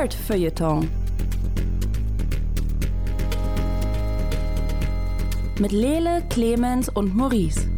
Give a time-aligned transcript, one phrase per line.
[0.00, 0.88] Nerd Feuilleton.
[5.58, 7.68] Mit Lele, Clemens und Maurice.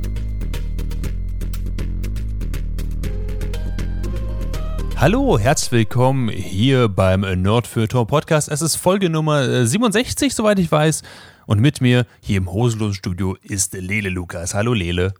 [4.95, 8.49] Hallo, herzlich willkommen hier beim Nerdfeuilleton Podcast.
[8.49, 11.03] Es ist Folge Nummer 67, soweit ich weiß.
[11.47, 14.55] Und mit mir hier im Hosenlosen Studio ist Lele Lukas.
[14.55, 15.13] Hallo Lele.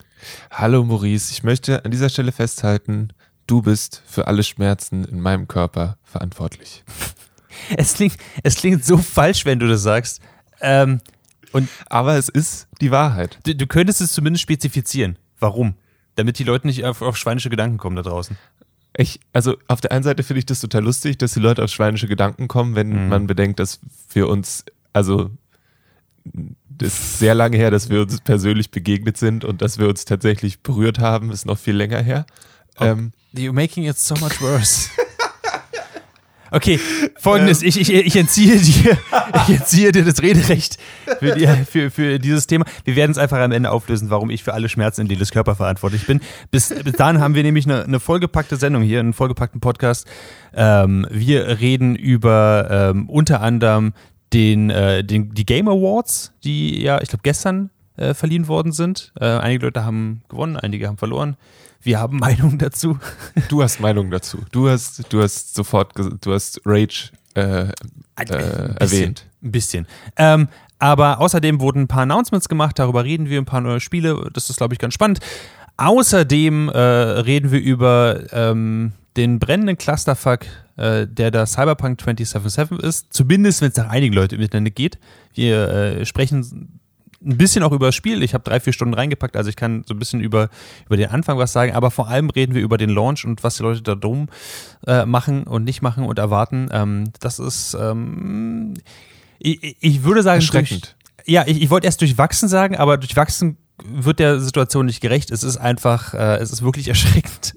[0.53, 3.09] Hallo Maurice, ich möchte an dieser Stelle festhalten,
[3.47, 6.85] du bist für alle Schmerzen in meinem Körper verantwortlich.
[7.77, 10.23] Es klingt, es klingt so falsch, wenn du das sagst.
[10.63, 11.01] Ähm,
[11.53, 13.39] und Aber es ist die Wahrheit.
[13.45, 15.19] Du, du, könntest es zumindest spezifizieren.
[15.39, 15.75] Warum?
[16.17, 18.39] Damit die Leute nicht auf, auf schweinische Gedanken kommen da draußen.
[18.97, 21.71] Ich, also auf der einen Seite finde ich das total lustig, dass die Leute auf
[21.71, 23.09] schweinische Gedanken kommen, wenn mhm.
[23.09, 23.81] man bedenkt, dass
[24.13, 25.31] wir uns, also
[26.25, 30.05] das ist sehr lange her, dass wir uns persönlich begegnet sind und dass wir uns
[30.05, 32.27] tatsächlich berührt haben, ist noch viel länger her.
[32.79, 34.91] Oh, ähm, you're making it so much worse.
[36.55, 36.79] Okay,
[37.17, 37.69] folgendes, ähm.
[37.69, 38.99] ich, ich, ich, entziehe dir,
[39.49, 40.77] ich entziehe dir das Rederecht
[41.19, 42.67] für, die, für, für dieses Thema.
[42.85, 45.57] Wir werden es einfach am Ende auflösen, warum ich für alle Schmerzen in Leles Körper
[45.57, 46.21] verantwortlich bin.
[46.51, 50.07] Bis, bis dahin haben wir nämlich eine, eine vollgepackte Sendung hier, einen vollgepackten Podcast.
[50.55, 53.95] Ähm, wir reden über ähm, unter anderem
[54.35, 59.15] den, äh, den, die Game Awards, die ja, ich glaube, gestern äh, verliehen worden sind.
[59.19, 61.39] Äh, einige Leute haben gewonnen, einige haben verloren.
[61.83, 62.99] Wir haben Meinungen dazu.
[63.49, 64.39] Du hast Meinungen dazu.
[64.53, 67.73] Du hast, du hast sofort, du hast Rage äh, äh,
[68.17, 68.29] ein
[68.77, 69.27] erwähnt.
[69.43, 69.87] Ein bisschen.
[70.17, 70.49] Ähm,
[70.79, 74.31] aber außerdem wurden ein paar Announcements gemacht, darüber reden wir, ein paar neue Spiele.
[74.33, 75.21] Das ist, glaube ich, ganz spannend.
[75.77, 80.41] Außerdem äh, reden wir über ähm, den brennenden Clusterfuck,
[80.77, 83.13] äh, der da Cyberpunk 2077 ist.
[83.13, 84.99] Zumindest, wenn es nach einigen Leuten miteinander geht.
[85.35, 86.81] Wir äh, sprechen
[87.25, 88.23] ein bisschen auch über das Spiel.
[88.23, 90.49] Ich habe drei, vier Stunden reingepackt, also ich kann so ein bisschen über,
[90.87, 93.57] über den Anfang was sagen, aber vor allem reden wir über den Launch und was
[93.57, 94.29] die Leute da drum
[94.87, 96.69] äh, machen und nicht machen und erwarten.
[96.73, 98.75] Ähm, das ist, ähm,
[99.39, 100.97] ich, ich, würde sagen, erschreckend.
[101.17, 105.31] Durch, ja, ich, ich wollte erst durchwachsen sagen, aber durchwachsen wird der Situation nicht gerecht.
[105.31, 107.55] Es ist einfach, äh, es ist wirklich erschreckend.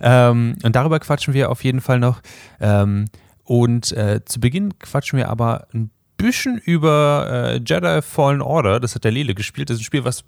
[0.00, 2.20] Ähm, und darüber quatschen wir auf jeden Fall noch.
[2.60, 3.06] Ähm,
[3.44, 8.80] und äh, zu Beginn quatschen wir aber ein bisschen über äh, Jedi Fallen Order.
[8.80, 9.70] Das hat der Lele gespielt.
[9.70, 10.24] Das ist ein Spiel, was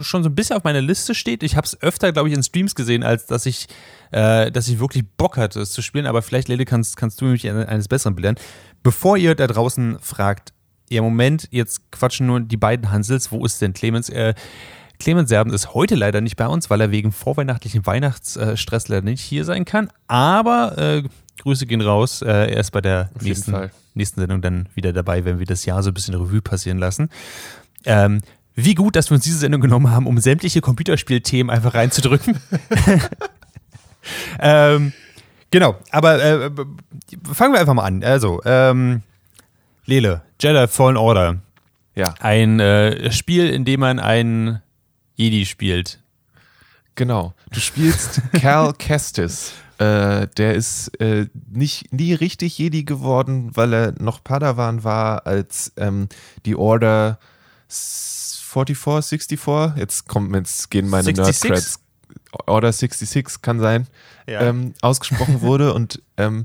[0.00, 1.42] schon so ein bisschen auf meiner Liste steht.
[1.42, 3.68] Ich habe es öfter, glaube ich, in Streams gesehen, als dass ich,
[4.10, 6.06] äh, dass ich wirklich Bock hatte, es zu spielen.
[6.06, 8.36] Aber vielleicht, Lele, kannst, kannst du mich eines Besseren belehren.
[8.82, 10.52] Bevor ihr da draußen fragt,
[10.90, 13.30] ja, Moment, jetzt quatschen nur die beiden Hansels.
[13.30, 14.08] Wo ist denn Clemens?
[14.08, 14.34] Äh,
[15.00, 19.22] Clemens Serben ist heute leider nicht bei uns, weil er wegen vorweihnachtlichen Weihnachtsstress leider nicht
[19.22, 19.90] hier sein kann.
[20.06, 21.02] Aber äh,
[21.40, 22.20] Grüße gehen raus.
[22.22, 25.82] Äh, er ist bei der nächsten, nächsten Sendung dann wieder dabei, wenn wir das Jahr
[25.82, 27.08] so ein bisschen Revue passieren lassen.
[27.86, 28.20] Ähm,
[28.54, 32.38] wie gut, dass wir uns diese Sendung genommen haben, um sämtliche Computerspielthemen einfach reinzudrücken.
[34.38, 34.92] ähm,
[35.50, 36.50] genau, aber äh,
[37.32, 38.04] fangen wir einfach mal an.
[38.04, 39.00] Also, ähm,
[39.86, 41.38] Lele, Jedi Fallen Order.
[41.94, 42.14] Ja.
[42.20, 44.60] Ein äh, Spiel, in dem man einen
[45.20, 46.00] Jedi spielt.
[46.94, 47.34] Genau.
[47.52, 49.52] Du spielst Cal Kestis.
[49.76, 55.72] Äh, der ist äh, nicht nie richtig Jedi geworden, weil er noch Padawan war, als
[55.76, 56.08] ähm,
[56.46, 57.18] die Order
[57.68, 61.80] 44, 64, jetzt kommt jetzt gehen meine Nerdcreds.
[62.46, 63.86] Order 66 kann sein,
[64.26, 64.40] ja.
[64.40, 66.44] ähm, ausgesprochen wurde und ähm,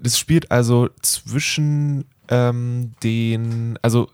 [0.00, 4.08] das spielt also zwischen ähm, den, also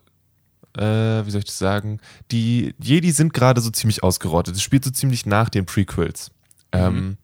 [0.77, 2.01] äh, wie soll ich das sagen?
[2.31, 4.55] Die Jedi sind gerade so ziemlich ausgerottet.
[4.55, 6.31] Es spielt so ziemlich nach den Prequels.
[6.75, 6.81] Mhm.
[6.81, 7.17] Ähm,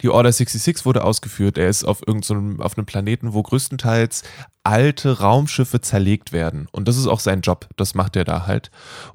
[0.00, 1.58] die Order 66 wurde ausgeführt.
[1.58, 4.22] Er ist auf irgendeinem so auf einem Planeten, wo größtenteils
[4.64, 6.68] alte Raumschiffe zerlegt werden.
[6.72, 7.68] Und das ist auch sein Job.
[7.76, 8.70] Das macht er da halt.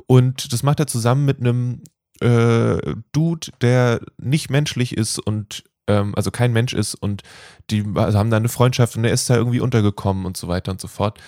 [0.06, 1.82] Und das macht er zusammen mit einem
[2.22, 7.24] äh, Dude, der nicht menschlich ist und ähm, also kein Mensch ist und
[7.70, 10.72] die also haben da eine Freundschaft und er ist da irgendwie untergekommen und so weiter
[10.72, 11.20] und so fort.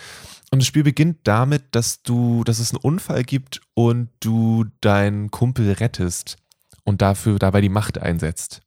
[0.51, 5.29] Und das Spiel beginnt damit, dass du, dass es einen Unfall gibt und du deinen
[5.29, 6.37] Kumpel rettest
[6.83, 8.61] und dafür dabei die Macht einsetzt.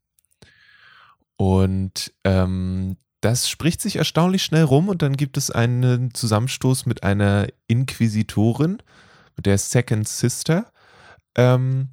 [1.36, 7.02] Und ähm, das spricht sich erstaunlich schnell rum und dann gibt es einen Zusammenstoß mit
[7.02, 8.78] einer Inquisitorin,
[9.38, 10.72] der Second Sister.
[11.36, 11.88] Ähm,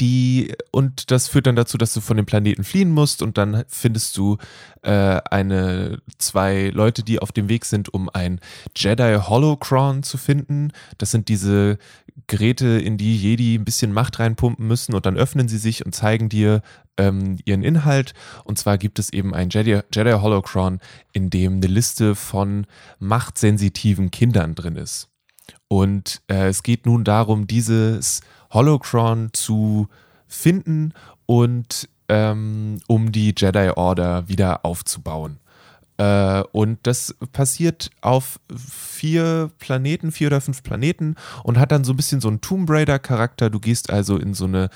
[0.00, 3.64] die und das führt dann dazu, dass du von dem Planeten fliehen musst und dann
[3.68, 4.38] findest du
[4.82, 8.40] äh, eine zwei Leute, die auf dem Weg sind, um ein
[8.76, 10.72] Jedi Holocron zu finden.
[10.98, 11.78] Das sind diese
[12.26, 15.94] Geräte, in die Jedi ein bisschen Macht reinpumpen müssen und dann öffnen sie sich und
[15.94, 16.62] zeigen dir
[16.96, 18.14] ähm, ihren Inhalt.
[18.44, 20.80] Und zwar gibt es eben ein Jedi, Jedi Holocron,
[21.12, 22.66] in dem eine Liste von
[22.98, 25.08] machtsensitiven Kindern drin ist.
[25.68, 29.88] Und äh, es geht nun darum, dieses Holocron zu
[30.26, 30.92] finden
[31.26, 35.38] und ähm, um die Jedi Order wieder aufzubauen.
[35.98, 41.92] Äh, und das passiert auf vier Planeten, vier oder fünf Planeten und hat dann so
[41.92, 43.50] ein bisschen so einen Tomb Raider-Charakter.
[43.50, 44.70] Du gehst also in so eine,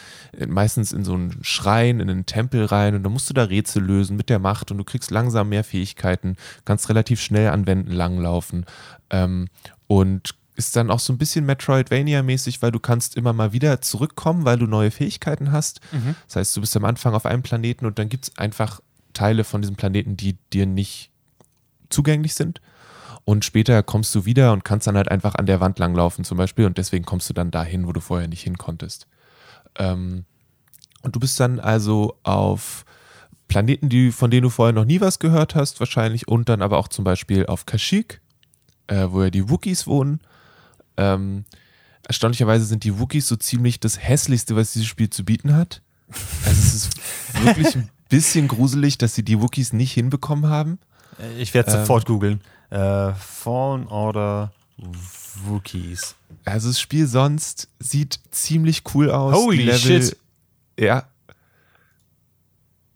[0.49, 3.85] meistens in so einen Schrein, in einen Tempel rein und dann musst du da Rätsel
[3.85, 7.93] lösen mit der Macht und du kriegst langsam mehr Fähigkeiten, kannst relativ schnell an Wänden
[7.93, 8.67] langlaufen
[9.11, 9.47] ähm,
[9.87, 14.45] und ist dann auch so ein bisschen Metroidvania-mäßig, weil du kannst immer mal wieder zurückkommen,
[14.45, 15.81] weil du neue Fähigkeiten hast.
[15.93, 16.15] Mhm.
[16.27, 18.81] Das heißt, du bist am Anfang auf einem Planeten und dann gibt es einfach
[19.15, 21.11] Teile von diesem Planeten, die dir nicht
[21.89, 22.61] zugänglich sind.
[23.25, 26.39] Und später kommst du wieder und kannst dann halt einfach an der Wand langlaufen zum
[26.39, 29.07] Beispiel und deswegen kommst du dann dahin, wo du vorher nicht hin konntest.
[29.79, 30.25] Ähm,
[31.03, 32.85] und du bist dann also auf
[33.49, 36.79] Planeten, die, von denen du vorher noch nie was gehört hast, wahrscheinlich, und dann aber
[36.79, 38.21] auch zum Beispiel auf Kashyyyk,
[38.89, 40.21] äh, wo ja die Wookies wohnen.
[40.97, 41.45] Ähm,
[42.07, 45.83] erstaunlicherweise sind die Wookies so ziemlich das hässlichste, was dieses Spiel zu bieten hat.
[46.45, 46.91] Also es ist
[47.45, 50.79] wirklich ein bisschen gruselig, dass sie die Wookies nicht hinbekommen haben.
[51.39, 51.79] Ich werde Ähm.
[51.81, 52.41] sofort googeln.
[52.71, 54.53] Äh, Fallen Order
[55.47, 56.15] Wookies.
[56.45, 59.35] Also das Spiel sonst sieht ziemlich cool aus.
[59.35, 60.17] Holy Die Level, shit.
[60.79, 61.07] Ja.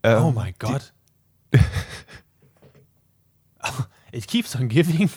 [0.02, 0.92] Ähm, oh mein Gott.
[4.12, 5.10] It keeps on giving.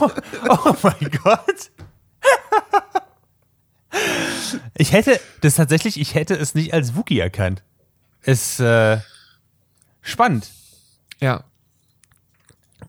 [0.00, 0.10] Oh,
[0.48, 1.70] oh mein Gott.
[4.74, 7.62] Ich hätte das tatsächlich, ich hätte es nicht als Wookie erkannt.
[8.22, 8.98] Ist äh,
[10.02, 10.50] spannend.
[11.20, 11.44] Ja.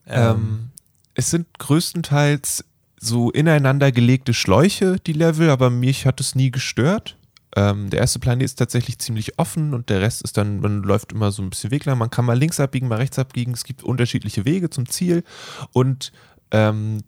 [0.06, 0.72] Ähm,
[1.14, 2.66] es sind größtenteils
[3.00, 7.18] so ineinander gelegte Schläuche, die Level, aber mich hat es nie gestört.
[7.56, 11.12] Ähm, der erste Planet ist tatsächlich ziemlich offen und der Rest ist dann, man läuft
[11.12, 11.98] immer so ein bisschen Weg lang.
[11.98, 13.54] Man kann mal links abbiegen, mal rechts abbiegen.
[13.54, 15.24] Es gibt unterschiedliche Wege zum Ziel
[15.72, 16.12] und
[16.52, 17.04] ähm,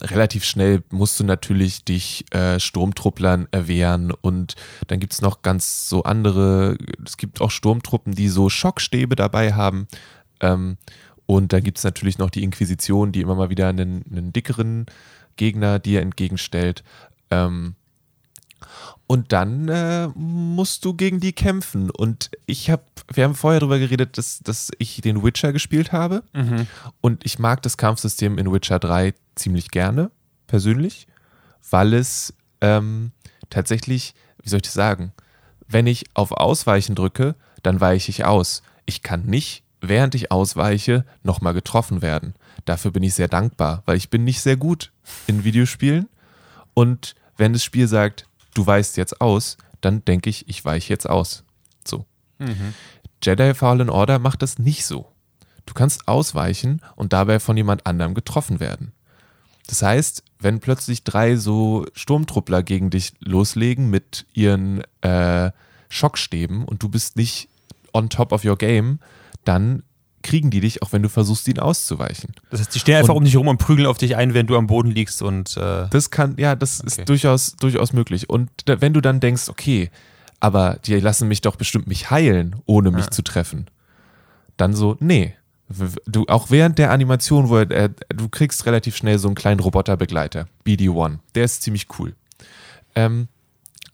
[0.00, 4.54] relativ schnell musst du natürlich dich äh, Sturmtrupplern erwehren und
[4.88, 9.52] dann gibt es noch ganz so andere, es gibt auch Sturmtruppen, die so Schockstäbe dabei
[9.52, 9.86] haben.
[10.40, 10.76] Ähm,
[11.26, 14.86] und dann gibt es natürlich noch die Inquisition, die immer mal wieder einen, einen dickeren
[15.36, 16.84] Gegner dir entgegenstellt.
[17.30, 17.76] Ähm,
[19.06, 21.90] und dann äh, musst du gegen die kämpfen.
[21.90, 26.22] Und ich habe, wir haben vorher darüber geredet, dass, dass ich den Witcher gespielt habe.
[27.00, 30.10] Und ich mag das Kampfsystem in Witcher 3 ziemlich gerne,
[30.46, 31.06] persönlich,
[31.70, 33.12] weil es ähm,
[33.50, 35.12] tatsächlich, wie soll ich das sagen,
[35.68, 38.62] wenn ich auf Ausweichen drücke, dann weiche ich aus.
[38.86, 42.34] Ich kann nicht, während ich ausweiche, nochmal getroffen werden.
[42.64, 44.92] Dafür bin ich sehr dankbar, weil ich bin nicht sehr gut
[45.26, 46.08] in Videospielen.
[46.74, 51.08] Und wenn das Spiel sagt, du weichst jetzt aus, dann denke ich, ich weiche jetzt
[51.08, 51.44] aus.
[51.86, 52.06] So.
[53.22, 55.10] Jedi Fallen Order macht das nicht so.
[55.66, 58.92] Du kannst ausweichen und dabei von jemand anderem getroffen werden.
[59.66, 65.50] Das heißt, wenn plötzlich drei so Sturmtruppler gegen dich loslegen mit ihren äh,
[65.88, 67.48] Schockstäben und du bist nicht
[67.92, 68.98] on top of your game,
[69.44, 69.82] dann
[70.24, 72.32] kriegen die dich, auch wenn du versuchst, ihnen auszuweichen.
[72.50, 74.50] Das heißt, die stehen einfach Und- um dich herum und prügeln auf dich ein, während
[74.50, 76.88] du am Boden liegst und äh, Das kann, ja, das Okay.
[77.02, 78.28] ist durchaus, durchaus möglich.
[78.28, 79.90] Und da, wenn du dann denkst, okay,
[80.40, 83.10] aber die lassen mich doch bestimmt mich heilen, ohne mich Ja.
[83.12, 83.66] zu treffen,
[84.56, 85.34] dann so, nee.
[86.06, 90.46] Du, auch während der Animation, wo er, du kriegst relativ schnell so einen kleinen Roboterbegleiter,
[90.66, 91.18] BD-1.
[91.34, 92.14] Der ist ziemlich cool.
[92.94, 93.28] Ähm,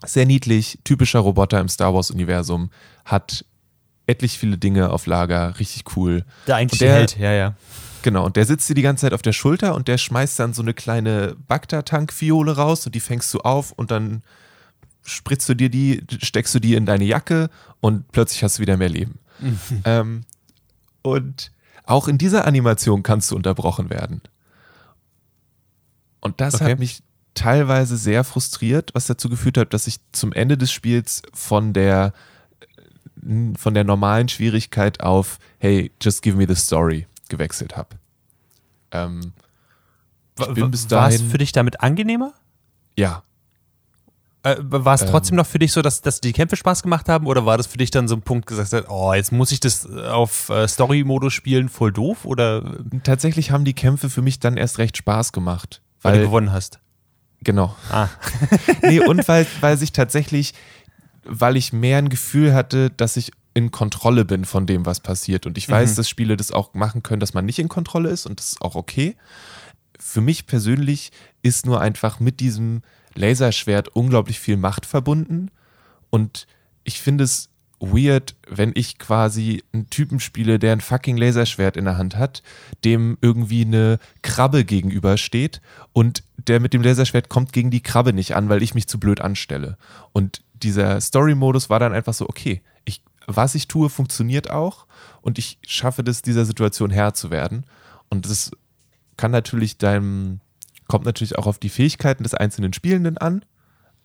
[0.04, 2.70] sehr niedlich, typischer Roboter im Star Wars-Universum,
[3.04, 3.44] hat
[4.10, 6.24] etlich viele Dinge auf Lager, richtig cool.
[6.46, 7.54] der eigentlich Und der- Held, ja, ja.
[8.02, 10.54] Genau, und der sitzt dir die ganze Zeit auf der Schulter und der schmeißt dann
[10.54, 14.22] so eine kleine Bagdad-Tank-Fiole raus und die fängst du auf und dann
[15.04, 17.50] spritzt du dir die, steckst du die in deine Jacke
[17.80, 19.18] und plötzlich hast du wieder mehr Leben.
[19.84, 20.22] ähm,
[21.02, 21.52] und
[21.84, 24.22] auch in dieser Animation kannst du unterbrochen werden.
[26.20, 26.72] Und das Okay.
[26.72, 27.02] hat mich
[27.34, 32.12] teilweise sehr frustriert, was dazu geführt hat, dass ich zum Ende des Spiels von der
[33.58, 37.90] von der normalen Schwierigkeit auf Hey, just give me the story gewechselt habe.
[38.92, 39.32] Ähm,
[40.36, 42.32] War es für dich damit angenehmer?
[42.96, 43.22] ja,
[44.42, 45.08] Äh, war es Ähm.
[45.10, 47.26] trotzdem noch für dich so, dass, dass die Kämpfe Spaß gemacht haben?
[47.26, 49.60] Oder war das für dich dann so ein Punkt gesagt, hat, oh, jetzt muss ich
[49.60, 52.24] das äh, auf äh, Story-Modus spielen, voll doof?
[52.24, 52.62] Oder
[53.02, 55.82] tatsächlich haben die Kämpfe für mich dann erst recht Spaß gemacht.
[56.00, 56.78] weil, du Weil, gewonnen hast?
[57.42, 57.76] genau.
[57.90, 58.08] Ah.
[58.82, 60.54] nee, und weil, weil sich tatsächlich,
[61.24, 65.44] weil ich mehr ein Gefühl hatte, dass ich in Kontrolle bin von dem, was passiert.
[65.46, 65.96] Und ich weiß, Mhm.
[65.96, 68.62] dass Spiele das auch machen können, dass man nicht in Kontrolle ist und das ist
[68.62, 69.16] auch okay.
[69.98, 71.10] Für mich persönlich
[71.42, 72.82] ist nur einfach mit diesem
[73.14, 75.50] Laserschwert unglaublich viel Macht verbunden.
[76.10, 76.46] Und
[76.84, 77.48] ich finde es
[77.80, 82.42] weird, wenn ich quasi einen Typen spiele, der ein fucking Laserschwert in der Hand hat,
[82.84, 85.60] dem irgendwie eine Krabbe gegenübersteht
[85.92, 89.00] und der mit dem Laserschwert kommt gegen die Krabbe nicht an, weil ich mich zu
[89.00, 89.76] blöd anstelle.
[90.12, 93.02] Und dieser Story-Modus war dann einfach so, okay, ich
[93.36, 94.86] was ich tue, funktioniert auch
[95.22, 97.64] und ich schaffe das, dieser Situation Herr zu werden.
[98.08, 98.50] Und das
[99.16, 100.40] kann natürlich deinem,
[100.88, 103.44] kommt natürlich auch auf die Fähigkeiten des einzelnen Spielenden an.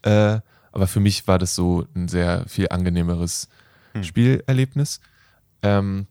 [0.04, 0.40] Äh,
[0.72, 3.48] aber für mich war das so ein sehr viel angenehmeres
[3.94, 4.04] hm.
[4.04, 5.00] Spielerlebnis.
[5.62, 6.08] Ähm,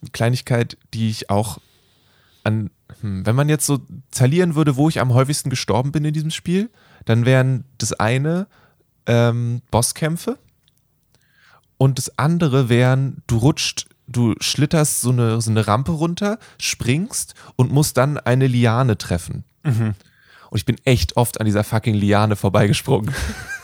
[0.00, 1.58] eine Kleinigkeit, die ich auch
[2.42, 6.14] an, hm, wenn man jetzt so zerlieren würde, wo ich am häufigsten gestorben bin in
[6.14, 6.70] diesem Spiel,
[7.04, 8.46] dann wären das eine
[9.08, 10.38] ähm, Bosskämpfe
[11.78, 17.34] und das andere wären, du rutscht, du schlitterst so eine, so eine Rampe runter, springst
[17.56, 19.44] und musst dann eine Liane treffen.
[19.64, 19.94] Mhm.
[20.50, 23.14] Und ich bin echt oft an dieser fucking Liane vorbeigesprungen.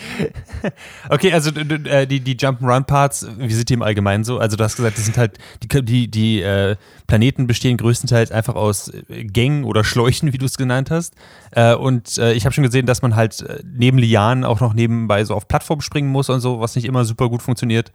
[1.08, 4.38] okay, also äh, die, die Jump'n'Run-Parts, wie sind die im Allgemeinen so?
[4.38, 6.76] Also du hast gesagt, das sind halt, die, die, die äh,
[7.06, 11.14] Planeten bestehen größtenteils einfach aus äh, Gängen oder Schläuchen, wie du es genannt hast.
[11.50, 15.24] Äh, und äh, ich habe schon gesehen, dass man halt neben Lianen auch noch nebenbei
[15.24, 17.92] so auf Plattformen springen muss und so, was nicht immer super gut funktioniert.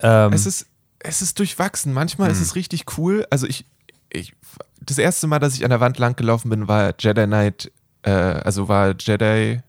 [0.00, 0.66] Ähm, es, ist,
[0.98, 1.92] es ist durchwachsen.
[1.92, 2.32] Manchmal mh.
[2.32, 2.44] ist hm.
[2.44, 3.26] es richtig cool.
[3.30, 3.64] Also ich,
[4.10, 4.34] ich,
[4.80, 7.70] das erste Mal, dass ich an der Wand lang gelaufen bin, war Jedi Knight,
[8.04, 9.60] also war Jedi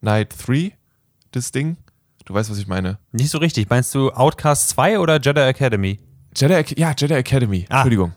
[0.00, 0.72] Knight 3
[1.36, 1.76] das Ding.
[2.24, 2.98] Du weißt, was ich meine.
[3.12, 3.68] Nicht so richtig.
[3.68, 6.00] Meinst du Outcast 2 oder Jedi Academy?
[6.34, 7.66] Jedi, ja, Jedi Academy.
[7.68, 7.76] Ah.
[7.76, 8.12] Entschuldigung.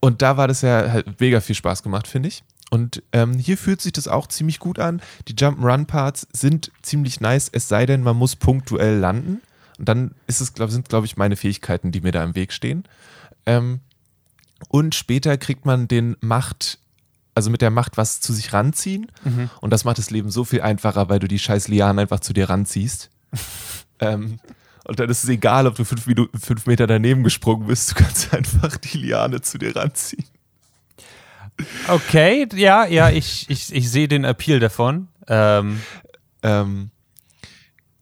[0.00, 2.44] Und da war das ja halt mega viel Spaß gemacht, finde ich.
[2.70, 5.00] Und ähm, hier fühlt sich das auch ziemlich gut an.
[5.28, 9.40] Die Jump-Run-Parts sind ziemlich nice, es sei denn, man muss punktuell landen.
[9.78, 12.52] Und dann ist es, glaub, sind, glaube ich, meine Fähigkeiten, die mir da im Weg
[12.52, 12.84] stehen.
[13.46, 13.80] Ähm,
[14.68, 16.78] und später kriegt man den Macht,
[17.36, 19.12] also mit der Macht was zu sich ranziehen.
[19.24, 19.50] Mhm.
[19.60, 22.32] Und das macht das Leben so viel einfacher, weil du die scheiß Lianen einfach zu
[22.32, 23.10] dir ranziehst.
[24.00, 24.40] ähm,
[24.84, 27.94] und dann ist es egal, ob du fünf, Minuten, fünf Meter daneben gesprungen bist, du
[27.96, 30.24] kannst einfach die Liane zu dir ranziehen.
[31.88, 35.08] Okay, ja, ja, ich, ich, ich sehe den Appeal davon.
[35.28, 35.80] Ähm.
[36.42, 36.90] Ähm,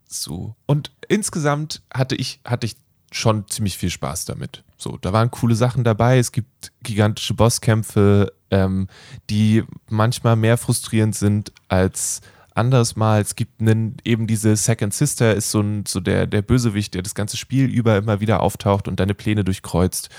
[0.06, 0.54] so.
[0.66, 2.76] Und insgesamt hatte ich, hatte ich
[3.10, 4.62] schon ziemlich viel Spaß damit.
[4.84, 6.18] So, da waren coole Sachen dabei.
[6.18, 8.88] Es gibt gigantische Bosskämpfe, ähm,
[9.30, 12.20] die manchmal mehr frustrierend sind als
[12.54, 13.22] anderes Mal.
[13.22, 17.00] Es gibt einen, eben diese Second Sister, ist so, ein, so der, der Bösewicht, der
[17.00, 20.10] das ganze Spiel über immer wieder auftaucht und deine Pläne durchkreuzt.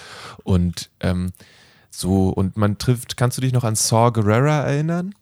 [0.43, 1.31] Und ähm,
[1.91, 5.13] so, und man trifft, kannst du dich noch an Saw Gerrera erinnern?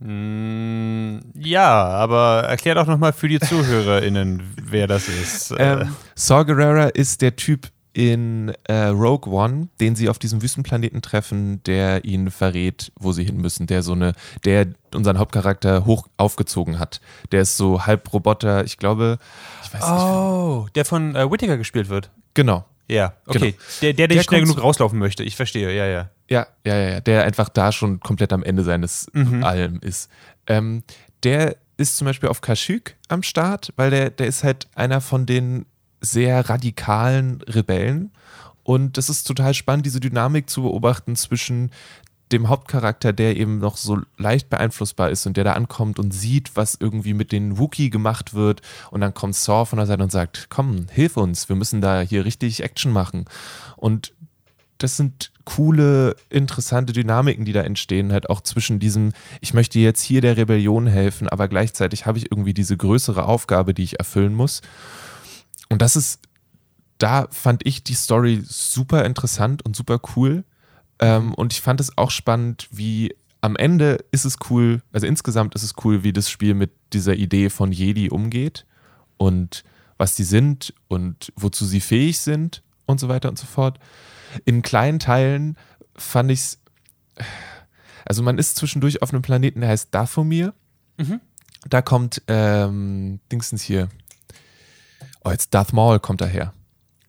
[0.00, 5.54] Mm, ja, aber erklär doch nochmal für die ZuhörerInnen, wer das ist.
[5.56, 11.00] Ähm, Saw Gerrera ist der Typ, in äh, Rogue One, den sie auf diesem Wüstenplaneten
[11.00, 16.08] treffen, der ihnen verrät, wo sie hin müssen, der so eine, der unseren Hauptcharakter hoch
[16.16, 17.00] aufgezogen hat.
[17.32, 19.18] Der ist so halb Roboter, ich glaube,
[19.62, 20.02] ich weiß nicht.
[20.02, 22.10] Oh, der von äh, Whittaker gespielt wird.
[22.34, 22.64] Genau.
[22.88, 23.52] Ja, okay.
[23.52, 23.56] Genau.
[23.80, 26.10] Der, der, der, schnell genug rauslaufen möchte, ich verstehe, ja, ja.
[26.28, 29.44] Ja, ja, ja, der einfach da schon komplett am Ende seines mhm.
[29.44, 30.10] Allem ist.
[30.46, 30.82] Ähm,
[31.22, 35.26] der ist zum Beispiel auf Kashyyyk am Start, weil der, der ist halt einer von
[35.26, 35.66] den
[36.04, 38.12] sehr radikalen Rebellen.
[38.62, 41.70] Und es ist total spannend, diese Dynamik zu beobachten zwischen
[42.32, 46.56] dem Hauptcharakter, der eben noch so leicht beeinflussbar ist und der da ankommt und sieht,
[46.56, 48.62] was irgendwie mit den Wookie gemacht wird.
[48.90, 52.00] Und dann kommt Saw von der Seite und sagt, komm, hilf uns, wir müssen da
[52.00, 53.26] hier richtig Action machen.
[53.76, 54.14] Und
[54.78, 60.02] das sind coole, interessante Dynamiken, die da entstehen, halt auch zwischen diesem, ich möchte jetzt
[60.02, 64.34] hier der Rebellion helfen, aber gleichzeitig habe ich irgendwie diese größere Aufgabe, die ich erfüllen
[64.34, 64.62] muss.
[65.74, 66.20] Und das ist,
[66.98, 70.44] da fand ich die Story super interessant und super cool.
[71.00, 75.56] Ähm, und ich fand es auch spannend, wie am Ende ist es cool, also insgesamt
[75.56, 78.66] ist es cool, wie das Spiel mit dieser Idee von Jedi umgeht
[79.16, 79.64] und
[79.98, 83.80] was die sind und wozu sie fähig sind und so weiter und so fort.
[84.44, 85.58] In kleinen Teilen
[85.96, 86.58] fand ich es,
[88.04, 90.54] also man ist zwischendurch auf einem Planeten, der heißt Dathomir.
[90.98, 91.20] Mhm.
[91.68, 93.88] Da kommt ähm, Dingsens hier,
[95.24, 96.52] oh, jetzt Darth Maul kommt daher.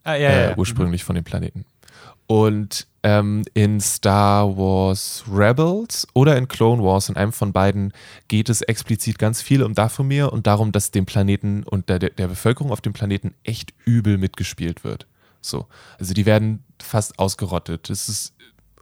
[0.02, 0.56] Ah, ja, äh, ja.
[0.56, 1.06] Ursprünglich mhm.
[1.06, 1.64] von dem Planeten.
[2.26, 7.92] Und ähm, in Star Wars Rebels oder in Clone Wars, in einem von beiden,
[8.26, 12.26] geht es explizit ganz viel um Dathomir und darum, dass dem Planeten und der, der
[12.26, 15.06] Bevölkerung auf dem Planeten echt übel mitgespielt wird.
[15.40, 15.66] So.
[15.98, 17.90] Also die werden fast ausgerottet.
[17.90, 18.34] Das ist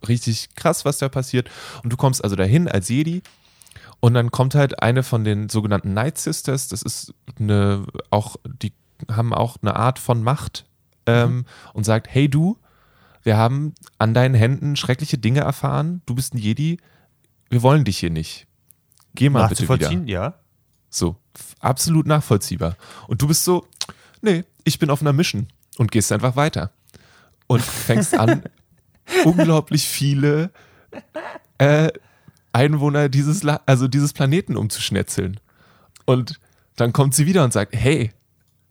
[0.09, 1.51] richtig krass, was da passiert.
[1.83, 3.23] Und du kommst also dahin als Jedi
[4.01, 6.69] und dann kommt halt eine von den sogenannten Night Sisters.
[6.69, 8.73] Das ist eine, auch die
[9.11, 10.67] haben auch eine Art von Macht
[11.07, 11.45] ähm, mhm.
[11.73, 12.59] und sagt, hey du,
[13.23, 16.79] wir haben an deinen Händen schreckliche Dinge erfahren, du bist ein Jedi,
[17.49, 18.47] wir wollen dich hier nicht.
[19.15, 19.93] Geh mal bitte wieder.
[20.07, 20.35] ja.
[20.91, 21.17] So,
[21.61, 22.77] absolut nachvollziehbar.
[23.09, 23.67] Und du bist so,
[24.23, 26.73] nee, ich bin auf einer Mission und gehst einfach weiter.
[27.47, 28.43] Und fängst an,
[29.25, 30.51] unglaublich viele
[31.59, 31.91] äh,
[32.53, 35.41] Einwohner dieses, also dieses Planeten umzuschnetzeln.
[36.05, 36.41] Und
[36.77, 38.13] dann kommt sie wieder und sagt, hey,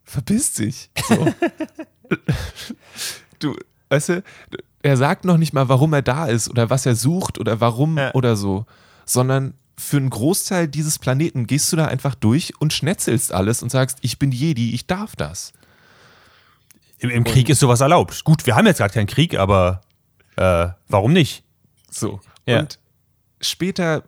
[0.03, 0.89] verpiss dich.
[1.07, 1.27] So.
[3.39, 3.55] du,
[3.89, 4.23] weißt du,
[4.81, 7.97] er sagt noch nicht mal, warum er da ist oder was er sucht oder warum
[7.97, 8.13] Ja.
[8.13, 8.65] oder so,
[9.05, 13.71] sondern für einen Großteil dieses Planeten gehst du da einfach durch und schnetzelst alles und
[13.71, 15.53] sagst, ich bin Jedi, ich darf das.
[16.99, 18.23] Im, Im Krieg ist sowas erlaubt.
[18.23, 19.81] Gut, wir haben jetzt gerade keinen Krieg, aber
[20.35, 21.43] äh, warum nicht?
[21.89, 22.21] So.
[22.45, 22.59] Ja.
[22.59, 22.79] Und
[23.41, 24.03] später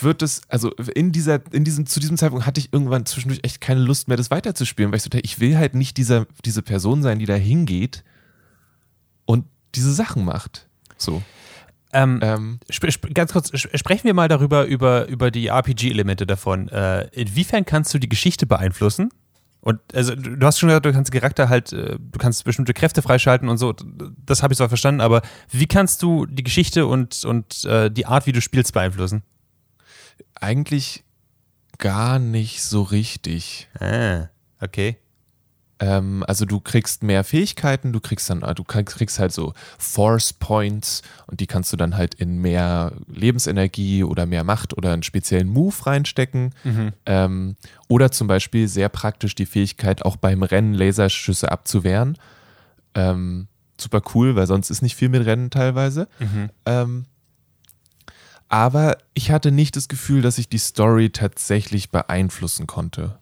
[0.00, 3.60] wird es, also in dieser, in diesem, zu diesem Zeitpunkt hatte ich irgendwann zwischendurch echt
[3.60, 6.62] keine Lust mehr, das weiterzuspielen, weil ich so dachte, ich will halt nicht dieser, diese
[6.62, 8.04] Person sein, die da hingeht
[9.24, 10.68] und diese Sachen macht.
[10.96, 11.22] So.
[11.92, 12.60] Ähm, Ähm,
[13.12, 16.68] ganz kurz, sp sprechen wir mal darüber, über, über die RPG-Elemente davon.
[16.68, 19.10] Äh, inwiefern kannst du die Geschichte beeinflussen?
[19.60, 22.72] Und also du du hast schon gesagt, du kannst Charakter halt, äh, du kannst bestimmte
[22.72, 23.74] Kräfte freischalten und so.
[24.24, 28.06] Das habe ich zwar verstanden, aber wie kannst du die Geschichte und, und äh, die
[28.06, 29.22] Art, wie du spielst, beeinflussen?
[30.42, 31.04] Eigentlich
[31.78, 33.68] gar nicht so richtig.
[33.78, 34.28] Ah,
[34.60, 34.96] okay.
[35.78, 41.02] Ähm, also du kriegst mehr Fähigkeiten, du kriegst dann, du kriegst halt so Force Points
[41.26, 45.48] und die kannst du dann halt in mehr Lebensenergie oder mehr Macht oder einen speziellen
[45.48, 46.54] Move reinstecken.
[47.06, 47.56] Ähm,
[47.88, 52.16] oder zum Beispiel sehr praktisch die Fähigkeit, auch beim Rennen Laserschüsse abzuwehren.
[52.94, 53.48] Ähm,
[53.80, 56.06] super cool, weil sonst ist nicht viel mit Rennen teilweise.
[56.64, 57.06] Ähm,
[58.52, 63.18] aber ich hatte nicht das Gefühl, dass ich die Story tatsächlich beeinflussen konnte.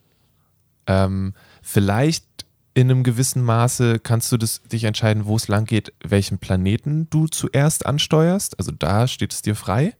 [0.88, 2.26] Ähm, vielleicht
[2.74, 7.08] in einem gewissen Maße kannst du das, dich entscheiden, wo es lang geht, welchen Planeten
[7.10, 8.58] du zuerst ansteuerst.
[8.58, 9.94] Also da steht es dir frei.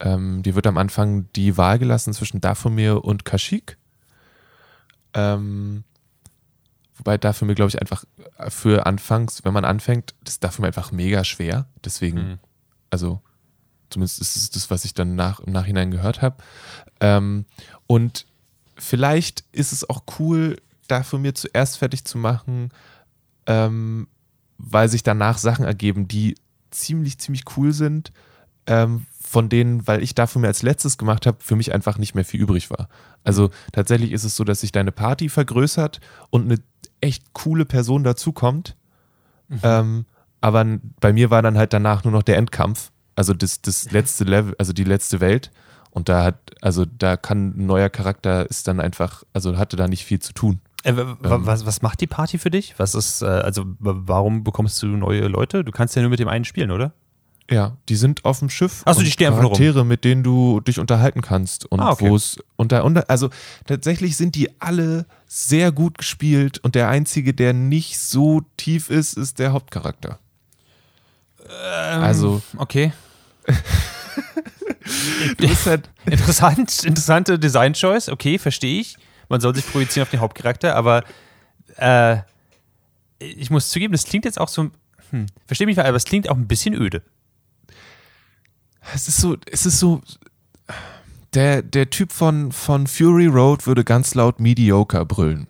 [0.00, 3.78] Ähm, dir wird am Anfang die Wahl gelassen zwischen Dathomir und Kashyyyk.
[5.14, 5.84] Ähm,
[6.96, 8.04] wobei Dathomir, glaube ich, einfach
[8.48, 11.66] für anfangs, wenn man anfängt, ist Dathomir einfach mega schwer.
[11.84, 12.38] Deswegen, Mhm.
[12.90, 13.22] also
[13.92, 16.36] zumindest ist es das, was ich dann nach, im Nachhinein gehört habe.
[17.00, 17.44] Ähm,
[17.86, 18.26] und
[18.76, 20.56] vielleicht ist es auch cool,
[20.88, 22.70] dafür mir zuerst fertig zu machen,
[23.46, 24.08] ähm,
[24.58, 26.36] weil sich danach Sachen ergeben, die
[26.70, 28.12] ziemlich, ziemlich cool sind,
[28.66, 32.14] ähm, von denen, weil ich dafür mir als letztes gemacht habe, für mich einfach nicht
[32.14, 32.88] mehr viel übrig war.
[33.24, 36.60] Also tatsächlich ist es so, dass sich deine Party vergrößert und eine
[37.00, 38.76] echt coole Person dazukommt.
[39.62, 40.06] Ähm,
[40.40, 40.64] aber
[41.00, 44.54] bei mir war dann halt danach nur noch der Endkampf, also das, das letzte Level,
[44.58, 45.50] also die letzte Welt.
[45.90, 49.88] Und da hat, also da kann ein neuer Charakter ist dann einfach, also hatte da
[49.88, 50.60] nicht viel zu tun.
[50.84, 52.74] Äh, wa- was, was macht die Party für dich?
[52.78, 55.64] Was ist, äh, also wa- warum bekommst du neue Leute?
[55.64, 56.92] Du kannst ja nur mit dem einen spielen, oder?
[57.50, 58.80] Ja, die sind auf dem Schiff.
[58.86, 59.58] Ach so, die stehen einfach nur rum.
[59.58, 61.66] Charaktere, mit denen du dich unterhalten kannst.
[61.66, 62.08] Und Ah, okay.
[62.08, 63.28] wo es unter, unter, also
[63.66, 69.18] tatsächlich sind die alle sehr gut gespielt und der einzige, der nicht so tief ist,
[69.18, 70.18] ist der Hauptcharakter.
[71.40, 72.92] Ähm, Also- Okay.
[75.38, 78.96] Du bist halt, Interessant, interessante Design-Choice, okay, verstehe ich.
[79.28, 81.04] Man soll sich projizieren auf den Hauptcharakter, aber
[81.76, 82.18] äh,
[83.18, 84.70] ich muss zugeben, das klingt jetzt auch so,
[85.10, 87.02] hm, verstehe mich mal, aber es klingt auch ein bisschen öde.
[88.92, 90.02] es ist so, es ist so,
[91.34, 95.46] der, der Typ von, von Fury Road würde ganz laut mediocre brüllen.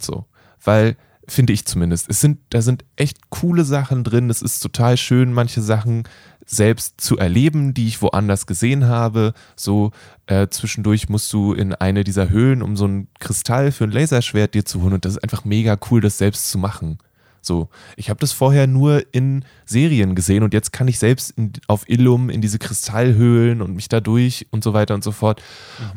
[0.00, 0.26] So,
[0.62, 4.30] weil, finde ich zumindest, es sind, da sind echt coole Sachen drin.
[4.30, 6.04] Es ist total schön, manche Sachen
[6.46, 9.34] selbst zu erleben, die ich woanders gesehen habe.
[9.56, 9.92] So,
[10.26, 14.54] äh, zwischendurch musst du in eine dieser Höhlen, um so ein Kristall für ein Laserschwert
[14.54, 14.94] dir zu holen.
[14.94, 16.98] Und das ist einfach mega cool, das selbst zu machen.
[17.44, 21.52] So, ich habe das vorher nur in Serien gesehen und jetzt kann ich selbst in,
[21.66, 25.42] auf Illum in diese Kristallhöhlen und mich da durch und so weiter und so fort.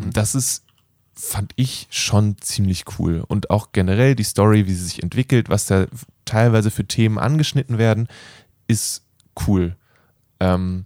[0.04, 0.64] Und das ist,
[1.14, 3.24] fand ich schon ziemlich cool.
[3.28, 5.88] Und auch generell die Story, wie sie sich entwickelt, was da
[6.26, 8.08] teilweise für Themen angeschnitten werden,
[8.68, 9.04] ist
[9.48, 9.78] cool.
[10.40, 10.86] Ähm,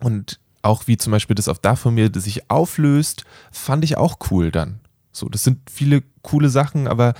[0.00, 4.18] und auch wie zum Beispiel das auf da von mir, sich auflöst, fand ich auch
[4.30, 4.80] cool dann.
[5.12, 7.14] So, das sind viele coole Sachen, aber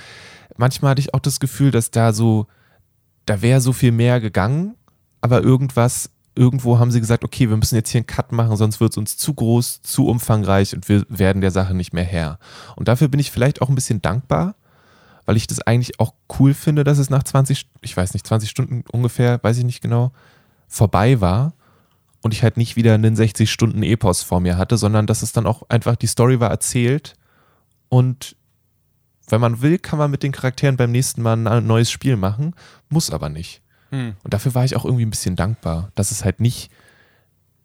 [0.57, 2.47] manchmal hatte ich auch das Gefühl, dass da so,
[3.25, 4.75] da wäre so viel mehr gegangen,
[5.21, 8.79] aber irgendwas, irgendwo haben sie gesagt, okay, wir müssen jetzt hier einen Cut machen, sonst
[8.79, 12.39] wird es uns zu groß, zu umfangreich und wir werden der Sache nicht mehr Herr.
[12.75, 14.55] Und dafür bin ich vielleicht auch ein bisschen dankbar,
[15.25, 18.49] weil ich das eigentlich auch cool finde, dass es nach 20, ich weiß nicht, 20
[18.49, 20.11] Stunden ungefähr, weiß ich nicht genau,
[20.69, 21.53] vorbei war
[22.21, 25.33] und ich halt nicht wieder einen 60 Stunden Epos vor mir hatte, sondern dass es
[25.33, 27.15] dann auch einfach die Story war erzählt
[27.89, 28.37] und
[29.27, 32.55] wenn man will, kann man mit den Charakteren beim nächsten Mal ein neues Spiel machen,
[32.89, 33.61] muss aber nicht.
[33.91, 34.13] Hm.
[34.23, 36.71] Und dafür war ich auch irgendwie ein bisschen dankbar, dass es halt nicht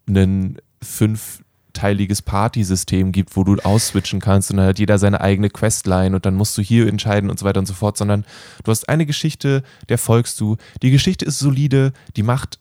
[0.07, 6.15] ein fünfteiliges Partysystem gibt, wo du ausswitchen kannst und dann hat jeder seine eigene Questline
[6.15, 8.25] und dann musst du hier entscheiden und so weiter und so fort, sondern
[8.63, 10.57] du hast eine Geschichte, der folgst du.
[10.81, 12.59] Die Geschichte ist solide, die macht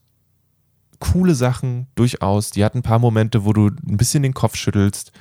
[1.12, 2.50] coole Sachen durchaus.
[2.50, 5.12] Die hat ein paar Momente, wo du ein bisschen den Kopf schüttelst.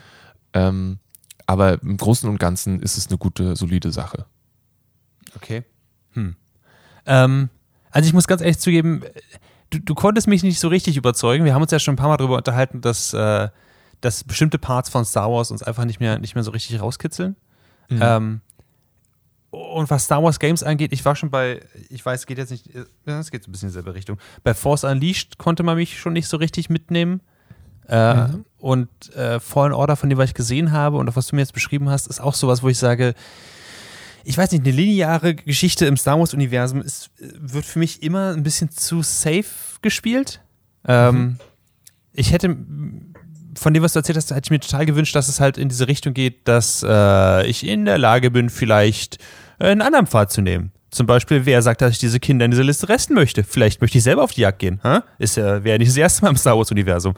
[0.53, 0.99] Ähm,
[1.45, 4.25] aber im Großen und Ganzen ist es eine gute, solide Sache.
[5.35, 5.63] Okay.
[6.13, 6.35] Hm.
[7.05, 7.49] Ähm,
[7.91, 9.01] also ich muss ganz ehrlich zugeben,
[9.69, 11.43] du, du, konntest mich nicht so richtig überzeugen.
[11.43, 13.49] Wir haben uns ja schon ein paar Mal darüber unterhalten, dass, äh,
[13.99, 17.35] dass bestimmte Parts von Star Wars uns einfach nicht mehr, nicht mehr so richtig rauskitzeln.
[17.89, 17.99] Mhm.
[18.01, 18.41] Ähm,
[19.53, 22.49] und was Star Wars Games angeht, ich war schon bei, ich weiß, es geht jetzt
[22.49, 22.69] nicht,
[23.05, 24.17] es geht so ein bisschen in dieselbe Richtung.
[24.43, 27.21] Bei Force Unleashed konnte man mich schon nicht so richtig mitnehmen.
[27.87, 28.45] Äh, mhm.
[28.57, 31.43] Und äh, Fallen Order, von dem, was ich gesehen habe und auch was du mir
[31.43, 33.13] jetzt beschrieben hast, ist auch sowas, wo ich sage,
[34.23, 36.83] ich weiß nicht, eine lineare Geschichte im Star Wars-Universum
[37.19, 39.45] wird für mich immer ein bisschen zu safe
[39.83, 40.41] gespielt.
[40.87, 41.39] Ähm, mhm.
[42.13, 42.57] Ich hätte
[43.57, 45.69] von dem, was du erzählt hast, hätte ich mir total gewünscht, dass es halt in
[45.69, 49.17] diese Richtung geht, dass äh, ich in der Lage bin, vielleicht
[49.59, 50.71] einen anderen Pfad zu nehmen.
[50.91, 53.43] Zum Beispiel, wer sagt, dass ich diese Kinder in dieser Liste resten möchte?
[53.43, 54.79] Vielleicht möchte ich selber auf die Jagd gehen.
[54.83, 55.03] Ha?
[55.17, 57.15] Ist ja, wäre nicht das erste Mal im Star Wars-Universum.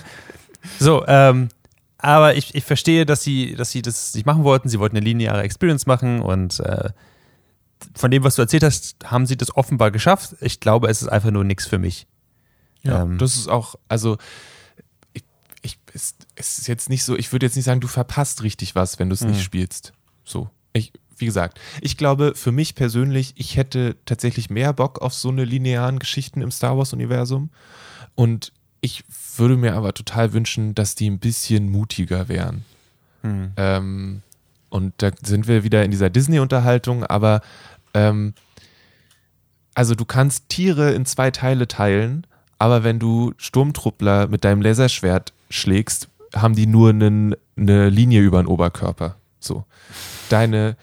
[0.78, 1.48] so, ähm,
[1.96, 4.68] aber ich, ich verstehe, dass sie, dass sie das nicht machen wollten.
[4.68, 6.90] Sie wollten eine lineare Experience machen und äh,
[7.94, 10.36] von dem, was du erzählt hast, haben sie das offenbar geschafft.
[10.40, 12.06] Ich glaube, es ist einfach nur nichts für mich.
[12.82, 14.18] Ja, ähm, das ist auch, also
[15.98, 18.98] es, es ist jetzt nicht so, ich würde jetzt nicht sagen, du verpasst richtig was,
[18.98, 19.42] wenn du es nicht mhm.
[19.42, 19.92] spielst.
[20.24, 20.48] So.
[20.72, 25.28] Ich, wie gesagt, ich glaube, für mich persönlich, ich hätte tatsächlich mehr Bock auf so
[25.28, 27.50] eine linearen Geschichten im Star Wars-Universum.
[28.14, 29.04] Und ich
[29.36, 32.64] würde mir aber total wünschen, dass die ein bisschen mutiger wären.
[33.22, 33.52] Hm.
[33.56, 34.22] Ähm,
[34.68, 37.40] und da sind wir wieder in dieser Disney-Unterhaltung, aber
[37.94, 38.34] ähm,
[39.74, 42.26] also du kannst Tiere in zwei Teile teilen,
[42.58, 48.42] aber wenn du Sturmtruppler mit deinem Laserschwert schlägst, haben die nur einen, eine Linie über
[48.42, 49.16] den Oberkörper.
[49.40, 49.64] So.
[50.28, 50.76] Deine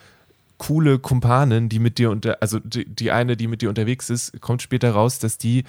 [0.57, 4.39] coole Kumpanin, die mit dir unter, also die, die eine, die mit dir unterwegs ist,
[4.41, 5.63] kommt später raus, dass die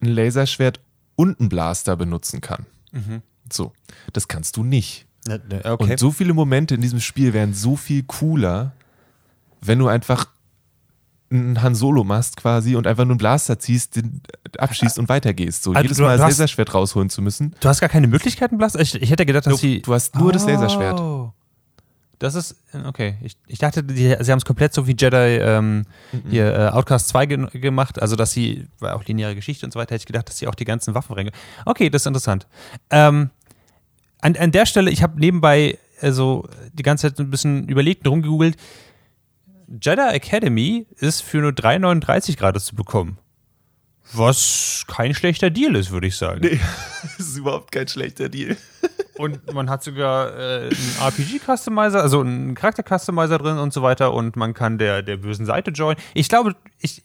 [0.00, 0.80] ein Laserschwert
[1.16, 2.66] und einen Blaster benutzen kann.
[2.92, 3.22] Mhm.
[3.52, 3.72] So,
[4.12, 5.06] das kannst du nicht.
[5.26, 5.92] Ne, ne, okay.
[5.92, 8.72] Und so viele Momente in diesem Spiel wären so viel cooler,
[9.60, 10.28] wenn du einfach
[11.30, 14.20] einen Han Solo machst quasi und einfach nur einen Blaster ziehst, den
[14.58, 15.62] abschießt und weitergehst.
[15.62, 17.54] So also jedes Mal das Laserschwert rausholen zu müssen.
[17.60, 18.80] Du hast gar keine Möglichkeiten, Blaster?
[18.80, 19.82] Ich, ich hätte gedacht, dass sie.
[19.82, 20.32] Du hast nur oh.
[20.32, 21.00] das Laserschwert.
[22.18, 23.14] Das ist, okay.
[23.22, 26.22] Ich, ich dachte, die, sie haben es komplett so wie Jedi ähm, mhm.
[26.28, 29.78] hier äh, Outcast 2 ge gemacht, also dass sie, war auch lineare Geschichte und so
[29.78, 31.30] weiter, hätte ich gedacht, dass sie auch die ganzen Waffenränge.
[31.64, 32.46] Okay, das ist interessant.
[32.90, 33.30] Ähm,
[34.20, 38.12] an, an der Stelle, ich habe nebenbei also die ganze Zeit ein bisschen überlegt und
[38.12, 38.56] rumgegoogelt.
[39.70, 43.18] Jedi Academy ist für nur 3,39 Grad zu bekommen.
[44.12, 46.40] Was kein schlechter Deal ist, würde ich sagen.
[46.42, 46.58] Nee,
[47.16, 48.56] das ist überhaupt kein schlechter Deal.
[49.16, 54.12] Und man hat sogar äh, einen RPG-Customizer, also einen Charakter-Customizer drin und so weiter.
[54.12, 56.02] Und man kann der, der bösen Seite joinen.
[56.14, 57.04] Ich glaube, ich.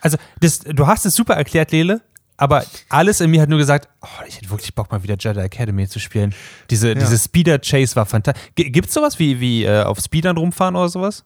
[0.00, 2.00] Also, das, du hast es super erklärt, Lele.
[2.36, 5.40] Aber alles in mir hat nur gesagt, oh, ich hätte wirklich Bock, mal wieder Jedi
[5.40, 6.34] Academy zu spielen.
[6.70, 6.94] Diese, ja.
[6.94, 8.42] diese Speeder-Chase war fantastisch.
[8.54, 11.24] Gibt es sowas wie, wie äh, auf Speedern rumfahren oder sowas?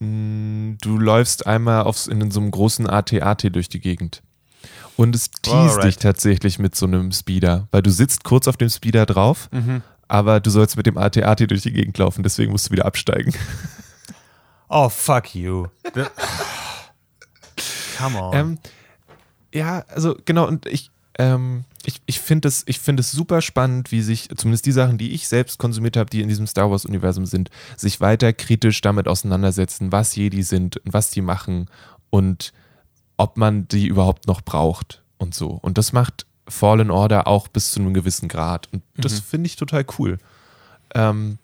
[0.00, 4.22] Mm, du läufst einmal aufs, in so einem großen AT-AT durch die Gegend.
[4.96, 8.56] Und es teast oh, dich tatsächlich mit so einem Speeder, weil du sitzt kurz auf
[8.56, 9.82] dem Speeder drauf, mhm.
[10.08, 13.32] aber du sollst mit dem AT-AT durch die Gegend laufen, deswegen musst du wieder absteigen.
[14.72, 15.66] Oh, fuck you.
[17.98, 18.36] Come on.
[18.36, 18.58] Ähm,
[19.52, 24.28] ja, also genau, und ich, ähm, ich, ich finde es find super spannend, wie sich,
[24.36, 28.00] zumindest die Sachen, die ich selbst konsumiert habe, die in diesem Star Wars-Universum sind, sich
[28.00, 31.68] weiter kritisch damit auseinandersetzen, was Jedi sind und was die machen
[32.10, 32.52] und
[33.16, 35.48] ob man die überhaupt noch braucht und so.
[35.48, 38.68] Und das macht Fallen Order auch bis zu einem gewissen Grad.
[38.72, 39.24] Und das mhm.
[39.24, 40.18] finde ich total cool.
[40.94, 41.38] Ähm,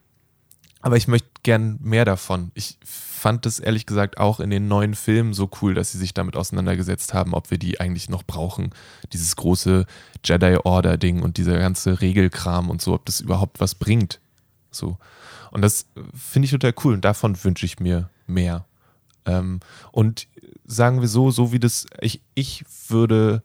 [0.81, 2.51] aber ich möchte gern mehr davon.
[2.55, 2.79] Ich
[3.17, 6.37] fand es ehrlich gesagt auch in den neuen Filmen so cool, dass sie sich damit
[6.37, 8.71] auseinandergesetzt haben, ob wir die eigentlich noch brauchen.
[9.13, 9.87] Dieses große
[10.25, 14.21] Jedi Order Ding und dieser ganze Regelkram und so, ob das überhaupt was bringt.
[14.71, 14.99] So.
[15.51, 18.67] Und das finde ich total cool und davon wünsche ich mir mehr.
[19.25, 19.61] Ähm,
[19.93, 20.29] und
[20.67, 23.43] sagen wir so, so wie das, ich, ich würde,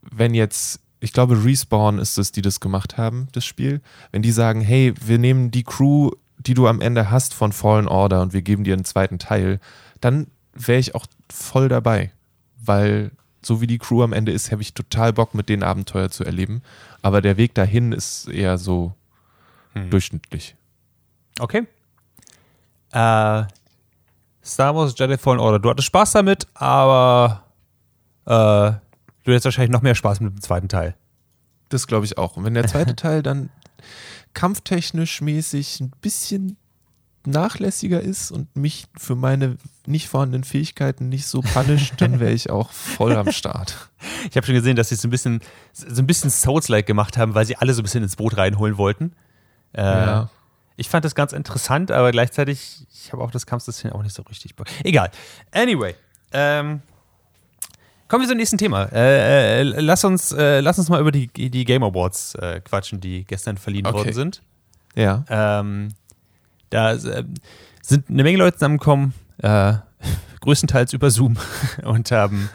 [0.00, 3.80] wenn jetzt ich glaube, Respawn ist es, die das gemacht haben, das Spiel.
[4.10, 7.88] Wenn die sagen, hey, wir nehmen die Crew, die du am Ende hast von Fallen
[7.88, 9.60] Order und wir geben dir einen zweiten Teil,
[10.00, 12.12] dann wäre ich auch voll dabei.
[12.60, 13.10] Weil
[13.42, 16.24] so wie die Crew am Ende ist, habe ich total Bock, mit den Abenteuer zu
[16.24, 16.62] erleben.
[17.02, 18.94] Aber der Weg dahin ist eher so
[19.74, 19.90] hm.
[19.90, 20.56] durchschnittlich.
[21.40, 21.66] Okay.
[22.90, 23.44] Äh,
[24.44, 25.58] Star Wars Jedi Fallen Order.
[25.58, 27.44] Du hattest Spaß damit, aber
[28.24, 30.94] äh, du hättest wahrscheinlich noch mehr Spaß mit dem zweiten Teil.
[31.68, 32.36] Das glaube ich auch.
[32.36, 33.50] Und wenn der zweite Teil dann
[34.34, 36.56] kampftechnisch mäßig ein bisschen
[37.26, 42.50] nachlässiger ist und mich für meine nicht vorhandenen Fähigkeiten nicht so punisht, dann wäre ich
[42.50, 43.76] auch voll am Start.
[44.30, 45.40] Ich habe schon gesehen, dass sie es so ein bisschen,
[45.72, 48.76] so ein bisschen Souls-like gemacht haben, weil sie alle so ein bisschen ins Boot reinholen
[48.76, 49.12] wollten.
[49.72, 50.30] Äh, ja.
[50.76, 54.22] Ich fand das ganz interessant, aber gleichzeitig, ich habe auch das Kampfsystem auch nicht so
[54.22, 54.54] richtig.
[54.84, 55.10] Egal.
[55.52, 55.94] Anyway.
[56.32, 56.82] Ähm,
[58.08, 58.84] kommen wir zum nächsten Thema.
[58.92, 63.00] Äh, äh, lass, uns, äh, lass uns mal über die, die Game Awards äh, quatschen,
[63.00, 63.96] die gestern verliehen okay.
[63.96, 64.42] worden sind.
[64.94, 65.24] Ja.
[65.28, 65.88] Ähm,
[66.70, 67.24] da äh,
[67.82, 69.74] sind eine Menge Leute zusammengekommen, äh,
[70.40, 71.36] größtenteils über Zoom
[71.84, 72.48] und haben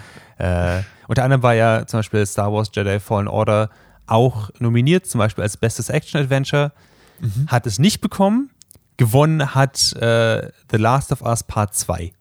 [1.07, 3.69] unter anderem war ja zum Beispiel Star Wars Jedi Fallen Order
[4.07, 6.71] auch nominiert, zum Beispiel als bestes Action-Adventure.
[7.19, 7.47] Mhm.
[7.47, 8.49] Hat es nicht bekommen.
[8.97, 12.11] Gewonnen hat äh, The Last of Us Part 2.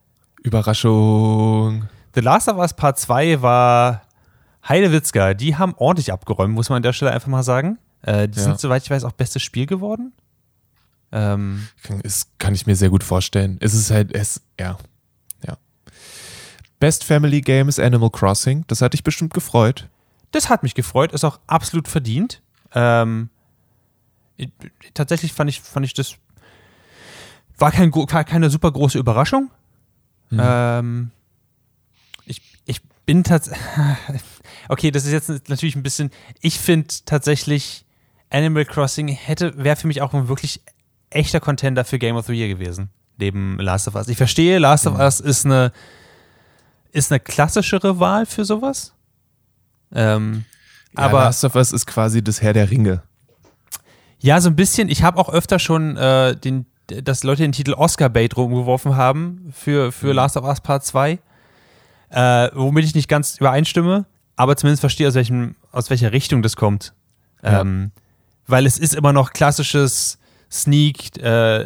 [0.42, 1.88] Überraschung.
[2.14, 4.02] The Last of Us Part 2 war
[4.68, 5.34] Heidewitzka.
[5.34, 7.78] Die haben ordentlich abgeräumt, muss man an der Stelle einfach mal sagen.
[8.02, 8.44] Äh, die ja.
[8.44, 10.12] sind, soweit ich weiß, auch bestes Spiel geworden.
[11.12, 11.68] Ähm,
[12.02, 13.58] das kann ich mir sehr gut vorstellen.
[13.60, 14.78] Es ist halt, es, ja.
[15.46, 15.56] Ja.
[16.80, 18.64] Best Family Game ist Animal Crossing.
[18.66, 19.88] Das hat dich bestimmt gefreut.
[20.32, 22.42] Das hat mich gefreut, ist auch absolut verdient.
[22.74, 23.28] Ähm,
[24.94, 26.16] tatsächlich fand ich, fand ich das
[27.58, 29.50] war kein, keine super große Überraschung.
[30.30, 30.40] Mhm.
[30.42, 31.10] Ähm,
[33.06, 33.62] bin tatsächlich.
[34.68, 36.10] Okay, das ist jetzt natürlich ein bisschen.
[36.40, 37.84] Ich finde tatsächlich,
[38.30, 40.62] Animal Crossing hätte, wäre für mich auch ein wirklich
[41.10, 42.90] echter Contender für Game of the Year gewesen.
[43.18, 44.08] Neben Last of Us.
[44.08, 44.92] Ich verstehe, Last mhm.
[44.92, 45.72] of Us ist eine,
[46.92, 48.94] ist eine klassischere Wahl für sowas.
[49.94, 50.44] Ähm,
[50.96, 53.02] ja, aber Last of Us ist quasi das Herr der Ringe.
[54.20, 54.88] Ja, so ein bisschen.
[54.88, 59.92] Ich habe auch öfter schon äh, den, dass Leute den Titel Oscar-Bait rumgeworfen haben für,
[59.92, 60.14] für mhm.
[60.14, 61.18] Last of Us Part 2.
[62.12, 64.04] Äh, womit ich nicht ganz übereinstimme,
[64.36, 66.92] aber zumindest verstehe, aus, welchem, aus welcher Richtung das kommt.
[67.42, 67.62] Ja.
[67.62, 67.90] Ähm,
[68.46, 70.18] weil es ist immer noch klassisches
[70.50, 71.62] Sneak, äh,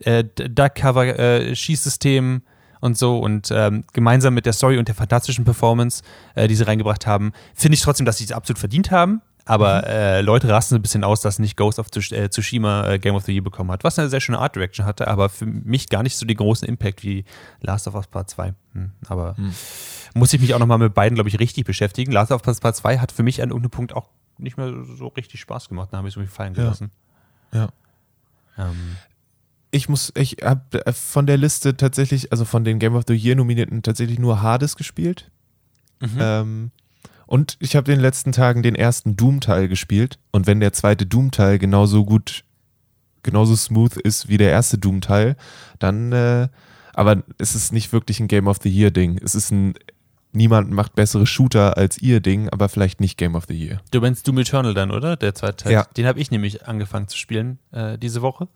[0.00, 2.42] äh, Duck-Cover-Schießsystem
[2.80, 6.02] und so und ähm, gemeinsam mit der Story und der fantastischen Performance,
[6.34, 9.22] äh, die sie reingebracht haben, finde ich trotzdem, dass sie es absolut verdient haben.
[9.44, 9.84] Aber mhm.
[9.88, 13.24] äh, Leute rasten ein bisschen aus, dass nicht Ghost of äh, Tsushima äh, Game of
[13.24, 16.02] the Year bekommen hat, was eine sehr schöne Art Direction hatte, aber für mich gar
[16.02, 17.24] nicht so den großen Impact wie
[17.60, 18.54] Last of Us Part 2.
[18.74, 19.52] Hm, aber hm.
[20.14, 22.12] muss ich mich auch nochmal mit beiden, glaube ich, richtig beschäftigen.
[22.12, 25.08] Last of Us Part 2 hat für mich an irgendeinem Punkt auch nicht mehr so
[25.08, 25.88] richtig Spaß gemacht.
[25.92, 26.90] Da habe ich so viel fallen gelassen.
[27.52, 27.68] Ja.
[28.56, 28.68] ja.
[28.68, 28.96] Ähm,
[29.70, 33.14] ich muss, ich habe äh, von der Liste tatsächlich, also von den Game of the
[33.14, 35.30] Year Nominierten tatsächlich nur Hades gespielt.
[36.00, 36.18] Mhm.
[36.20, 36.70] Ähm,
[37.32, 40.18] und ich habe in den letzten Tagen den ersten Doom-Teil gespielt.
[40.32, 42.44] Und wenn der zweite Doom-Teil genauso gut,
[43.22, 45.36] genauso smooth ist wie der erste Doom-Teil,
[45.78, 46.48] dann, äh,
[46.92, 49.18] aber es ist nicht wirklich ein Game of the Year-Ding.
[49.24, 49.72] Es ist ein
[50.32, 53.80] Niemand macht bessere Shooter als ihr Ding, aber vielleicht nicht Game of the Year.
[53.92, 55.16] Du meinst Doom Eternal dann, oder?
[55.16, 55.72] Der zweite Teil.
[55.72, 55.86] Ja.
[55.96, 58.48] Den habe ich nämlich angefangen zu spielen äh, diese Woche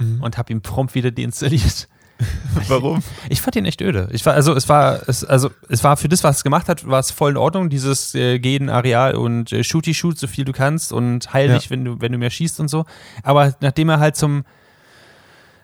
[0.00, 0.20] mhm.
[0.20, 1.88] und habe ihn prompt wieder deinstalliert.
[2.68, 3.02] Warum?
[3.28, 4.08] Ich fand ihn echt öde.
[4.12, 6.86] Ich war, also es war, es, also es war für das, was es gemacht hat,
[6.86, 10.44] war es voll in Ordnung, dieses äh, Gehen Areal und äh, Shooty Shoot, so viel
[10.44, 11.70] du kannst und heil dich, ja.
[11.70, 12.86] wenn du, wenn du mehr schießt und so.
[13.22, 14.44] Aber nachdem er halt zum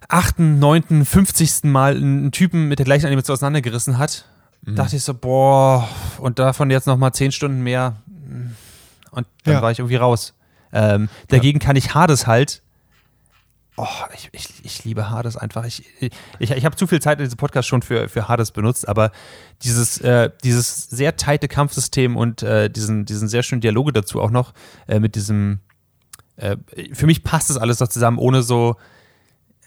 [0.09, 4.27] achten, neunten, fünfzigsten Mal einen Typen mit der gleichen Animation auseinandergerissen hat,
[4.63, 4.77] mhm.
[4.77, 5.89] dachte ich so, boah,
[6.19, 7.97] und davon jetzt nochmal zehn Stunden mehr.
[9.11, 9.63] Und dann ja.
[9.63, 10.35] war ich irgendwie raus.
[10.73, 11.67] Ähm, dagegen ja.
[11.67, 12.62] kann ich Hades halt
[13.77, 15.65] Oh, ich, ich, ich liebe Hades einfach.
[15.65, 15.83] Ich,
[16.39, 19.13] ich, ich habe zu viel Zeit in diesem Podcast schon für, für Hades benutzt, aber
[19.63, 24.31] dieses, äh, dieses sehr teite Kampfsystem und äh, diesen, diesen sehr schönen Dialoge dazu auch
[24.31, 24.53] noch
[24.89, 25.61] äh, mit diesem,
[26.37, 26.59] äh,
[26.93, 28.77] für mich passt das alles noch zusammen, ohne so,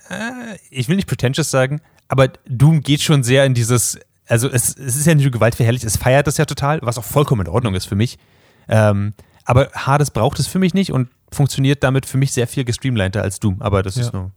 [0.09, 4.77] äh, ich will nicht pretentious sagen, aber Doom geht schon sehr in dieses, also es,
[4.77, 7.51] es ist ja nicht nur gewaltverherrlich, es feiert das ja total, was auch vollkommen in
[7.51, 8.19] Ordnung ist für mich.
[8.67, 9.13] Ähm,
[9.45, 13.21] aber Hades braucht es für mich nicht und funktioniert damit für mich sehr viel gestreamliner
[13.21, 13.61] als Doom.
[13.61, 14.03] Aber das ja.
[14.03, 14.31] ist nur.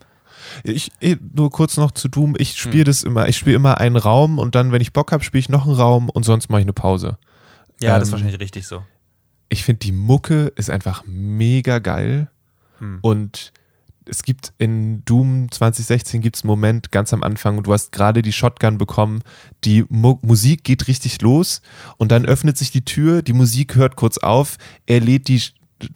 [0.63, 0.93] Ich,
[1.35, 2.35] nur kurz noch zu Doom.
[2.39, 2.85] Ich spiele hm.
[2.85, 3.29] das immer.
[3.29, 5.75] Ich spiele immer einen Raum und dann, wenn ich Bock habe, spiele ich noch einen
[5.75, 7.19] Raum und sonst mache ich eine Pause.
[7.81, 8.83] Ja, ähm, das ist ähm, wahrscheinlich richtig so.
[9.49, 12.31] Ich finde, die Mucke ist einfach mega geil.
[12.79, 12.99] Hm.
[13.03, 13.53] Und
[14.09, 17.93] es gibt in Doom 2016 gibt es einen Moment ganz am Anfang und du hast
[17.93, 19.23] gerade die Shotgun bekommen,
[19.65, 21.61] die Mu Musik geht richtig los
[21.99, 25.43] und dann öffnet sich die Tür, die Musik hört kurz auf, er lädt die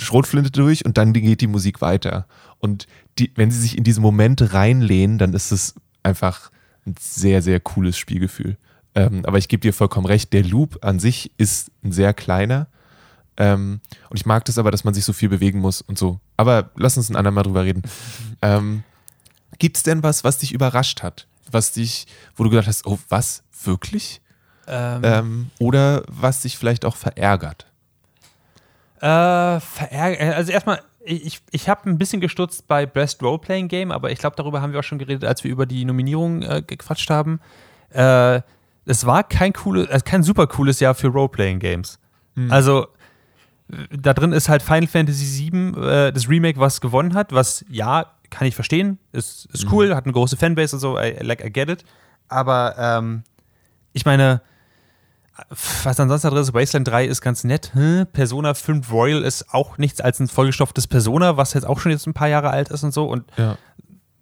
[0.01, 2.27] Schrotflinte durch und dann geht die Musik weiter.
[2.59, 2.87] Und
[3.19, 6.51] die, wenn sie sich in diesen Moment reinlehnen, dann ist es einfach
[6.87, 8.57] ein sehr, sehr cooles Spielgefühl.
[8.95, 12.69] Ähm, aber ich gebe dir vollkommen recht, der Loop an sich ist ein sehr kleiner.
[13.37, 16.21] Ähm, und ich mag das aber, dass man sich so viel bewegen muss und so.
[16.37, 17.83] Aber lass uns ein andermal drüber reden.
[18.43, 18.85] Ähm,
[19.59, 21.27] Gibt es denn was, was dich überrascht hat?
[21.51, 23.43] Was dich, wo du gedacht hast, oh, was?
[23.65, 24.21] Wirklich?
[24.67, 25.01] Ähm.
[25.05, 27.67] ähm oder was dich vielleicht auch verärgert?
[29.03, 30.21] Äh, verärgert.
[30.21, 34.19] Äh, also erstmal, ich, ich habe ein bisschen gestutzt bei Best Roleplaying Game, aber ich
[34.21, 37.41] glaube, darüber haben wir auch schon geredet, als wir über die Nominierung äh, gequatscht haben.
[37.91, 38.41] Äh,
[38.85, 41.99] es war kein cooles, also kein super cooles Jahr für Roleplaying Games.
[42.37, 42.51] Hm.
[42.53, 42.87] Also
[43.91, 48.07] da drin ist halt Final Fantasy VII, äh, das Remake, was gewonnen hat, was ja,
[48.31, 49.95] kann ich verstehen, ist, ist cool, mhm.
[49.95, 51.85] hat eine große Fanbase und so, I, like, I get it.
[52.29, 53.25] Aber ähm,
[53.93, 54.43] ich meine,
[55.49, 57.73] was ansonsten da drin ist, Wasteland 3 ist ganz nett.
[57.75, 58.07] Hm?
[58.13, 62.07] Persona 5 Royal ist auch nichts als ein vollgestopftes Persona, was jetzt auch schon jetzt
[62.07, 63.05] ein paar Jahre alt ist und so.
[63.07, 63.57] Und ja.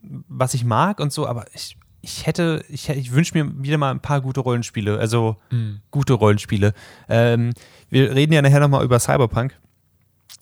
[0.03, 3.91] was ich mag und so, aber ich, ich hätte, ich, ich wünsche mir wieder mal
[3.91, 5.81] ein paar gute Rollenspiele, also mhm.
[5.91, 6.75] gute Rollenspiele.
[7.09, 7.53] Ähm,
[7.89, 9.59] wir reden ja nachher nochmal über Cyberpunk.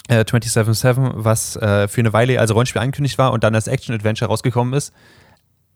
[0.09, 4.31] Äh, 277, was äh, für eine Weile als Rollenspiel angekündigt war und dann als Action-Adventure
[4.31, 4.93] rausgekommen ist.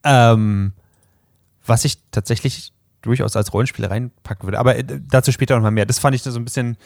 [0.05, 0.73] Ähm,
[1.65, 4.59] was ich tatsächlich durchaus als Rollenspiel reinpacken würde.
[4.59, 5.87] Aber äh, dazu später nochmal mehr.
[5.87, 6.77] Das fand ich so ein bisschen,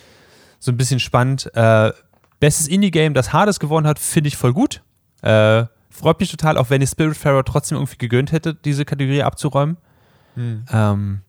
[0.59, 1.51] so ein bisschen spannend.
[1.55, 1.93] Äh,
[2.41, 4.83] bestes Indie-Game, das Hades gewonnen hat, finde ich voll gut.
[5.23, 9.77] Äh, freut mich total, auch wenn ich Spiritfarer trotzdem irgendwie gegönnt hätte, diese Kategorie abzuräumen.
[10.35, 10.65] Hm.
[10.71, 11.21] Ähm,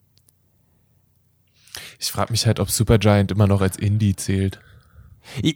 [1.99, 4.59] ich frage mich halt, ob Supergiant immer noch als Indie zählt.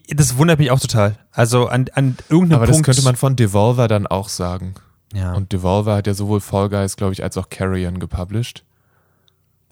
[0.10, 1.17] Das wundert mich auch total.
[1.32, 2.80] Also an, an irgendeinem Aber Punkt.
[2.80, 4.76] das könnte man von Devolver dann auch sagen.
[5.13, 5.34] Ja.
[5.34, 8.63] Und Devolver hat ja sowohl Fall Guys, glaube ich, als auch Carrion gepublished.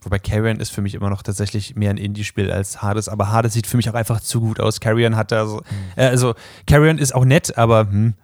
[0.02, 3.52] Wobei Carrion ist für mich immer noch tatsächlich mehr ein Indie-Spiel als Hades, aber Hades
[3.52, 4.80] sieht für mich auch einfach zu gut aus.
[4.80, 5.62] Carrion hat da so, mhm.
[5.96, 6.34] äh, also
[6.66, 8.14] Carrion ist auch nett, aber hm,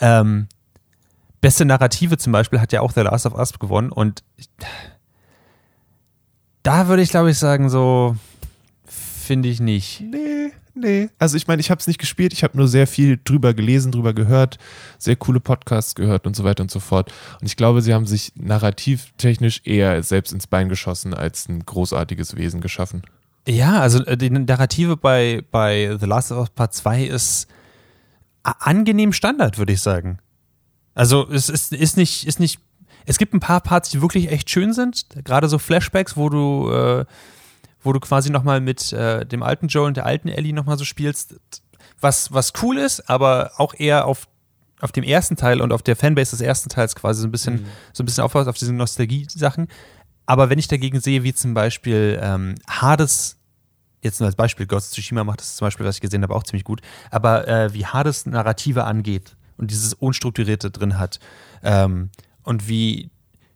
[0.00, 0.48] ähm,
[1.40, 4.48] beste Narrative zum Beispiel hat ja auch The Last of Us gewonnen und ich,
[6.62, 8.16] da würde ich glaube ich sagen so,
[8.86, 10.00] finde ich nicht.
[10.00, 11.08] Nee, nee.
[11.18, 13.92] Also ich meine, ich habe es nicht gespielt, ich habe nur sehr viel drüber gelesen,
[13.92, 14.58] drüber gehört,
[14.98, 17.12] sehr coole Podcasts gehört und so weiter und so fort.
[17.40, 22.36] Und ich glaube, sie haben sich narrativtechnisch eher selbst ins Bein geschossen, als ein großartiges
[22.36, 23.02] Wesen geschaffen.
[23.46, 27.48] Ja, also äh, die Narrative bei, bei The Last of Us Part 2 ist
[28.42, 30.18] angenehm Standard, würde ich sagen.
[30.94, 32.60] Also es ist, ist, nicht, ist nicht,
[33.06, 36.70] es gibt ein paar Parts, die wirklich echt schön sind, gerade so Flashbacks, wo du
[36.70, 37.04] äh,
[37.82, 40.84] wo du quasi nochmal mit äh, dem alten Joe und der alten Ellie nochmal so
[40.84, 41.34] spielst,
[42.00, 44.28] was, was cool ist, aber auch eher auf,
[44.80, 47.54] auf dem ersten Teil und auf der Fanbase des ersten Teils quasi so ein bisschen,
[47.54, 47.66] mhm.
[47.92, 49.68] so ein bisschen aufpasst auf diese Nostalgie-Sachen.
[50.26, 53.38] Aber wenn ich dagegen sehe, wie zum Beispiel ähm, Hades,
[54.02, 56.34] jetzt nur als Beispiel, Ghost of Tsushima macht das zum Beispiel, was ich gesehen habe,
[56.34, 61.20] auch ziemlich gut, aber äh, wie Hades Narrative angeht und dieses Unstrukturierte drin hat
[61.62, 62.10] ähm,
[62.42, 63.10] und wie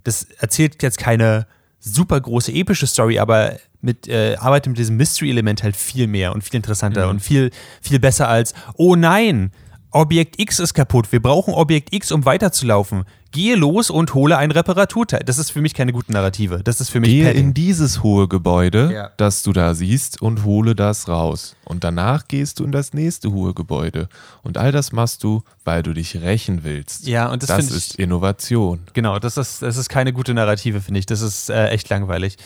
[0.04, 1.46] das erzählt jetzt keine
[1.80, 6.42] super große epische Story, aber mit, äh, arbeitet mit diesem Mystery-Element halt viel mehr und
[6.42, 7.10] viel interessanter mhm.
[7.10, 9.50] und viel, viel besser als, oh nein,
[9.96, 13.04] Objekt X ist kaputt, wir brauchen Objekt X, um weiterzulaufen.
[13.32, 15.20] Gehe los und hole ein Reparaturteil.
[15.24, 16.62] Das ist für mich keine gute Narrative.
[16.62, 17.48] Das ist für mich Gehe Padding.
[17.48, 19.10] in dieses hohe Gebäude, ja.
[19.16, 21.56] das du da siehst, und hole das raus.
[21.64, 24.08] Und danach gehst du in das nächste hohe Gebäude.
[24.42, 27.06] Und all das machst du, weil du dich rächen willst.
[27.06, 28.80] Ja, und das, das ist ich, Innovation.
[28.92, 31.06] Genau, das ist, das ist keine gute Narrative, finde ich.
[31.06, 32.36] Das ist äh, echt langweilig.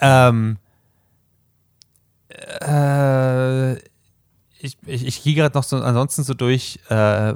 [0.00, 0.56] Ähm,
[2.60, 3.74] äh,
[4.58, 7.34] ich, ich, ich gehe gerade noch so ansonsten so durch, äh,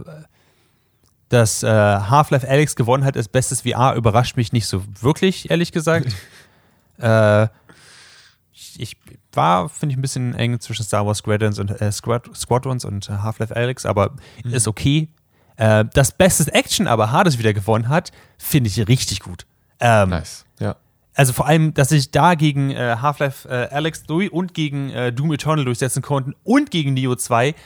[1.29, 5.73] dass äh, Half-Life Alex gewonnen hat als bestes VR, überrascht mich nicht so wirklich, ehrlich
[5.73, 6.15] gesagt.
[6.99, 7.49] äh,
[8.53, 8.97] ich, ich,
[9.33, 13.09] war, finde ich, ein bisschen eng zwischen Star Wars Squadrons und, äh, Squad, Squadrons und
[13.09, 14.55] äh, Half-Life Alex, aber mhm.
[14.55, 15.09] ist okay.
[15.57, 19.47] Äh, das Beste Action aber Hades wieder gewonnen hat, finde ich richtig gut.
[19.81, 20.45] Ähm, nice,
[21.19, 25.13] also vor allem, dass sich da gegen äh, Half-Life äh, Alex durch und gegen äh,
[25.13, 27.57] Doom Eternal durchsetzen konnten und gegen Neo 2,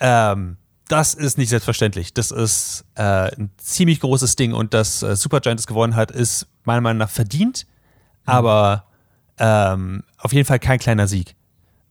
[0.00, 0.56] ähm,
[0.88, 2.14] das ist nicht selbstverständlich.
[2.14, 6.48] Das ist äh, ein ziemlich großes Ding und dass äh, Supergiant es gewonnen hat, ist
[6.64, 7.64] meiner Meinung nach verdient,
[8.26, 8.32] mhm.
[8.32, 8.84] aber
[9.38, 11.36] ähm, auf jeden Fall kein kleiner Sieg.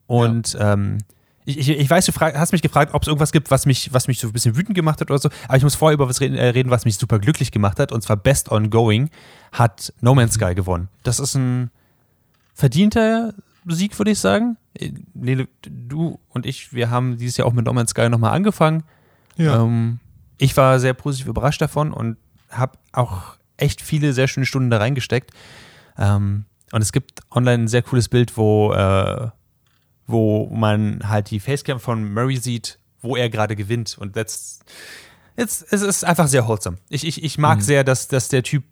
[0.06, 0.74] Und ja.
[0.74, 0.98] ähm,
[1.50, 3.92] ich, ich, ich, weiß, du frag, hast mich gefragt, ob es irgendwas gibt, was mich,
[3.92, 5.30] was mich so ein bisschen wütend gemacht hat oder so.
[5.48, 7.92] Aber ich muss vorher über was reden, äh, reden, was mich super glücklich gemacht hat.
[7.92, 9.10] Und zwar Best Ongoing
[9.52, 10.88] hat No Man's Sky gewonnen.
[11.02, 11.70] Das ist ein
[12.54, 13.34] verdienter
[13.66, 14.56] Sieg, würde ich sagen.
[15.14, 18.84] Lele, du und ich, wir haben dieses Jahr auch mit No Man's Sky nochmal angefangen.
[19.36, 19.62] Ja.
[19.62, 20.00] Ähm,
[20.38, 22.16] ich war sehr positiv überrascht davon und
[22.50, 25.32] habe auch echt viele sehr schöne Stunden da reingesteckt.
[25.98, 29.28] Ähm, und es gibt online ein sehr cooles Bild, wo äh,
[30.10, 33.96] wo man halt die Facecam von Murray sieht, wo er gerade gewinnt.
[33.98, 34.64] Und jetzt,
[35.36, 36.78] es ist einfach sehr wholesome.
[36.88, 37.62] Ich, ich, ich mag mhm.
[37.62, 38.64] sehr, dass, dass der Typ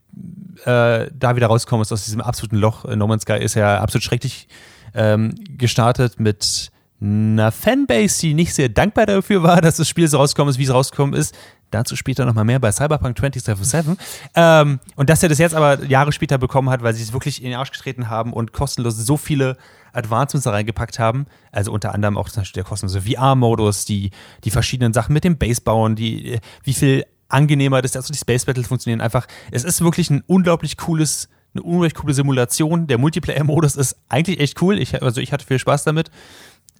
[0.64, 2.84] äh, da wieder rauskommt aus diesem absoluten Loch.
[2.84, 4.48] No Man's Sky ist ja absolut schrecklich
[4.94, 6.70] ähm, gestartet mit
[7.00, 10.64] einer Fanbase, die nicht sehr dankbar dafür war, dass das Spiel so rausgekommen ist, wie
[10.64, 11.34] es rausgekommen ist.
[11.70, 13.96] Dazu später nochmal mehr bei Cyberpunk 2077.
[14.34, 17.42] Ähm, und dass er das jetzt aber Jahre später bekommen hat, weil sie es wirklich
[17.42, 19.56] in den Arsch getreten haben und kostenlos so viele
[19.92, 21.26] Advancements da reingepackt haben.
[21.52, 24.10] Also unter anderem auch zum Beispiel der kostenlose VR-Modus, die,
[24.44, 28.18] die verschiedenen Sachen mit dem Base bauen, die, wie viel angenehmer das ist, also die
[28.18, 29.26] Space Battles funktionieren einfach.
[29.50, 32.86] Es ist wirklich ein unglaublich cooles, eine unglaublich coole Simulation.
[32.86, 34.78] Der Multiplayer-Modus ist eigentlich echt cool.
[34.78, 36.10] Ich, also ich hatte viel Spaß damit.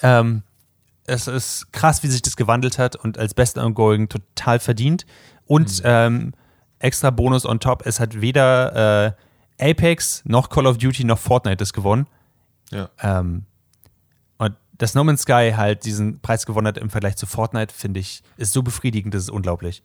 [0.03, 0.43] Ähm,
[1.09, 5.07] Es ist krass, wie sich das gewandelt hat und als Best Ongoing total verdient.
[5.47, 6.35] Und ähm,
[6.79, 9.17] extra Bonus on top, es hat weder
[9.59, 12.07] äh, Apex noch Call of Duty noch Fortnite das gewonnen.
[12.71, 12.91] Ja.
[13.01, 13.47] Ähm,
[14.37, 18.01] und dass No Man's Sky halt diesen Preis gewonnen hat im Vergleich zu Fortnite, finde
[18.01, 19.83] ich, ist so befriedigend, das ist unglaublich.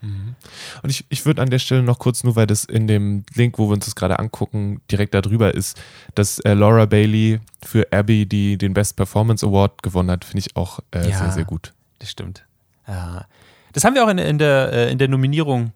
[0.00, 3.58] Und ich, ich würde an der Stelle noch kurz, nur weil das in dem Link,
[3.58, 5.80] wo wir uns das gerade angucken, direkt darüber ist,
[6.14, 10.54] dass äh, Laura Bailey für Abby die, den Best Performance Award gewonnen hat, finde ich
[10.56, 11.18] auch äh, Ja.
[11.18, 11.72] sehr, sehr gut.
[11.98, 12.44] Das stimmt.
[12.86, 13.24] Ja.
[13.72, 15.72] Das haben wir auch in, in, der, äh, in der Nominierung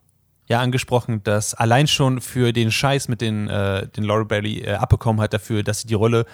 [0.46, 4.74] ja angesprochen, dass allein schon für den Scheiß mit den, äh, den Laura Bailey äh,
[4.74, 6.26] abbekommen hat, dafür, dass sie die Rolle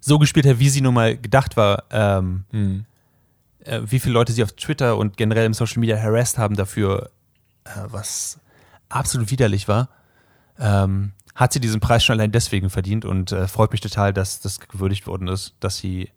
[0.00, 2.84] so gespielt hat, wie sie nun mal gedacht war, ähm, Hm.
[3.64, 7.10] äh, wie viele Leute sie auf Twitter und generell im Social Media harassed haben dafür,
[7.88, 8.38] was
[8.88, 9.88] absolut widerlich war,
[10.58, 14.40] ähm, hat sie diesen Preis schon allein deswegen verdient und äh, freut mich total, dass
[14.40, 16.10] das gewürdigt worden ist, dass sie,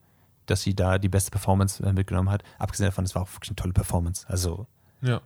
[0.46, 2.44] dass sie da die beste Performance äh, mitgenommen hat.
[2.58, 4.26] Abgesehen davon, es war auch wirklich eine tolle Performance.
[4.30, 4.66] Also
[5.02, 5.20] Ja.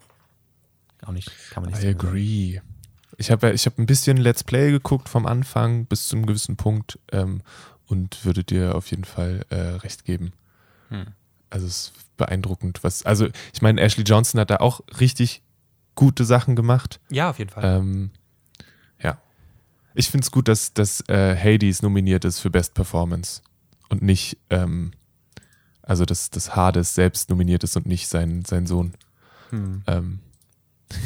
[1.05, 1.99] auch nicht, kann man nicht I sagen.
[1.99, 2.61] agree.
[3.17, 6.57] Ich habe ich hab ein bisschen Let's Play geguckt vom Anfang bis zu einem gewissen
[6.57, 7.43] Punkt ähm,
[7.85, 10.33] und würde dir auf jeden Fall äh, recht geben.
[10.89, 11.05] Hm.
[11.51, 13.03] Also es ist beeindruckend, was.
[13.05, 15.42] Also ich meine, Ashley Johnson hat da auch richtig
[15.95, 16.99] gute Sachen gemacht.
[17.09, 17.63] Ja, auf jeden Fall.
[17.63, 18.11] Ähm,
[19.01, 19.17] ja.
[19.93, 23.41] Ich finde es gut, dass, dass äh, Hades nominiert ist für Best Performance
[23.89, 24.91] und nicht, ähm,
[25.81, 28.93] also dass, dass Hades selbst nominiert ist und nicht sein, sein Sohn.
[29.49, 29.83] Hm.
[29.87, 30.19] Ähm.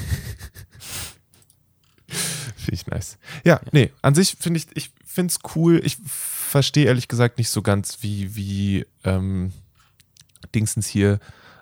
[2.68, 3.18] finde ich nice.
[3.46, 5.82] Ja, nee, an sich finde ich, ich finde es cool.
[5.84, 9.54] Ich verstehe ehrlich gesagt nicht so ganz, wie, wie ähm,
[10.54, 11.20] Dingsens hier,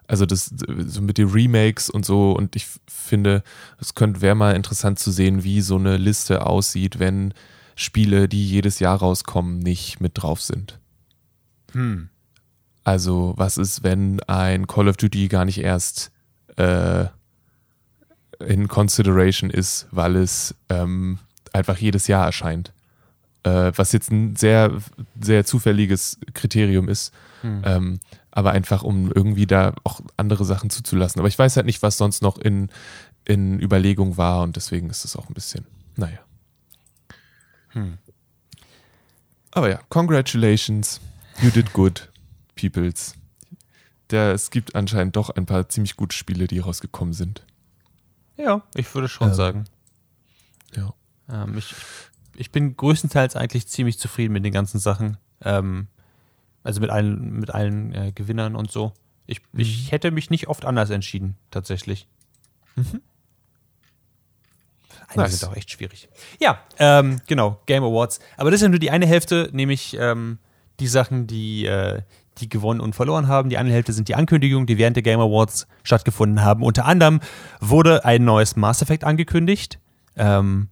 [0.07, 0.51] also das
[0.87, 2.31] so mit den Remakes und so.
[2.33, 3.43] Und ich finde,
[3.79, 7.33] es könnte wäre mal interessant zu sehen, wie so eine Liste aussieht, wenn
[7.75, 10.79] Spiele, die jedes Jahr rauskommen, nicht mit drauf sind.
[11.73, 12.09] Hm.
[12.83, 16.11] Also, was ist, wenn ein Call of Duty gar nicht erst
[16.55, 17.05] äh,
[18.39, 21.19] in Consideration ist, weil es ähm,
[21.51, 22.71] einfach jedes Jahr erscheint?
[23.43, 24.71] Äh, was jetzt ein sehr,
[25.19, 27.11] sehr zufälliges Kriterium ist,
[27.45, 27.61] Hm.
[27.63, 27.99] ähm,
[28.35, 31.19] aber einfach, um irgendwie da auch andere Sachen zuzulassen.
[31.19, 32.69] Aber ich weiß halt nicht, was sonst noch in,
[33.23, 35.65] in Überlegung war und deswegen ist es auch ein bisschen,
[35.95, 36.19] naja.
[37.69, 37.97] Hm.
[39.51, 40.99] Aber ja, congratulations,
[41.41, 42.11] you did good,
[42.55, 43.15] peoples.
[44.09, 47.45] Der, es gibt anscheinend doch ein paar ziemlich gute Spiele, die rausgekommen sind.
[48.35, 49.65] Ja, ich würde schon Ähm, sagen.
[50.75, 50.93] Ja.
[51.29, 51.73] Ähm, ich,
[52.35, 55.17] ich bin größtenteils eigentlich ziemlich zufrieden mit den ganzen Sachen.
[55.41, 55.87] Ähm,
[56.65, 58.93] also mit allen, mit allen äh, Gewinnern und so.
[59.27, 62.07] Ich, ich hätte mich nicht oft anders entschieden, tatsächlich.
[62.75, 63.01] Mhm.
[65.07, 65.39] Einige Nice.
[65.39, 66.09] sind auch echt schwierig.
[66.39, 68.19] Ja, ähm, genau, Game Awards.
[68.37, 70.39] Aber das ist ja nur die eine Hälfte, nämlich ähm,
[70.79, 72.01] die Sachen, die, äh,
[72.39, 73.49] die gewonnen und verloren haben.
[73.49, 76.63] Die andere Hälfte sind die Ankündigungen, die während der Game Awards stattgefunden haben.
[76.63, 77.21] Unter anderem
[77.59, 79.79] wurde ein neues Mass Effect angekündigt.
[80.17, 80.69] Ähm,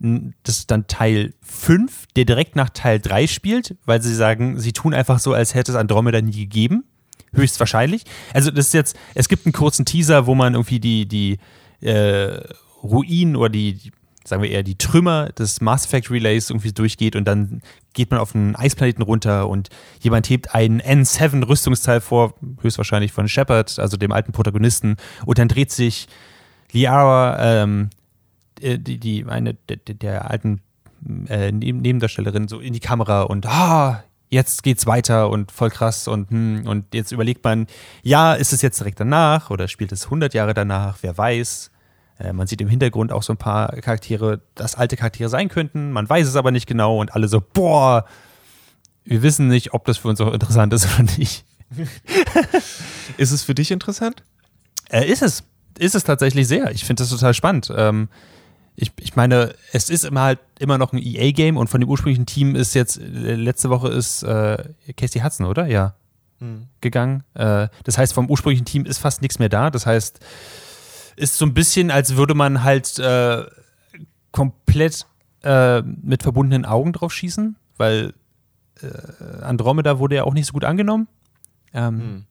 [0.00, 4.72] das ist dann Teil 5, der direkt nach Teil 3 spielt, weil sie sagen, sie
[4.72, 6.84] tun einfach so, als hätte es Andromeda nie gegeben.
[7.34, 8.04] Höchstwahrscheinlich.
[8.32, 11.38] Also das ist jetzt, es gibt einen kurzen Teaser, wo man irgendwie die, die
[11.80, 12.40] äh,
[12.82, 13.92] Ruinen oder die,
[14.24, 17.60] sagen wir eher die Trümmer des Mass Effect Relays irgendwie durchgeht und dann
[17.92, 19.68] geht man auf einen Eisplaneten runter und
[20.00, 24.96] jemand hebt einen N7 Rüstungsteil vor, höchstwahrscheinlich von Shepard, also dem alten Protagonisten,
[25.26, 26.08] und dann dreht sich
[26.72, 27.90] Liara, ähm,
[28.62, 30.60] äh, die, die eine der, der- alten
[31.28, 36.06] äh, Neben- Nebendarstellerin so in die Kamera und ah, jetzt geht's weiter und voll krass
[36.08, 37.66] und hm, und jetzt überlegt man,
[38.02, 41.70] ja, ist es jetzt direkt danach oder spielt es 100 Jahre danach, wer weiß.
[42.18, 45.90] Äh, man sieht im Hintergrund auch so ein paar Charaktere, das alte Charaktere sein könnten,
[45.90, 48.04] man weiß es aber nicht genau und alle so, boah,
[49.04, 51.44] wir wissen nicht, ob das für uns auch interessant ist oder nicht.
[53.16, 54.22] Ist es für dich interessant?
[54.90, 55.44] Äh, ist es.
[55.78, 56.70] Ist es tatsächlich sehr.
[56.72, 57.72] Ich finde das total spannend.
[57.74, 58.08] Ähm,
[58.80, 62.26] ich, ich meine, es ist immer halt immer noch ein EA-Game und von dem ursprünglichen
[62.26, 64.64] Team ist jetzt, äh, letzte Woche ist äh,
[64.96, 65.66] Casey Hudson, oder?
[65.66, 65.94] Ja.
[66.80, 67.22] Gegangen.
[67.34, 69.70] Äh, das heißt, vom ursprünglichen Team ist fast nichts mehr da.
[69.70, 70.20] Das heißt,
[71.16, 73.44] ist so ein bisschen, als würde man halt äh,
[74.32, 75.06] komplett
[75.42, 78.14] äh, mit verbundenen Augen drauf schießen, weil
[78.82, 81.08] äh, Andromeda wurde ja auch nicht so gut angenommen.
[81.74, 82.24] Ähm,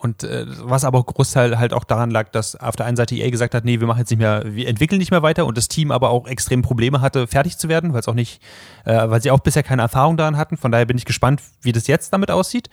[0.00, 3.14] und äh, was aber auch Großteil halt auch daran lag, dass auf der einen Seite
[3.14, 5.56] EA gesagt hat, nee, wir machen jetzt nicht mehr, wir entwickeln nicht mehr weiter und
[5.58, 8.40] das Team aber auch extrem Probleme hatte, fertig zu werden, weil es auch nicht,
[8.84, 10.56] äh, weil sie auch bisher keine Erfahrung daran hatten.
[10.56, 12.70] Von daher bin ich gespannt, wie das jetzt damit aussieht.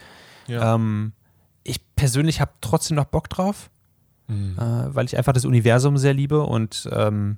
[0.73, 1.11] Ähm,
[1.63, 3.69] ich persönlich habe trotzdem noch Bock drauf,
[4.30, 4.57] Mhm.
[4.59, 7.38] äh, weil ich einfach das Universum sehr liebe und ähm,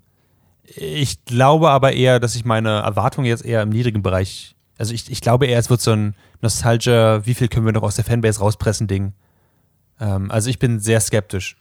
[0.64, 5.10] ich glaube aber eher, dass ich meine Erwartungen jetzt eher im niedrigen Bereich Also ich,
[5.12, 8.06] ich glaube eher, es wird so ein Nostalgia, wie viel können wir noch aus der
[8.06, 9.14] Fanbase rauspressen, Ding.
[10.00, 11.58] Ähm, also ich bin sehr skeptisch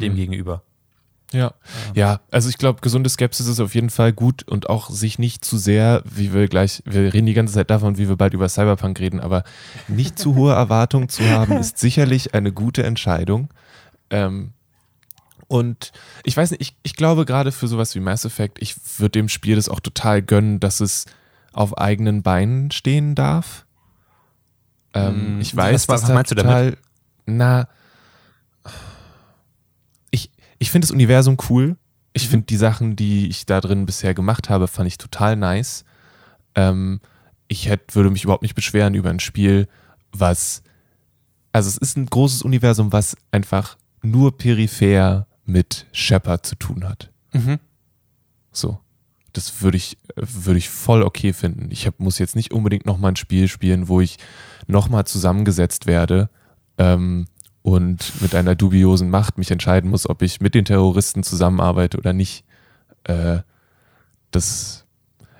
[0.00, 0.16] dem Hm.
[0.16, 0.62] gegenüber.
[1.32, 1.54] Ja,
[1.94, 5.44] ja, also ich glaube, gesunde Skepsis ist auf jeden Fall gut und auch sich nicht
[5.44, 8.48] zu sehr, wie wir gleich, wir reden die ganze Zeit davon, wie wir bald über
[8.48, 9.44] Cyberpunk reden, aber
[9.86, 13.48] nicht zu hohe Erwartungen zu haben, ist sicherlich eine gute Entscheidung.
[14.10, 14.54] Ähm,
[15.46, 15.92] und
[16.24, 19.28] ich weiß nicht, ich, ich glaube gerade für sowas wie Mass Effect, ich würde dem
[19.28, 21.06] Spiel das auch total gönnen, dass es
[21.52, 23.66] auf eigenen Beinen stehen darf.
[24.94, 26.76] Ähm, Mm, ich weiß, was- was meinst du total,
[27.36, 27.68] Na,
[30.10, 31.76] ich, ich finde das Universum cool.
[32.12, 32.30] Ich Mhm.
[32.30, 35.84] finde die Sachen, die ich da drin bisher gemacht habe, fand ich total nice.
[36.54, 37.00] Ähm,
[37.48, 39.68] ich hätte, würde mich überhaupt nicht beschweren über ein Spiel,
[40.12, 40.62] was,
[41.52, 47.10] also es ist ein großes Universum, was einfach nur peripher mit Shepard zu tun hat.
[47.32, 47.58] Mhm.
[48.52, 48.78] So.
[49.32, 51.68] Das würde ich, würde ich voll okay finden.
[51.70, 54.16] Ich hab, muss jetzt nicht unbedingt nochmal ein Spiel spielen, wo ich
[54.66, 56.28] nochmal zusammengesetzt werde
[56.80, 57.26] ähm,
[57.62, 62.14] und mit einer dubiosen Macht mich entscheiden muss, ob ich mit den Terroristen zusammenarbeite oder
[62.14, 62.44] nicht.
[63.04, 63.40] Äh,
[64.30, 64.86] das,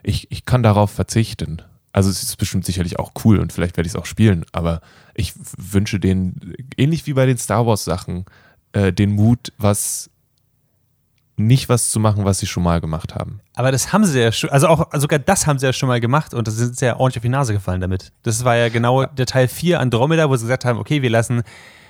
[0.03, 1.63] ich, ich kann darauf verzichten.
[1.93, 4.81] Also es ist bestimmt sicherlich auch cool und vielleicht werde ich es auch spielen, aber
[5.15, 8.27] ich wünsche denen, ähnlich wie bei den Star Wars Sachen,
[8.73, 10.11] äh, den Mut, was
[11.47, 13.41] nicht was zu machen, was sie schon mal gemacht haben.
[13.55, 16.01] Aber das haben sie ja schon, also auch sogar das haben sie ja schon mal
[16.01, 18.13] gemacht und das sind sie ja ordentlich auf die Nase gefallen damit.
[18.23, 21.43] Das war ja genau der Teil 4 Andromeda, wo sie gesagt haben, okay, wir lassen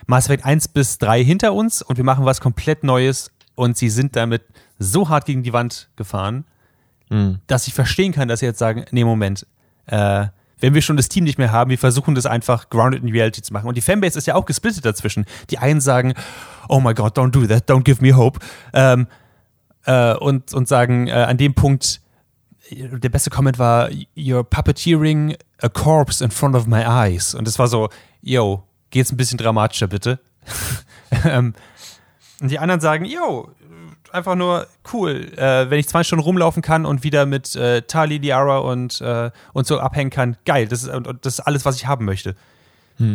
[0.06, 3.90] Mass Effect 1 bis 3 hinter uns und wir machen was komplett Neues und sie
[3.90, 4.42] sind damit
[4.78, 6.44] so hart gegen die Wand gefahren,
[7.46, 9.46] dass ich verstehen kann, dass sie jetzt sagen, nee, Moment,
[9.86, 10.26] äh,
[10.60, 13.42] wenn wir schon das Team nicht mehr haben, wir versuchen das einfach grounded in reality
[13.42, 13.66] zu machen.
[13.66, 15.24] Und die Fanbase ist ja auch gesplittet dazwischen.
[15.48, 16.14] Die einen sagen,
[16.68, 18.38] oh my God, don't do that, don't give me hope.
[18.72, 19.06] Ähm,
[19.90, 22.00] äh, und, und sagen äh, an dem Punkt,
[22.70, 27.34] der beste Comment war, you're puppeteering a corpse in front of my eyes.
[27.34, 27.88] Und es war so,
[28.22, 30.20] yo, geht's ein bisschen dramatischer, bitte.
[31.24, 31.54] ähm,
[32.40, 33.50] und die anderen sagen, yo,
[34.12, 38.18] einfach nur cool, äh, wenn ich zwei Stunden rumlaufen kann und wieder mit äh, Tali,
[38.18, 41.86] Liara und, äh, und so abhängen kann, geil, das ist, das ist alles, was ich
[41.86, 42.36] haben möchte.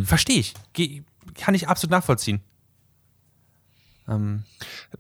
[0.03, 0.55] Verstehe ich.
[0.73, 1.03] Ge
[1.36, 2.41] kann ich absolut nachvollziehen.
[4.07, 4.43] Ähm,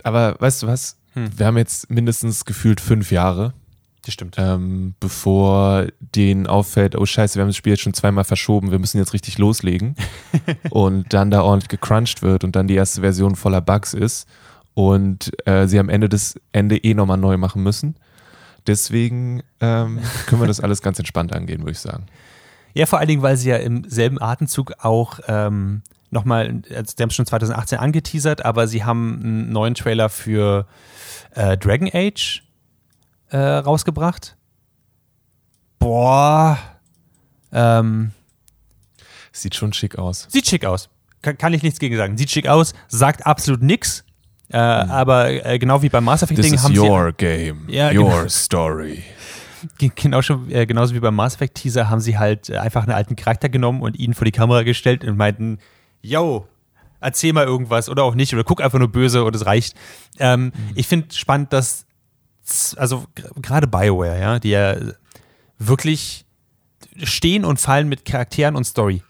[0.03, 0.97] Aber weißt du was?
[1.15, 1.37] Hm.
[1.37, 3.53] Wir haben jetzt mindestens gefühlt fünf Jahre,
[4.03, 4.35] das stimmt.
[4.37, 8.79] ähm, bevor denen auffällt, oh scheiße, wir haben das Spiel jetzt schon zweimal verschoben, wir
[8.79, 9.95] müssen jetzt richtig loslegen.
[10.69, 14.27] und dann da ordentlich gecrunched wird und dann die erste Version voller Bugs ist
[14.75, 17.95] und äh, sie am Ende das Ende eh nochmal neu machen müssen.
[18.67, 22.05] Deswegen ähm, können wir das alles ganz entspannt angehen, würde ich sagen.
[22.73, 27.01] Ja, vor allen Dingen, weil sie ja im selben Atemzug auch ähm, nochmal, also die
[27.01, 30.67] haben es schon 2018 angeteasert, aber sie haben einen neuen Trailer für
[31.35, 32.41] äh, Dragon Age
[33.29, 34.35] äh, rausgebracht.
[35.79, 36.57] Boah.
[37.51, 38.11] Ähm,
[39.31, 40.27] Sieht schon schick aus.
[40.29, 40.89] sieht schick aus.
[41.21, 42.17] Kann, kann ich nichts gegen sagen.
[42.17, 44.03] Sieht schick aus, sagt absolut nix.
[44.49, 47.87] Äh, Aber äh, genau wie beim Mass Effect This Ding haben sie your game, Ja,
[47.87, 48.27] your genau.
[48.29, 49.03] story.
[49.79, 52.83] Ge- Genau schon, äh, genauso wie beim Mass Effect Teaser haben sie halt äh, einfach
[52.83, 55.57] einen alten Charakter genommen und ihn vor die Kamera gestellt und meinten,
[56.01, 56.47] yo,
[57.05, 59.75] erzähl mal irgendwas oder auch nicht oder guck einfach nur böse und es reicht.
[60.19, 61.85] Ähm, Ich finde spannend, dass
[62.75, 63.05] also
[63.37, 64.75] gerade Bioware, ja, die ja
[65.57, 66.25] wirklich
[67.03, 69.03] stehen und fallen mit Charakteren und Story.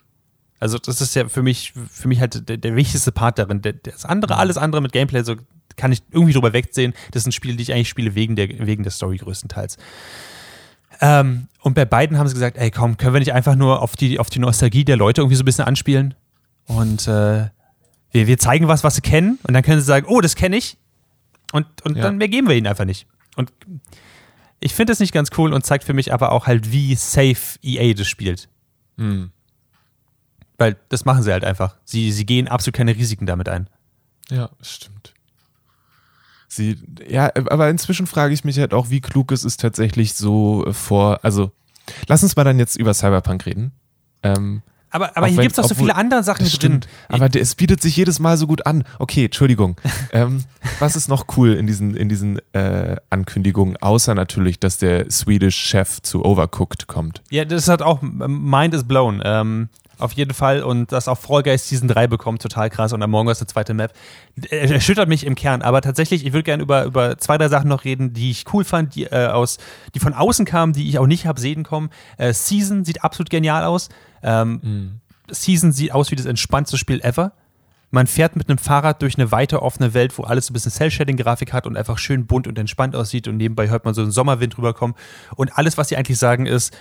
[0.58, 3.60] Also das ist ja für mich, für mich halt der, der wichtigste Part darin.
[3.82, 5.36] Das andere, alles andere mit Gameplay, so
[5.76, 6.94] kann ich irgendwie drüber wegsehen.
[7.10, 9.76] Das sind Spiele, die ich eigentlich spiele wegen der, wegen der Story größtenteils.
[11.00, 13.96] Ähm, und bei beiden haben sie gesagt, ey komm, können wir nicht einfach nur auf
[13.96, 16.14] die, auf die Nostalgie der Leute irgendwie so ein bisschen anspielen?
[16.66, 17.48] Und äh,
[18.12, 20.56] wir, wir zeigen was, was sie kennen und dann können sie sagen, oh, das kenne
[20.56, 20.76] ich.
[21.52, 22.02] Und, und Ja.
[22.04, 23.06] dann mehr geben wir ihnen einfach nicht.
[23.36, 23.52] Und
[24.60, 27.58] ich finde das nicht ganz cool und zeigt für mich aber auch halt, wie safe
[27.62, 28.48] EA das spielt.
[28.96, 29.30] Hm.
[30.58, 31.76] Weil das machen sie halt einfach.
[31.84, 33.68] Sie, sie gehen absolut keine Risiken damit ein.
[34.30, 35.12] Ja, stimmt.
[36.48, 40.64] Sie, ja, aber inzwischen frage ich mich halt auch, wie klug es ist tatsächlich so
[40.72, 41.52] vor, also
[42.08, 43.72] lass uns mal dann jetzt über Cyberpunk reden.
[44.22, 44.62] Ähm,
[44.96, 46.50] Aber, aber Auch hier gibt es doch so viele andere Sachen drin.
[46.50, 48.82] stimmt, aber es bietet sich jedes Mal so gut an.
[48.98, 49.78] Okay, Entschuldigung.
[50.12, 50.44] ähm,
[50.78, 55.56] was ist noch cool in diesen, in diesen äh, Ankündigungen, außer natürlich, dass der Swedish
[55.56, 57.20] Chef zu Overcooked kommt?
[57.28, 59.20] Ja, das hat auch Mind is blown.
[59.22, 59.68] Ähm,
[59.98, 60.62] auf jeden Fall.
[60.62, 62.92] Und das auch Fall Guys Season 3 bekommt, total krass.
[62.92, 63.92] Und Among Us, der zweite Map.
[64.50, 65.62] Er erschüttert mich im Kern.
[65.62, 68.64] Aber tatsächlich, ich würde gerne über, über zwei, drei Sachen noch reden, die ich cool
[68.64, 69.58] fand, die, äh, aus,
[69.94, 71.90] die von außen kamen, die ich auch nicht habe sehen kommen.
[72.18, 73.88] Äh, Season sieht absolut genial aus.
[74.22, 77.32] Ähm, Season sieht aus wie das entspannteste Spiel ever.
[77.90, 80.72] Man fährt mit einem Fahrrad durch eine weite offene Welt, wo alles so ein bisschen
[80.72, 84.10] Cell-Shading-Grafik hat und einfach schön bunt und entspannt aussieht und nebenbei hört man so einen
[84.10, 84.96] Sommerwind rüberkommen.
[85.36, 86.76] Und alles, was sie eigentlich sagen, ist,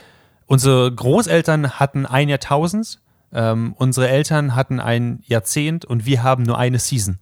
[0.47, 6.57] unsere Großeltern hatten ein Jahrtausend, ähm, unsere Eltern hatten ein Jahrzehnt und wir haben nur
[6.57, 7.19] eine Season.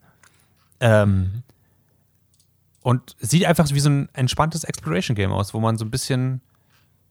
[0.80, 1.44] Ähm,
[2.82, 6.42] Und sieht einfach wie so ein entspanntes Exploration-Game aus, wo man so ein bisschen,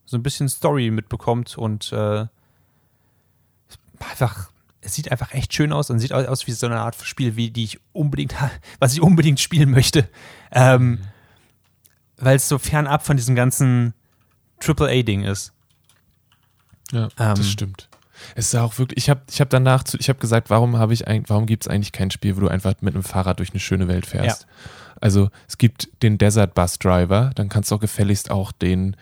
[0.04, 2.26] so ein bisschen Story mitbekommt und äh,
[4.10, 4.50] einfach,
[4.80, 7.36] es sieht einfach echt schön aus und sieht au- aus wie so eine Art Spiel,
[7.36, 8.34] wie die ich unbedingt,
[8.78, 10.08] was ich unbedingt spielen möchte.
[10.50, 11.00] Ähm,
[12.16, 13.94] Weil es so fernab von diesem ganzen
[14.60, 15.52] AAA-Ding ist.
[16.92, 17.88] Ja, Ähm, das stimmt.
[18.36, 20.92] Es ist auch wirklich, ich habe ich hab danach, zu, ich habe gesagt, warum habe
[20.94, 23.50] ich eigentlich, warum gibt es eigentlich kein Spiel, wo du einfach mit einem Fahrrad durch
[23.50, 24.46] eine schöne Welt fährst?
[25.00, 28.96] Also es gibt den Desert Bus Driver, dann kannst du auch gefälligst auch den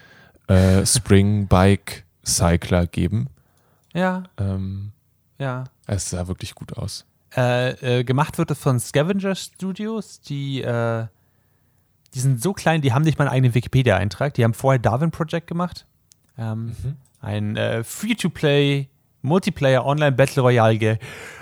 [0.49, 3.29] äh, Spring Bike Cycler geben.
[3.95, 4.93] Ja, Ähm,
[5.39, 5.65] ja.
[5.87, 7.07] es sah wirklich gut aus.
[7.37, 11.07] Äh, äh, gemacht wird es von Scavenger Studios, die, äh,
[12.15, 14.35] die sind so klein, die haben nicht mal einen eigenen Wikipedia-Eintrag.
[14.35, 15.87] Die haben vorher Darwin Project gemacht.
[16.37, 16.75] Ähm,
[17.21, 18.89] Ein äh, Free-to-Play
[19.23, 20.99] Multiplayer Online Battle Royale Game.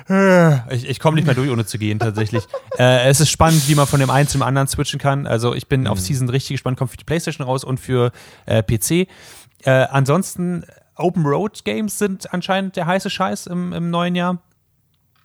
[0.08, 2.44] Äh, Ich, ich komme nicht mehr durch, ohne zu gehen, tatsächlich.
[2.78, 5.26] äh, es ist spannend, wie man von dem einen zum anderen switchen kann.
[5.26, 8.10] Also, ich bin auf Season richtig gespannt, kommt für die PlayStation raus und für
[8.46, 9.08] äh, PC.
[9.64, 10.64] Äh, ansonsten,
[10.98, 14.42] Open Road Games sind anscheinend der heiße Scheiß im, im neuen Jahr.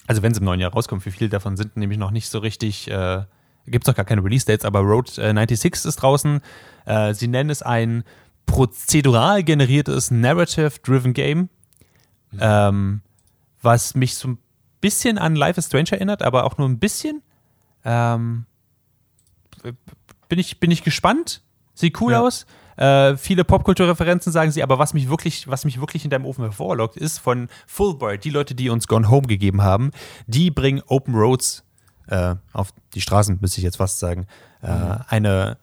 [0.07, 2.39] Also wenn es im neuen Jahr rauskommt, wie viele davon sind nämlich noch nicht so
[2.39, 3.23] richtig, äh,
[3.65, 6.41] gibt es noch gar keine Release-Dates, aber Road äh, 96 ist draußen.
[6.85, 8.03] Äh, sie nennen es ein
[8.45, 11.49] prozedural generiertes Narrative-Driven Game,
[12.39, 13.01] ähm,
[13.61, 14.37] was mich so ein
[14.81, 17.21] bisschen an Life is Strange erinnert, aber auch nur ein bisschen.
[17.85, 18.45] Ähm,
[20.27, 21.41] bin, ich, bin ich gespannt.
[21.73, 22.21] Sieht cool Ja.
[22.21, 22.45] aus.
[22.77, 26.43] Äh, viele Popkulturreferenzen sagen sie, aber was mich wirklich, was mich wirklich in deinem Ofen
[26.43, 29.91] hervorlockt, ist von Fulbright, die Leute, die uns Gone Home gegeben haben,
[30.27, 31.63] die bringen Open Roads
[32.07, 34.27] äh, auf die Straßen, müsste ich jetzt fast sagen.
[34.61, 34.67] Äh,
[35.07, 35.57] eine,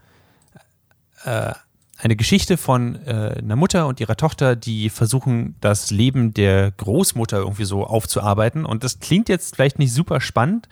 [1.25, 1.53] äh,
[1.99, 7.39] eine Geschichte von äh, einer Mutter und ihrer Tochter, die versuchen, das Leben der Großmutter
[7.39, 8.65] irgendwie so aufzuarbeiten.
[8.65, 10.69] Und das klingt jetzt vielleicht nicht super spannend,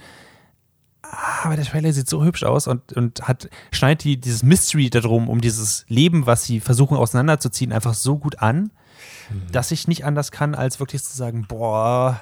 [1.03, 5.28] aber der Trailer sieht so hübsch aus und, und hat, schneidet die, dieses Mystery darum,
[5.28, 8.70] um dieses Leben, was sie versuchen auseinanderzuziehen, einfach so gut an,
[9.53, 12.20] dass ich nicht anders kann, als wirklich zu sagen, boah,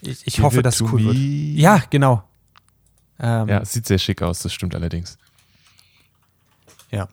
[0.00, 1.16] ich, ich hoffe, dass es cool wird.
[1.16, 2.22] Ja, genau.
[3.18, 5.18] Ähm, Ja, es sieht sehr schick aus, das stimmt allerdings.
[6.90, 7.08] ja.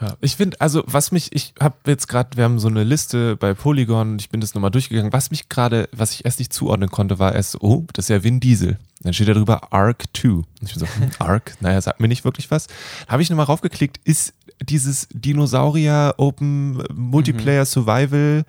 [0.00, 3.36] Ja, ich finde, also was mich, ich habe jetzt gerade, wir haben so eine Liste
[3.36, 5.12] bei Polygon und ich bin das nochmal durchgegangen.
[5.12, 8.22] Was mich gerade, was ich erst nicht zuordnen konnte, war erst, oh, das ist ja
[8.22, 8.78] Vin Diesel.
[9.00, 10.28] Dann steht da drüber Arc 2.
[10.28, 12.68] Und ich bin so, hm, Arc, naja, sagt mir nicht wirklich was.
[13.08, 18.44] Habe ich nochmal raufgeklickt, ist dieses Dinosaurier Open Multiplayer Survival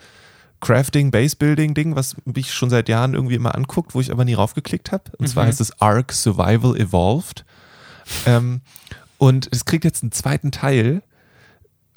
[0.60, 4.26] Crafting, Base Building Ding, was mich schon seit Jahren irgendwie immer anguckt, wo ich aber
[4.26, 5.04] nie raufgeklickt habe.
[5.18, 7.46] Und zwar heißt es Arc Survival Evolved.
[8.26, 8.62] Ähm,
[9.18, 11.02] und es kriegt jetzt einen zweiten Teil,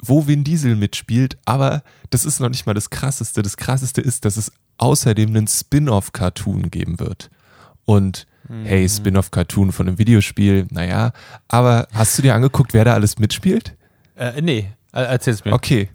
[0.05, 3.41] wo Vin Diesel mitspielt, aber das ist noch nicht mal das Krasseste.
[3.41, 7.29] Das Krasseste ist, dass es außerdem einen Spin-off-Cartoon geben wird.
[7.85, 8.27] Und
[8.63, 11.13] hey, Spin-off-Cartoon von einem Videospiel, naja,
[11.47, 13.75] aber hast du dir angeguckt, wer da alles mitspielt?
[14.15, 15.53] Äh, nee, äh, erzähl's mir.
[15.53, 15.89] Okay.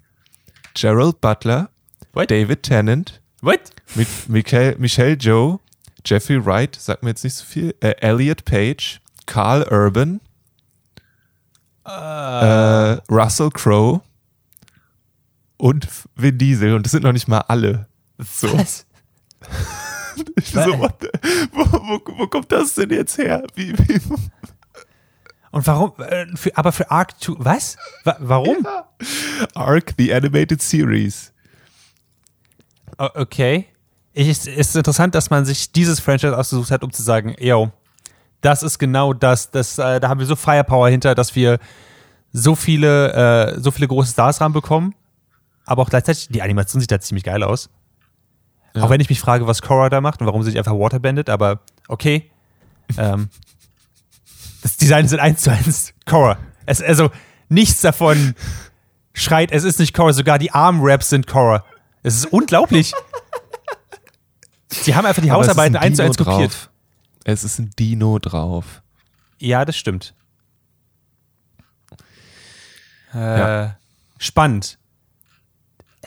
[0.74, 1.68] Gerald Butler,
[2.14, 2.30] What?
[2.30, 3.60] David Tennant, What?
[3.94, 5.60] Mi Michael, Michelle Joe,
[6.04, 10.20] Jeffrey Wright, sagt mir jetzt nicht so viel, äh, Elliot Page, Carl Urban,
[11.88, 14.00] äh, Russell Crowe
[15.56, 16.74] und Vin Diesel.
[16.74, 17.88] Und das sind noch nicht mal alle.
[18.18, 18.56] So.
[18.56, 18.86] Was?
[20.34, 20.94] Ich so, what
[21.52, 23.44] wo, wo, wo kommt das denn jetzt her?
[23.54, 24.00] Wie, wie,
[25.52, 25.92] Und warum?
[25.98, 27.76] Äh, für, aber für Arc 2, was?
[28.04, 28.66] Wa warum?
[29.54, 31.32] Arc, the Animated Series.
[32.96, 33.66] Okay.
[34.12, 37.70] Ich, es ist interessant, dass man sich dieses Franchise ausgesucht hat, um zu sagen, yo,
[38.40, 41.58] das ist genau das, das äh, da haben wir so Firepower hinter, dass wir
[42.32, 43.12] so viele,
[43.56, 44.94] äh, so viele große Stars ranbekommen.
[45.64, 47.68] Aber auch gleichzeitig, die Animation sieht da ziemlich geil aus.
[48.74, 48.84] Ja.
[48.84, 51.28] Auch wenn ich mich frage, was Korra da macht und warum sie sich einfach waterbandet,
[51.30, 52.30] aber okay.
[52.98, 53.28] ähm,
[54.62, 56.38] das Design sind eins zu eins Korra.
[56.66, 57.10] Es, also
[57.48, 58.34] nichts davon
[59.12, 61.64] schreit, es ist nicht Korra, sogar die Arm-Raps sind Korra.
[62.02, 62.92] Es ist unglaublich.
[64.68, 66.52] Sie haben einfach die Aber Hausarbeiten ein eins zu eins kopiert.
[66.52, 66.70] drauf.
[67.30, 68.80] Es ist ein Dino drauf.
[69.38, 70.14] Ja, das stimmt.
[73.12, 73.76] Äh, Ja.
[74.18, 74.78] Spannend.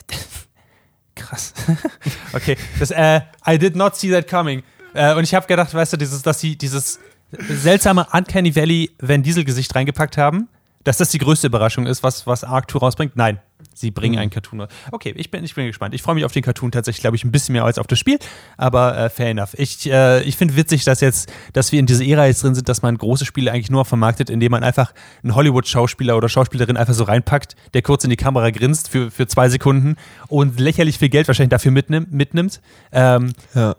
[1.14, 1.54] Krass.
[2.32, 4.64] okay, das, äh, I did not see that coming.
[4.94, 6.98] Äh, und ich habe gedacht, weißt du, dieses, dass sie dieses
[7.30, 10.48] seltsame Uncanny Valley Van Diesel Gesicht reingepackt haben,
[10.82, 13.14] dass das die größte Überraschung ist, was, was Arc 2 rausbringt.
[13.14, 13.38] Nein,
[13.74, 14.66] Sie bringen einen Cartoon.
[14.90, 15.94] Okay, ich bin, ich bin gespannt.
[15.94, 17.98] Ich freue mich auf den Cartoon tatsächlich, glaube ich, ein bisschen mehr als auf das
[17.98, 18.18] Spiel.
[18.56, 19.54] Aber äh, fair enough.
[19.54, 22.68] Ich, äh, ich finde witzig, dass jetzt, dass wir in dieser Ära jetzt drin sind,
[22.68, 24.92] dass man große Spiele eigentlich nur vermarktet, indem man einfach
[25.22, 29.26] einen Hollywood-Schauspieler oder Schauspielerin einfach so reinpackt, der kurz in die Kamera grinst für, für
[29.26, 29.96] zwei Sekunden
[30.28, 32.12] und lächerlich viel Geld wahrscheinlich dafür mitnimmt.
[32.12, 32.60] mitnimmt.
[32.92, 33.76] Ähm, Ja.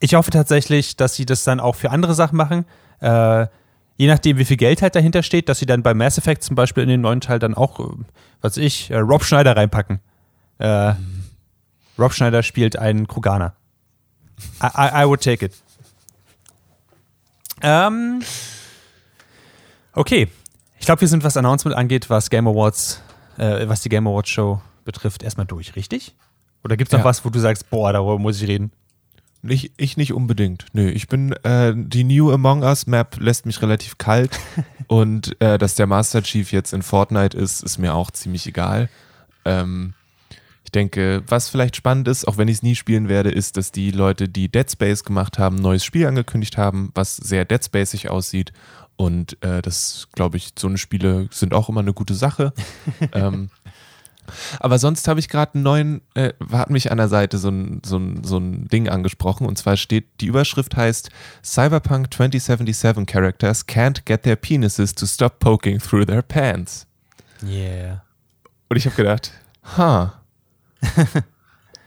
[0.00, 2.64] ich hoffe tatsächlich, dass sie das dann auch für andere Sachen machen.
[3.00, 3.46] Äh,
[3.96, 6.56] je nachdem, wie viel Geld halt dahinter steht, dass sie dann bei Mass Effect zum
[6.56, 7.92] Beispiel in den neuen Teil dann auch, äh,
[8.40, 10.00] was ich, äh, Rob Schneider reinpacken.
[10.58, 10.94] Äh,
[11.98, 13.54] Rob Schneider spielt einen Kroganer.
[14.62, 15.52] I, I, I would take it.
[17.62, 18.22] Ähm,
[19.92, 20.28] okay.
[20.78, 23.00] Ich glaube, wir sind, was Announcement angeht, was Game Awards,
[23.38, 26.14] äh, was die Game Awards Show betrifft, erstmal durch, richtig?
[26.62, 27.04] Oder gibt es noch Ja.
[27.04, 28.70] was, wo du sagst, boah, darüber muss ich reden?
[29.44, 30.64] Nicht, ich nicht unbedingt.
[30.72, 34.40] Nö, ich bin, äh, die New Among Us Map lässt mich relativ kalt.
[34.86, 38.88] und äh, dass der Master Chief jetzt in Fortnite ist, ist mir auch ziemlich egal.
[39.44, 39.92] Ähm,
[40.64, 43.70] ich denke, was vielleicht spannend ist, auch wenn ich es nie spielen werde, ist, dass
[43.70, 47.62] die Leute, die Dead Space gemacht haben, ein neues Spiel angekündigt haben, was sehr Dead
[47.62, 48.54] Spacig aussieht.
[48.96, 52.54] Und äh, das, glaube ich, so eine Spiele sind auch immer eine gute Sache.
[53.12, 53.50] ähm,
[54.60, 57.82] aber sonst habe ich gerade einen neuen, äh, hat mich an der Seite so ein,
[57.84, 59.46] so, ein, so ein Ding angesprochen.
[59.46, 61.10] Und zwar steht, die Überschrift heißt
[61.42, 66.86] Cyberpunk 2077 Characters can't get their penises to stop poking through their pants.
[67.42, 68.02] Yeah.
[68.68, 69.32] Und ich habe gedacht,
[69.76, 70.20] ha.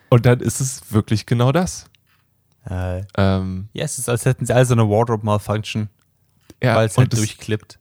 [0.09, 1.85] Und dann ist es wirklich genau das.
[2.69, 5.89] Äh, Ähm, ja, es ist, als hätten sie also eine Wardrobe-Malfunction,
[6.61, 7.79] ja, weil es halt durchklippt.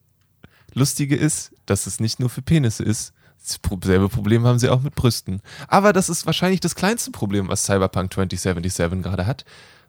[0.74, 3.12] Lustige ist, dass es nicht nur für Penisse ist.
[3.46, 5.40] Dasselbe Problem haben sie auch mit Brüsten.
[5.68, 9.44] Aber das ist wahrscheinlich das kleinste Problem, was Cyberpunk 2077 gerade hat.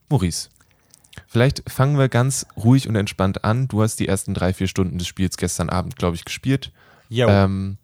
[0.09, 0.49] Maurice,
[1.27, 3.67] vielleicht fangen wir ganz ruhig und entspannt an.
[3.67, 6.71] Du hast die ersten drei, vier Stunden des Spiels gestern Abend, glaube ich, gespielt.
[7.09, 7.27] Yo.
[7.27, 7.77] Ähm,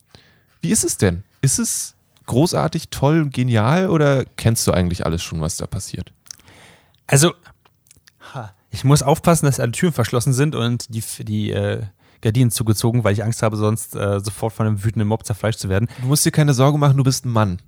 [0.61, 1.23] wie ist es denn?
[1.41, 1.95] Ist es
[2.25, 6.13] großartig, toll, genial oder kennst du eigentlich alles schon, was da passiert?
[7.07, 7.33] Also,
[8.73, 11.83] ich muss aufpassen, dass alle Türen verschlossen sind und die, die äh,
[12.23, 15.69] Gardinen zugezogen, weil ich Angst habe, sonst äh, sofort von einem wütenden Mob zerfleischt zu
[15.69, 15.87] werden.
[16.01, 17.59] Du musst dir keine Sorge machen, du bist ein Mann.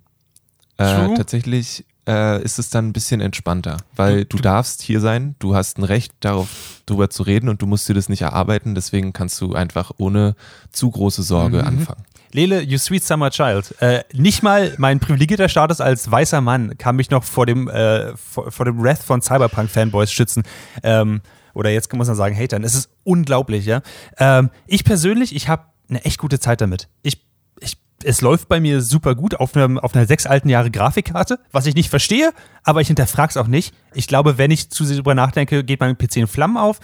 [0.77, 5.55] Äh, tatsächlich äh, ist es dann ein bisschen entspannter, weil du, darfst hier sein, du
[5.55, 6.49] hast ein Recht darauf,
[6.85, 10.35] darüber zu reden und du musst dir das nicht erarbeiten, deswegen kannst du einfach ohne
[10.71, 11.67] zu große Sorge Mhm.
[11.67, 12.03] anfangen.
[12.33, 13.73] Lele, you sweet summer child.
[13.79, 18.15] Äh, nicht mal mein privilegierter Status als weißer Mann kann mich noch vor dem, äh,
[18.17, 20.43] vor, vor dem Wrath von Cyberpunk-Fanboys schützen.
[20.83, 21.21] Ähm,
[21.55, 22.63] oder jetzt muss man sagen, Hatern.
[22.63, 23.81] Es ist unglaublich, ja.
[24.17, 26.89] Ähm, ich persönlich, ich habe eine echt gute Zeit damit.
[27.01, 27.25] Ich,
[27.59, 31.39] ich, es läuft bei mir super gut auf, einem, auf einer sechs alten Jahre Grafikkarte,
[31.51, 32.31] was ich nicht verstehe,
[32.63, 33.73] aber ich hinterfrage es auch nicht.
[33.93, 36.79] Ich glaube, wenn ich zu sehr drüber nachdenke, geht mein PC in Flammen auf.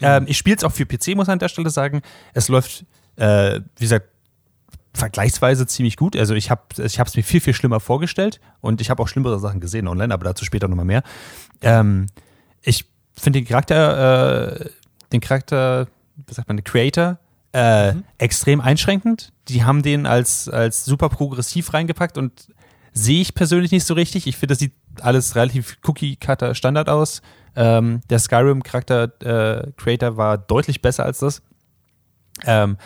[0.00, 2.02] Ähm, ich spiele es auch für PC, muss man an der Stelle sagen.
[2.34, 2.84] Es läuft,
[3.16, 4.08] äh, wie gesagt,
[4.92, 6.16] vergleichsweise ziemlich gut.
[6.16, 9.38] Also ich habe ich es mir viel, viel schlimmer vorgestellt und ich habe auch schlimmere
[9.38, 11.02] Sachen gesehen online, aber dazu später nochmal mehr.
[11.62, 12.06] Ähm,
[12.62, 12.86] ich
[13.20, 14.70] finde den Charakter, äh,
[15.12, 15.86] den Charakter,
[16.26, 17.18] wie sagt man, den Creator,
[17.52, 19.32] äh, extrem einschränkend.
[19.48, 22.48] Die haben den als, als super progressiv reingepackt und
[22.92, 24.26] sehe ich persönlich nicht so richtig.
[24.26, 27.22] Ich finde, das sieht alles relativ Cookie-Cutter Standard aus.
[27.56, 31.42] Ähm, der Skyrim-Charakter-Creator war deutlich besser als das.
[32.44, 32.76] Ähm,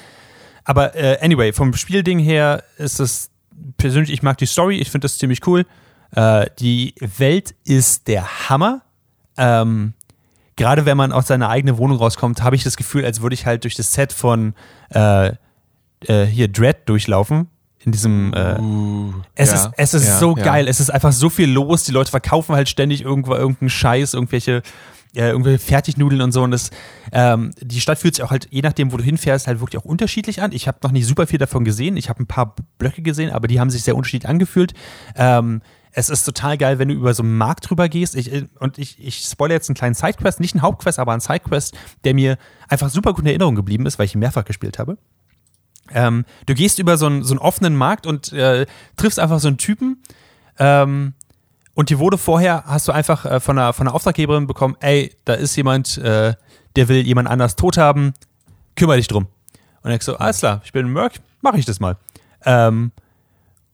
[0.64, 3.30] aber äh, anyway, vom Spielding her ist es
[3.76, 5.66] persönlich, ich mag die Story, ich finde das ziemlich cool.
[6.12, 8.82] Äh, die Welt ist der Hammer.
[9.36, 9.94] Ähm,
[10.56, 13.46] Gerade wenn man aus seiner eigenen Wohnung rauskommt, habe ich das Gefühl, als würde ich
[13.46, 14.54] halt durch das Set von
[14.90, 15.32] äh,
[16.06, 17.48] äh, hier Dread durchlaufen.
[17.84, 18.56] In diesem äh,
[19.34, 20.42] es ja, ist, es ist ja, so ja.
[20.42, 20.68] geil.
[20.68, 21.84] Es ist einfach so viel los.
[21.84, 24.62] Die Leute verkaufen halt ständig irgendwo irgendeinen Scheiß, irgendwelche,
[25.14, 26.42] äh, irgendwelche Fertignudeln und so.
[26.42, 26.70] Und das,
[27.12, 29.84] ähm, die Stadt fühlt sich auch halt, je nachdem, wo du hinfährst, halt wirklich auch
[29.84, 30.52] unterschiedlich an.
[30.52, 31.98] Ich habe noch nicht super viel davon gesehen.
[31.98, 34.72] Ich habe ein paar Blöcke gesehen, aber die haben sich sehr unterschiedlich angefühlt.
[35.14, 35.60] Ähm,
[35.96, 38.16] es ist total geil, wenn du über so einen Markt drüber gehst.
[38.16, 41.20] Ich, äh, und ich, ich spoilere jetzt einen kleinen Sidequest, nicht einen Hauptquest, aber einen
[41.20, 42.36] Sidequest, der mir
[42.68, 44.98] einfach super gut in Erinnerung geblieben ist, weil ich ihn mehrfach gespielt habe.
[45.92, 48.66] Ähm, du gehst über so einen, so einen offenen Markt und äh,
[48.96, 50.02] triffst einfach so einen Typen.
[50.58, 51.14] Ähm,
[51.74, 55.14] und die wurde vorher, hast du einfach äh, von, einer, von einer Auftraggeberin bekommen, ey,
[55.24, 56.34] da ist jemand, äh,
[56.76, 58.14] der will jemand anders tot haben,
[58.74, 59.28] kümmere dich drum.
[59.82, 61.98] Und ich so, alles klar, ich bin Merc, mache ich das mal.
[62.44, 62.90] Ähm,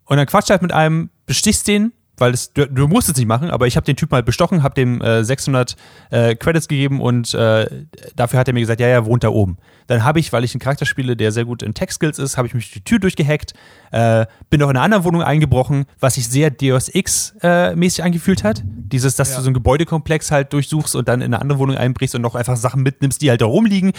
[0.04, 3.26] und dann quatscht halt mit einem, bestichst den, weil es, du, du musst es nicht
[3.26, 5.76] machen, aber ich habe den Typ mal bestochen, habe dem äh, 600
[6.10, 9.56] äh, Credits gegeben und äh, dafür hat er mir gesagt, ja, ja, wohnt da oben.
[9.86, 12.46] Dann habe ich, weil ich einen Charakter spiele, der sehr gut in Tech-Skills ist, habe
[12.46, 13.54] ich mich die Tür durchgehackt,
[13.90, 18.62] äh, bin auch in einer anderen Wohnung eingebrochen, was sich sehr Deus Ex-mäßig angefühlt hat.
[18.64, 22.14] Dieses, dass du so einen Gebäudekomplex halt durchsuchst und dann in eine andere Wohnung einbrichst
[22.14, 23.92] und noch einfach Sachen mitnimmst, die halt da rumliegen.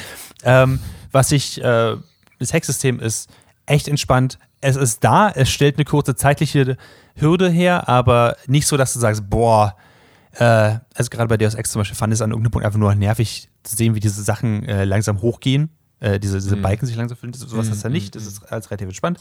[0.44, 0.80] Ähm,
[1.12, 1.96] was ich, äh,
[2.40, 3.30] das Hacksystem ist
[3.66, 6.78] echt entspannt, es ist da, es stellt eine kurze zeitliche
[7.16, 9.76] Hürde her, aber nicht so, dass du sagst, boah,
[10.34, 12.94] äh, also gerade bei Deus Ex zum Beispiel fand es an irgendeinem Punkt einfach nur
[12.96, 16.62] nervig zu sehen, wie diese Sachen äh, langsam hochgehen, äh, diese, diese Mhm.
[16.62, 18.88] Balken sich langsam füllen, sowas Mhm, hast du ja nicht, mhm, das ist alles relativ
[18.88, 19.20] entspannt.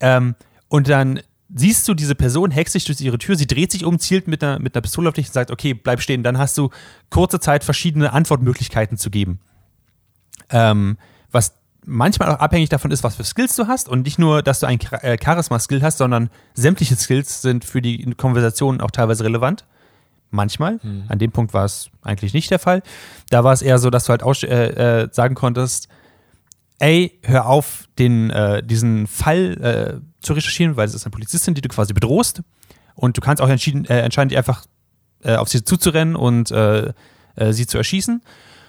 [0.00, 0.34] Ähm,
[0.68, 1.20] und dann
[1.54, 4.42] siehst du diese Person, hext sich durch ihre Tür, sie dreht sich um, zielt mit
[4.42, 6.22] einer, mit einer Pistole auf dich und sagt, okay, bleib stehen.
[6.22, 6.70] Dann hast du
[7.10, 9.40] kurze Zeit verschiedene Antwortmöglichkeiten zu geben.
[10.50, 10.98] Ähm,
[11.30, 11.54] was
[11.86, 14.66] manchmal auch abhängig davon ist, was für Skills du hast und nicht nur, dass du
[14.66, 19.64] ein äh, Charisma-Skill hast, sondern sämtliche Skills sind für die Konversation auch teilweise relevant.
[20.30, 20.80] Manchmal.
[21.08, 22.82] An dem Punkt war es eigentlich nicht der Fall.
[23.30, 25.88] Da war es eher so, dass du halt auch, äh, äh, sagen konntest,
[26.80, 31.54] ey, hör auf, den, äh, diesen Fall äh, zu recherchieren, weil es ist eine Polizistin,
[31.54, 32.42] die du quasi bedrohst.
[32.96, 34.64] Und du kannst auch entschieden, entscheiden, einfach
[35.22, 38.22] auf sie zuzurennen und sie zu erschießen.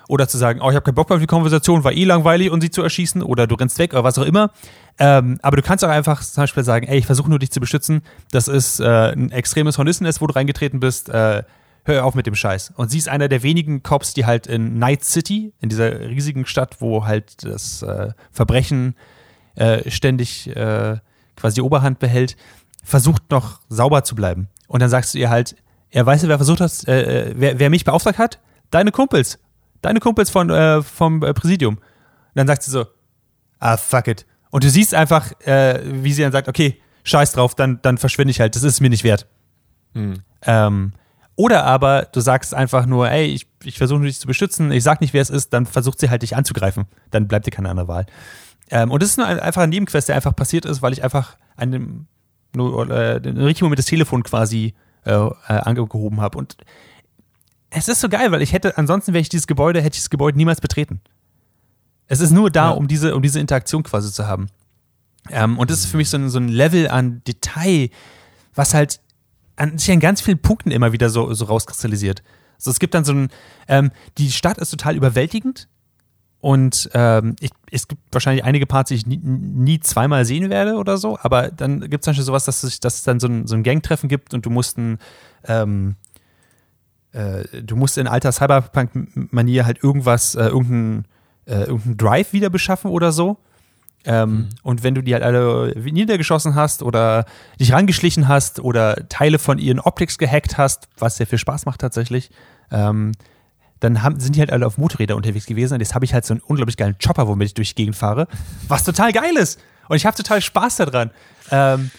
[0.07, 2.49] Oder zu sagen, oh, ich habe keinen Bock mehr auf die Konversation, war eh langweilig
[2.49, 3.21] und sie zu erschießen.
[3.21, 4.51] Oder du rennst weg oder was auch immer.
[4.99, 7.59] Ähm, aber du kannst auch einfach zum Beispiel sagen, ey, ich versuche nur dich zu
[7.59, 8.01] beschützen.
[8.31, 11.09] Das ist äh, ein extremes Hornissennest, wo du reingetreten bist.
[11.09, 11.43] Äh,
[11.83, 12.73] hör auf mit dem Scheiß.
[12.75, 16.45] Und sie ist einer der wenigen Cops, die halt in Night City, in dieser riesigen
[16.45, 18.95] Stadt, wo halt das äh, Verbrechen
[19.55, 20.97] äh, ständig äh,
[21.35, 22.35] quasi die Oberhand behält,
[22.83, 24.49] versucht noch sauber zu bleiben.
[24.67, 25.55] Und dann sagst du ihr halt,
[25.93, 28.39] weißt du, wer versucht hat, äh, wer, wer mich beauftragt hat?
[28.69, 29.39] Deine Kumpels.
[29.81, 31.75] Deine Kumpels von, äh, vom äh, Präsidium.
[31.75, 31.83] Und
[32.35, 32.85] dann sagt sie so,
[33.59, 34.25] ah, fuck it.
[34.49, 38.31] Und du siehst einfach, äh, wie sie dann sagt, okay, scheiß drauf, dann, dann verschwinde
[38.31, 39.27] ich halt, das ist mir nicht wert.
[39.93, 40.15] Hm.
[40.43, 40.93] Ähm,
[41.35, 45.01] oder aber du sagst einfach nur, ey, ich, ich versuche dich zu beschützen, ich sag
[45.01, 46.85] nicht, wer es ist, dann versucht sie halt dich anzugreifen.
[47.11, 48.05] Dann bleibt dir keine andere Wahl.
[48.69, 51.03] Ähm, und das ist nur ein, einfach ein Nebenquest, der einfach passiert ist, weil ich
[51.03, 52.07] einfach dem,
[52.55, 54.73] nur, äh, den richtigen Moment das Telefon quasi
[55.05, 56.37] äh, äh, angehoben habe.
[56.37, 56.57] Und
[57.69, 60.09] es ist so geil, weil ich hätte, ansonsten wäre ich dieses Gebäude, hätte ich das
[60.09, 61.01] Gebäude niemals betreten.
[62.07, 62.71] Es ist nur da, Ja.
[62.71, 64.47] um diese, um diese Interaktion quasi zu haben.
[65.29, 67.89] Ähm, und das ist für mich so ein, so ein Level an Detail,
[68.55, 69.01] was halt
[69.57, 72.23] an sich an ganz vielen Punkten immer wieder so, so rauskristallisiert.
[72.57, 73.29] So, es gibt dann so ein,
[73.67, 75.67] ähm, die Stadt ist total überwältigend
[76.39, 80.75] und ähm, ich, es gibt wahrscheinlich einige Parts, die ich nie, nie zweimal sehen werde
[80.75, 83.27] oder so, aber dann gibt es zum Beispiel sowas, dass es, dass es dann so
[83.27, 84.99] ein, so ein Gangtreffen gibt und du musst ein,
[85.45, 85.95] ähm,
[87.17, 91.05] äh, du musst in alter Cyberpunk-Manier halt irgendwas, äh, irgendeinen
[91.45, 93.37] äh, irgendeinen Drive wieder beschaffen oder so.
[94.05, 97.25] Ähm, Und wenn du die halt alle niedergeschossen hast oder
[97.59, 101.81] dich rangeschlichen hast oder Teile von ihren Optics gehackt hast, was sehr viel Spaß macht
[101.81, 102.29] tatsächlich,
[102.71, 103.13] ähm,
[103.79, 106.25] dann haben, sind die halt alle auf Motorräder unterwegs gewesen und jetzt habe ich halt
[106.25, 108.27] so einen unglaublich geilen Chopper, womit ich durch die Gegend fahre,
[108.67, 109.59] was total geil ist.
[109.87, 111.11] Und ich habe total Spaß daran.
[111.51, 111.91] Ähm,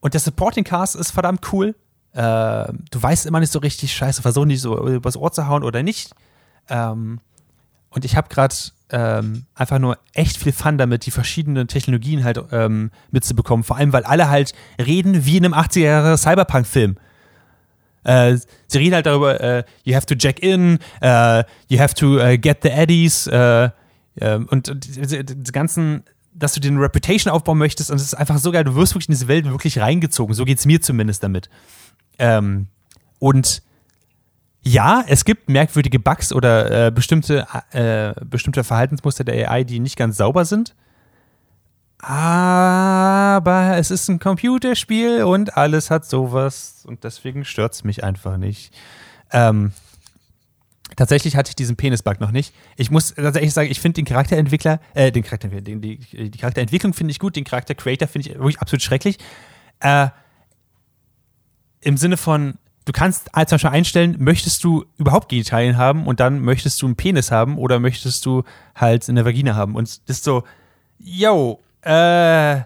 [0.00, 1.74] und der Supporting Cast ist verdammt cool.
[2.14, 5.62] Ähm, du weißt immer nicht so richtig, scheiße, versuchen die so übers Ohr zu hauen
[5.62, 6.12] oder nicht.
[6.68, 7.20] Ähm,
[7.90, 8.54] und ich habe gerade
[8.90, 13.64] ähm, einfach nur echt viel Fun damit, die verschiedenen Technologien halt ähm, mitzubekommen.
[13.64, 16.96] Vor allem, weil alle halt reden wie in einem 80er Jahre Cyberpunk-Film.
[18.02, 22.18] Äh, sie reden halt darüber, äh, you have to jack in, äh, you have to
[22.18, 23.70] äh, get the eddies äh,
[24.16, 28.14] äh, und, und diese, diese ganzen, dass du den Reputation aufbauen möchtest und es ist
[28.14, 30.34] einfach so geil, du wirst wirklich in diese Welt wirklich reingezogen.
[30.34, 31.50] So geht es mir zumindest damit.
[32.18, 32.66] Ähm,
[33.18, 33.62] und
[34.62, 39.96] ja, es gibt merkwürdige Bugs oder äh, bestimmte, äh, bestimmte Verhaltensmuster der AI, die nicht
[39.96, 40.74] ganz sauber sind.
[42.02, 48.38] Aber es ist ein Computerspiel und alles hat sowas und deswegen stört es mich einfach
[48.38, 48.74] nicht.
[49.32, 49.72] Ähm,
[50.96, 52.54] tatsächlich hatte ich diesen Penis-Bug noch nicht.
[52.76, 56.94] Ich muss tatsächlich sagen, ich finde den Charakterentwickler, äh, den Charakter, den, die, die Charakterentwicklung
[56.94, 59.18] finde ich gut, den Charakter-Creator finde ich wirklich absolut schrecklich.
[59.80, 60.08] Äh,
[61.80, 62.54] Im Sinne von,
[62.84, 66.96] du kannst als Beispiel einstellen, möchtest du überhaupt Genitalien haben und dann möchtest du einen
[66.96, 69.76] Penis haben oder möchtest du halt eine Vagina haben.
[69.76, 70.44] Und das ist so,
[70.98, 72.60] yo, äh,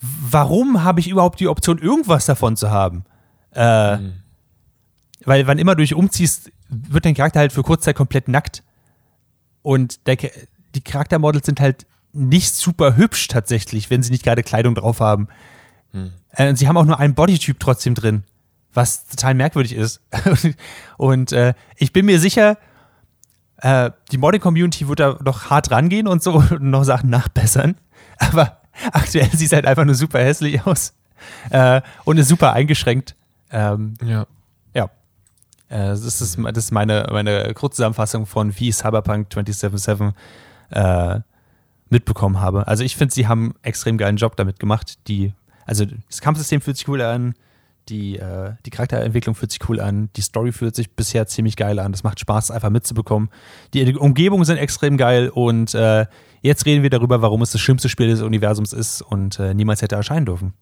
[0.00, 3.04] warum habe ich überhaupt die Option, irgendwas davon zu haben?
[3.52, 3.98] Äh,
[5.24, 8.62] Weil wann immer du dich umziehst, wird dein Charakter halt für kurze Zeit komplett nackt.
[9.62, 10.16] Und der,
[10.74, 15.28] die Charaktermodels sind halt nicht super hübsch tatsächlich, wenn sie nicht gerade Kleidung drauf haben.
[16.30, 18.24] Äh, und sie haben auch nur einen Bodytyp trotzdem drin,
[18.72, 20.00] was total merkwürdig ist.
[20.96, 22.56] und äh, ich bin mir sicher,
[23.58, 27.76] äh, die Modding-Community wird da noch hart rangehen und so und noch Sachen nachbessern.
[28.18, 28.60] Aber
[28.92, 30.94] aktuell sieht es halt einfach nur super hässlich aus.
[31.50, 33.14] Äh, und ist super eingeschränkt.
[33.50, 34.26] Ähm, Ja.
[34.74, 34.84] ja.
[35.68, 40.12] Äh, das ist, das ist meine, meine Kurzzusammenfassung von wie ich Cyberpunk 2077
[40.70, 41.20] äh,
[41.90, 42.66] mitbekommen habe.
[42.66, 44.98] Also ich finde, sie haben einen extrem geilen Job damit gemacht.
[45.06, 45.34] Die,
[45.66, 47.34] also das Kampfsystem fühlt sich cool an,
[47.88, 51.80] Die, äh, die Charakterentwicklung fühlt sich cool an, die Story fühlt sich bisher ziemlich geil
[51.80, 51.90] an.
[51.90, 53.28] Das macht Spaß, einfach mitzubekommen.
[53.74, 56.06] Die Umgebungen sind extrem geil und äh,
[56.42, 59.82] jetzt reden wir darüber, warum es das schlimmste Spiel des Universums ist und äh, niemals
[59.82, 60.54] hätte erscheinen dürfen.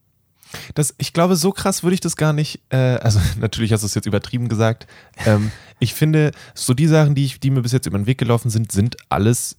[0.75, 3.87] Das, ich glaube, so krass würde ich das gar nicht, äh, also natürlich hast du
[3.87, 4.87] es jetzt übertrieben gesagt.
[5.27, 8.17] Ähm, ich finde, so die Sachen, die, ich, die mir bis jetzt über den Weg
[8.19, 9.57] gelaufen sind, sind alles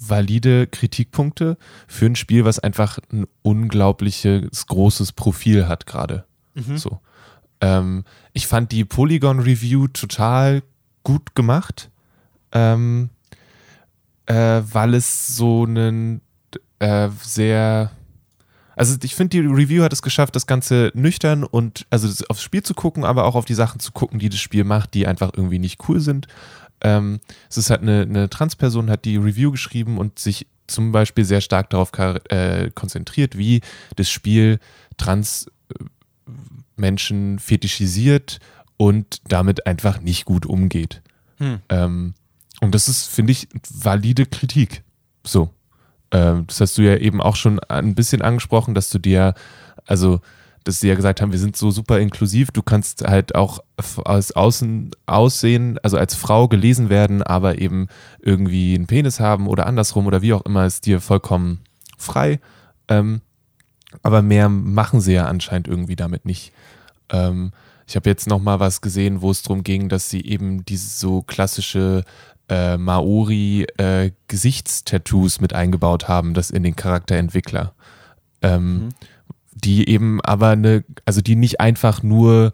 [0.00, 1.56] valide Kritikpunkte
[1.86, 6.24] für ein Spiel, was einfach ein unglaubliches großes Profil hat gerade.
[6.54, 6.78] Mhm.
[6.78, 7.00] So.
[7.60, 10.62] Ähm, ich fand die Polygon Review total
[11.02, 11.90] gut gemacht,
[12.52, 13.10] ähm,
[14.26, 16.20] äh, weil es so einen
[16.78, 17.90] äh, sehr
[18.78, 22.62] also ich finde, die Review hat es geschafft, das Ganze nüchtern und also aufs Spiel
[22.62, 25.32] zu gucken, aber auch auf die Sachen zu gucken, die das Spiel macht, die einfach
[25.36, 26.28] irgendwie nicht cool sind.
[26.80, 31.24] Ähm, es ist halt eine, eine Transperson, hat die Review geschrieben und sich zum Beispiel
[31.24, 31.90] sehr stark darauf
[32.28, 33.60] äh, konzentriert, wie
[33.96, 34.60] das Spiel
[34.98, 38.38] Trans-Menschen äh, fetischisiert
[38.76, 41.02] und damit einfach nicht gut umgeht.
[41.38, 41.60] Hm.
[41.68, 42.14] Ähm,
[42.60, 44.82] und das ist, finde ich, valide Kritik.
[45.24, 45.50] So.
[46.10, 49.34] Ähm, das hast du ja eben auch schon ein bisschen angesprochen, dass du dir,
[49.86, 50.20] also,
[50.64, 53.60] dass sie ja gesagt haben, wir sind so super inklusiv, du kannst halt auch
[54.04, 57.88] als Außen aussehen, also als Frau gelesen werden, aber eben
[58.20, 61.60] irgendwie einen Penis haben oder andersrum oder wie auch immer, ist dir vollkommen
[61.96, 62.40] frei.
[62.88, 63.20] Ähm,
[64.02, 66.52] aber mehr machen sie ja anscheinend irgendwie damit nicht.
[67.10, 67.52] Ähm,
[67.86, 70.90] ich habe jetzt noch mal was gesehen, wo es darum ging, dass sie eben diese
[70.90, 72.04] so klassische
[72.48, 77.72] äh, Maori-Gesichtstattoos äh, mit eingebaut haben, das in den Charakterentwickler.
[78.42, 78.90] Ähm, mhm.
[79.64, 82.52] Die eben aber eine, also die nicht einfach nur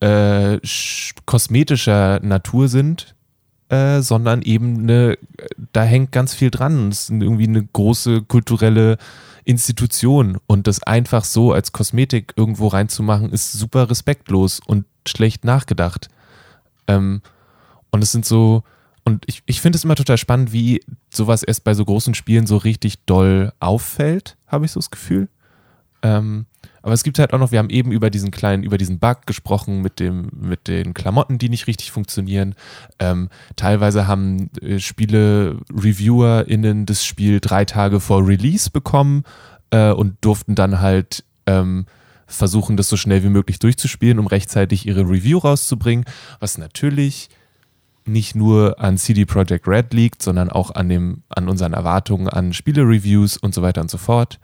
[0.00, 0.58] äh,
[1.24, 3.14] kosmetischer Natur sind,
[3.68, 5.18] äh, sondern eben eine,
[5.72, 6.88] da hängt ganz viel dran.
[6.88, 8.98] Es ist irgendwie eine große kulturelle
[9.44, 16.08] Institution und das einfach so als Kosmetik irgendwo reinzumachen, ist super respektlos und schlecht nachgedacht.
[16.88, 17.22] Ähm,
[17.90, 18.64] und es sind so,
[19.04, 22.46] und ich, ich finde es immer total spannend, wie sowas erst bei so großen Spielen
[22.46, 25.28] so richtig doll auffällt, habe ich so das Gefühl.
[26.02, 26.46] Ähm,
[26.82, 29.26] aber es gibt halt auch noch, wir haben eben über diesen kleinen, über diesen Bug
[29.26, 32.54] gesprochen mit dem, mit den Klamotten, die nicht richtig funktionieren.
[33.00, 39.24] Ähm, teilweise haben äh, Spiele-ReviewerInnen das Spiel drei Tage vor Release bekommen
[39.70, 41.86] äh, und durften dann halt ähm,
[42.26, 46.04] versuchen, das so schnell wie möglich durchzuspielen, um rechtzeitig ihre Review rauszubringen,
[46.38, 47.30] was natürlich
[48.04, 52.52] nicht nur an CD Projekt Red liegt, sondern auch an, dem, an unseren Erwartungen an
[52.52, 54.38] Spiele-Reviews und so weiter und so fort.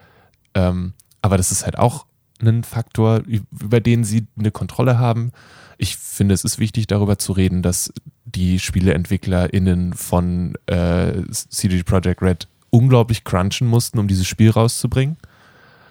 [0.55, 2.07] Ähm, aber das ist halt auch
[2.41, 5.33] ein Faktor, über den sie eine Kontrolle haben.
[5.79, 7.93] Ich finde, es ist wichtig, darüber zu reden, dass
[8.25, 15.17] die SpieleentwicklerInnen von äh, CD Projekt Red unglaublich crunchen mussten, um dieses Spiel rauszubringen.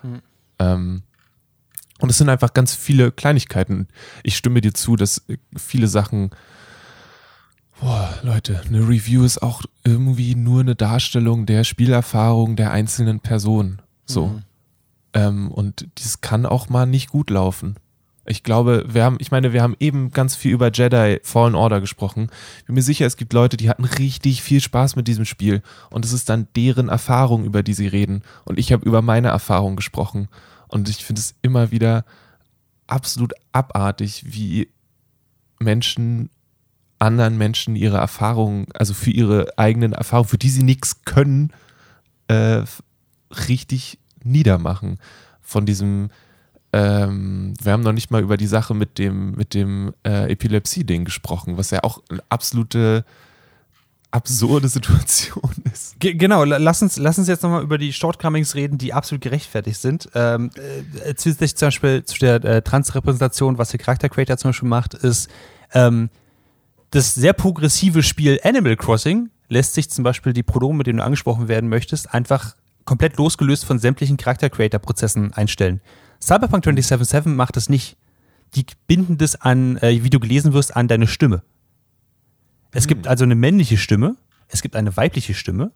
[0.03, 0.21] Mhm.
[0.59, 1.03] Ähm,
[1.99, 3.88] und es sind einfach ganz viele Kleinigkeiten.
[4.23, 5.23] Ich stimme dir zu, dass
[5.55, 6.32] viele Sachen
[7.82, 13.82] Boah, Leute, eine Review ist auch irgendwie nur eine Darstellung der Spielerfahrung der einzelnen Person.
[14.05, 14.27] So.
[14.27, 14.43] Mhm.
[15.14, 17.76] Ähm, und das kann auch mal nicht gut laufen.
[18.26, 21.82] Ich glaube, wir haben, ich meine, wir haben eben ganz viel über Jedi Fallen Order
[21.82, 22.30] gesprochen.
[22.59, 25.64] Ich bin mir sicher, es gibt Leute, die hatten richtig viel Spaß mit diesem Spiel.
[25.89, 28.22] Und es ist dann deren Erfahrung, über die sie reden.
[28.45, 30.28] Und ich habe über meine Erfahrung gesprochen.
[30.68, 32.05] Und ich finde es immer wieder
[32.86, 34.70] absolut abartig, wie
[35.59, 36.30] Menschen
[36.99, 41.51] anderen Menschen ihre Erfahrungen, also für ihre eigenen Erfahrungen, für die sie nichts können,
[42.28, 42.62] äh,
[43.49, 44.99] richtig niedermachen.
[45.41, 46.09] Von diesem,
[46.74, 51.05] ähm, wir haben noch nicht mal über die Sache mit dem, mit dem äh, Epilepsie-Ding
[51.05, 53.05] gesprochen, was ja auch eine absolute
[54.11, 55.99] absurde Situation ist.
[55.99, 59.80] G genau, lass uns, lass uns jetzt nochmal über die Shortcomings reden, die absolut gerechtfertigt
[59.80, 60.09] sind.
[60.13, 60.51] Ähm,
[61.05, 64.93] äh, zusätzlich zum Beispiel zu der äh, Transrepräsentation, was der Charakter Creator zum Beispiel macht,
[64.93, 65.30] ist,
[65.74, 66.09] ähm,
[66.91, 71.03] das sehr progressive Spiel Animal Crossing lässt sich zum Beispiel die Pronomen, mit denen du
[71.03, 72.55] angesprochen werden möchtest, einfach
[72.86, 75.82] komplett losgelöst von sämtlichen Charakter-Creator-Prozessen einstellen.
[76.21, 77.97] Cyberpunk 2077 macht das nicht.
[78.55, 81.41] Die binden das an, äh, wie du gelesen wirst, an deine Stimme.
[82.71, 82.89] Es hm.
[82.89, 84.15] gibt also eine männliche Stimme,
[84.47, 85.71] es gibt eine weibliche Stimme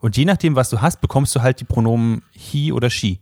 [0.00, 3.20] und je nachdem, was du hast, bekommst du halt die Pronomen he oder she.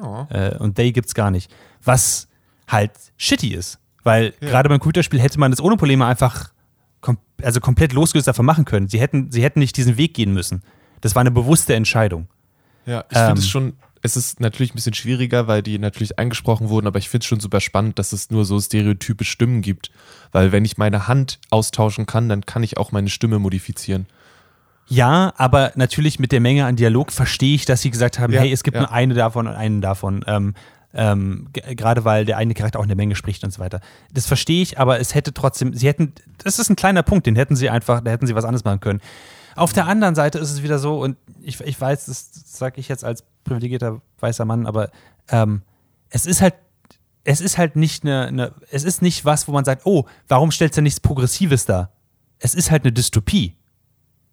[0.00, 0.24] Oh.
[0.30, 1.52] Äh, und they gibt's gar nicht.
[1.82, 2.28] Was
[2.68, 3.78] halt shitty ist.
[4.04, 4.48] Weil ja.
[4.48, 6.52] gerade beim Computerspiel hätte man das ohne Probleme einfach
[7.00, 8.86] kom also komplett losgelöst davon machen können.
[8.88, 10.62] Sie hätten, sie hätten nicht diesen Weg gehen müssen.
[11.00, 12.28] Das war eine bewusste Entscheidung.
[12.86, 13.72] Ja, ich ähm, finde es schon,
[14.02, 17.28] es ist natürlich ein bisschen schwieriger, weil die natürlich angesprochen wurden, aber ich finde es
[17.28, 19.90] schon super spannend, dass es nur so stereotype Stimmen gibt.
[20.32, 24.06] Weil wenn ich meine Hand austauschen kann, dann kann ich auch meine Stimme modifizieren.
[24.88, 28.40] Ja, aber natürlich mit der Menge an Dialog verstehe ich, dass sie gesagt haben, ja,
[28.40, 28.80] hey, es gibt ja.
[28.82, 30.24] nur eine davon und einen davon.
[30.26, 30.54] Ähm,
[30.92, 33.80] Ähm, Gerade weil der eine Charakter auch eine Menge spricht und so weiter.
[34.12, 37.36] Das verstehe ich, aber es hätte trotzdem, sie hätten, das ist ein kleiner Punkt, den
[37.36, 39.00] hätten sie einfach, da hätten sie was anderes machen können.
[39.56, 42.88] Auf der anderen Seite ist es wieder so, und ich, ich weiß, das sage ich
[42.88, 44.90] jetzt als privilegierter weißer Mann, aber
[45.28, 45.62] ähm,
[46.10, 46.54] es ist halt,
[47.24, 50.50] es ist halt nicht eine, eine, es ist nicht was, wo man sagt, oh, warum
[50.50, 51.92] stellst du nichts Progressives dar?
[52.38, 53.56] Es ist halt eine Dystopie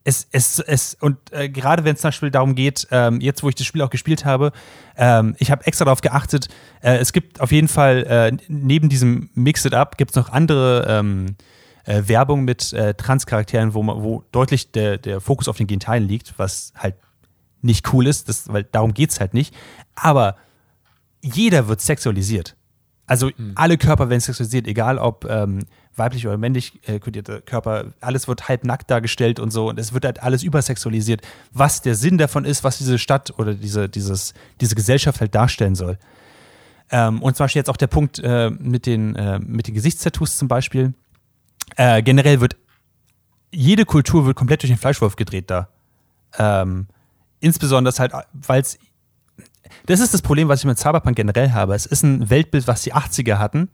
[0.08, 3.50] es, es, es, und äh, gerade wenn es zum Beispiel darum geht, ähm, jetzt wo
[3.50, 4.54] ich das Spiel auch gespielt habe,
[4.96, 6.48] ähm, ich habe extra darauf geachtet,
[6.82, 10.30] äh, es gibt auf jeden Fall äh, neben diesem Mix It Up gibt es noch
[10.30, 11.36] andere ähm,
[11.88, 16.38] äh, Werbung mit äh, Trans-Charakteren, wo, wo deutlich der, der Fokus auf den Genitalen liegt,
[16.38, 16.96] was halt
[17.62, 19.56] nicht cool ist, das, weil darum geht es halt nicht.
[19.96, 20.36] Aber
[21.22, 22.56] jeder wird sexualisiert.
[23.08, 23.54] Also hm.
[23.56, 25.66] alle Körper werden sexualisiert, egal ob ähm,
[25.96, 29.94] weiblich oder männlich äh, kodierte Körper, alles wird halb nackt dargestellt und so und es
[29.94, 31.22] wird halt alles übersexualisiert,
[31.54, 35.76] was der Sinn davon ist, was diese Stadt oder diese, dieses, diese Gesellschaft halt darstellen
[35.76, 35.98] soll.
[36.92, 40.38] Ähm, und zum Beispiel jetzt auch der Punkt äh, mit den, äh, mit den Gesichtstattoos
[40.38, 40.94] zum Beispiel.
[41.76, 42.56] Äh, generell wird
[43.52, 45.70] jede Kultur wird komplett durch den Fleischwolf gedreht da.
[46.38, 46.88] Ähm,
[47.40, 48.78] insbesondere halt, weil es
[49.86, 51.76] das ist das Problem, was ich mit Cyberpunk generell habe.
[51.76, 53.70] Es ist ein Weltbild, was die 80er hatten,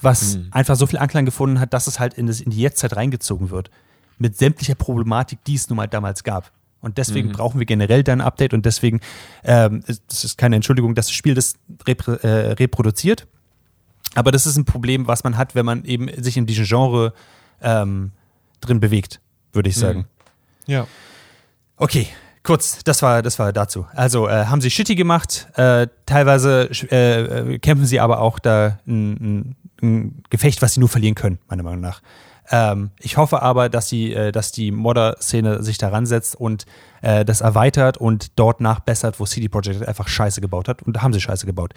[0.00, 0.48] was mhm.
[0.50, 3.50] einfach so viel Anklang gefunden hat, dass es halt in, das, in die Jetztzeit reingezogen
[3.50, 3.70] wird.
[4.18, 6.52] Mit sämtlicher Problematik, die es nun mal damals gab.
[6.80, 7.32] Und deswegen mhm.
[7.32, 9.00] brauchen wir generell da ein Update und deswegen,
[9.44, 11.54] ähm, das ist keine Entschuldigung, dass das Spiel das
[11.86, 13.26] repro äh, reproduziert.
[14.14, 17.12] Aber das ist ein Problem, was man hat, wenn man eben sich in diesem Genre
[17.62, 18.12] ähm,
[18.60, 19.20] drin bewegt,
[19.52, 19.80] würde ich mhm.
[19.80, 19.98] sagen.
[20.66, 20.72] Mhm.
[20.72, 20.86] Ja.
[21.76, 22.08] Okay,
[22.42, 23.86] kurz, das war, das war dazu.
[23.94, 29.56] Also äh, haben sie shitty gemacht, äh, teilweise äh, kämpfen sie aber auch da ein,
[29.82, 32.02] ein, Gefecht, was sie nur verlieren können, meiner Meinung nach.
[32.50, 36.66] Ähm, ich hoffe aber, dass, sie, äh, dass die Modder-Szene sich daran setzt und
[37.00, 40.82] äh, das erweitert und dort nachbessert, wo CD Projekt einfach Scheiße gebaut hat.
[40.82, 41.72] Und da haben sie Scheiße gebaut.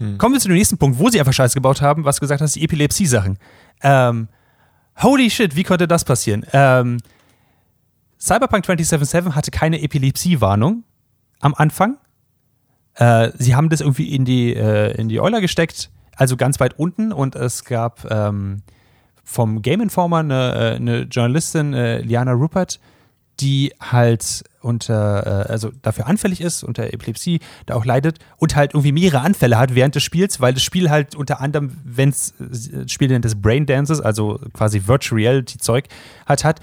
[0.00, 0.18] Hm.
[0.18, 2.40] Kommen wir zu dem nächsten Punkt, wo sie einfach Scheiße gebaut haben, was du gesagt
[2.40, 3.38] hast, die Epilepsie-Sachen.
[3.82, 4.28] Ähm,
[5.00, 6.44] holy shit, wie konnte das passieren?
[6.52, 6.98] Ähm,
[8.18, 10.84] Cyberpunk 2077 hatte keine Epilepsie-Warnung
[11.40, 11.98] am Anfang.
[12.94, 16.78] Äh, sie haben das irgendwie in die, äh, in die Euler gesteckt, also ganz weit
[16.78, 17.12] unten.
[17.12, 18.62] Und es gab ähm,
[19.22, 22.80] vom Game Informer eine, äh, eine Journalistin, äh, Liana Rupert,
[23.40, 28.74] die halt unter, äh, also dafür anfällig ist, unter Epilepsie, da auch leidet und halt
[28.74, 32.34] irgendwie mehrere Anfälle hat während des Spiels, weil das Spiel halt unter anderem, wenn es
[32.40, 35.86] äh, Spiel nennt es Brain Dances, also quasi Virtual Reality Zeug
[36.26, 36.60] hat, hat,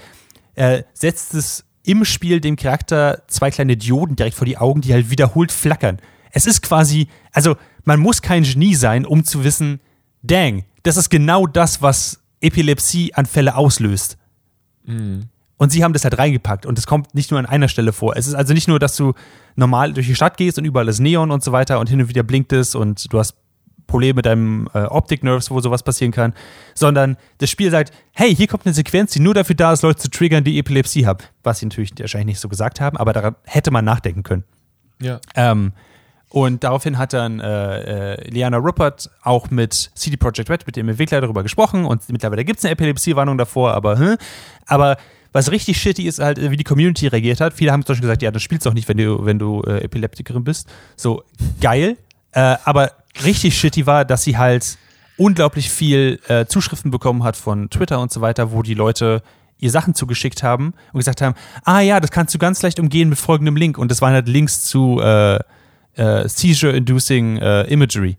[0.54, 4.92] äh, setzt es im Spiel dem Charakter zwei kleine Dioden direkt vor die Augen, die
[4.92, 5.98] halt wiederholt flackern.
[6.30, 9.80] Es ist quasi, also man muss kein Genie sein, um zu wissen,
[10.22, 14.18] dang, das ist genau das, was Epilepsieanfälle auslöst.
[14.84, 15.28] Mhm.
[15.58, 18.16] Und sie haben das halt reingepackt und es kommt nicht nur an einer Stelle vor.
[18.16, 19.12] Es ist also nicht nur, dass du
[19.56, 22.08] normal durch die Stadt gehst und überall ist Neon und so weiter und hin und
[22.08, 23.36] wieder blinkt es und du hast
[23.88, 26.34] Problem mit deinem äh, Optic-Nerves, wo sowas passieren kann,
[26.74, 29.98] sondern das Spiel sagt, hey, hier kommt eine Sequenz, die nur dafür da ist, Leute
[29.98, 31.24] zu triggern, die Epilepsie haben.
[31.42, 34.44] Was sie natürlich wahrscheinlich nicht so gesagt haben, aber daran hätte man nachdenken können.
[35.00, 35.20] Ja.
[35.34, 35.72] Ähm,
[36.28, 40.88] und daraufhin hat dann äh, äh, Liana Ruppert auch mit CD Projekt Red, mit dem
[40.88, 44.16] Entwickler, darüber gesprochen und mittlerweile gibt es eine Epilepsie-Warnung davor, aber, hm?
[44.66, 44.98] aber
[45.32, 47.54] was richtig shitty ist halt, wie die Community reagiert hat.
[47.54, 49.62] Viele haben zum Beispiel gesagt, ja, das spielst du auch nicht, wenn du, wenn du
[49.62, 50.68] äh, Epileptikerin bist.
[50.96, 51.22] So,
[51.60, 51.96] geil.
[52.32, 52.92] Äh, aber
[53.24, 54.78] richtig shitty war, dass sie halt
[55.16, 59.22] unglaublich viel äh, Zuschriften bekommen hat von Twitter und so weiter, wo die Leute
[59.58, 63.08] ihr Sachen zugeschickt haben und gesagt haben, ah ja, das kannst du ganz leicht umgehen
[63.08, 63.76] mit folgendem Link.
[63.76, 65.36] Und das waren halt Links zu äh,
[65.94, 68.16] äh, Seizure-Inducing äh, Imagery.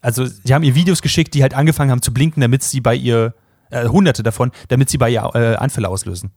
[0.00, 2.94] Also sie haben ihr Videos geschickt, die halt angefangen haben zu blinken, damit sie bei
[2.94, 3.34] ihr,
[3.74, 6.32] äh, hunderte davon, damit sie bei ihr äh, Anfälle auslösen.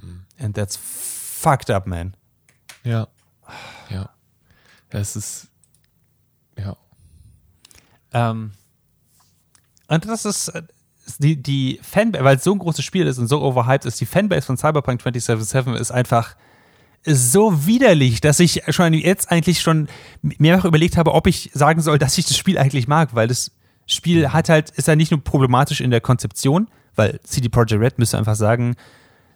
[0.00, 0.24] Hm.
[0.38, 2.14] And that's fucked up, man.
[2.84, 3.08] Ja.
[3.90, 4.10] Ja.
[4.90, 5.48] Es ist
[6.58, 6.76] ja.
[8.12, 8.52] Ähm,
[9.88, 10.52] und das ist
[11.18, 14.06] die, die Fanbase, weil es so ein großes Spiel ist und so overhyped ist, die
[14.06, 16.36] Fanbase von Cyberpunk 2077 ist einfach
[17.04, 19.88] so widerlich, dass ich schon jetzt eigentlich schon
[20.20, 23.52] mehrfach überlegt habe, ob ich sagen soll, dass ich das Spiel eigentlich mag, weil das
[23.88, 27.98] Spiel hat halt, ist ja nicht nur problematisch in der Konzeption, weil CD Projekt Red
[27.98, 28.76] müsste einfach sagen,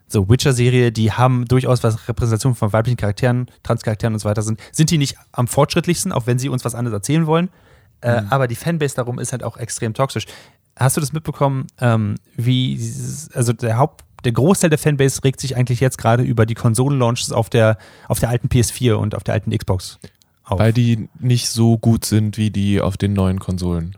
[0.07, 4.61] so Witcher-Serie, die haben durchaus was Repräsentation von weiblichen Charakteren, Transcharakteren und so weiter sind,
[4.70, 7.49] sind die nicht am fortschrittlichsten, auch wenn sie uns was anderes erzählen wollen.
[8.03, 8.27] Äh, mhm.
[8.31, 10.27] Aber die Fanbase darum ist halt auch extrem toxisch.
[10.77, 12.79] Hast du das mitbekommen, ähm, wie
[13.35, 17.33] also der Haupt, der Großteil der Fanbase regt sich eigentlich jetzt gerade über die Konsolen-Launches
[17.33, 19.99] auf der, auf der alten PS4 und auf der alten Xbox
[20.45, 20.59] auf.
[20.59, 23.97] Weil die nicht so gut sind wie die auf den neuen Konsolen.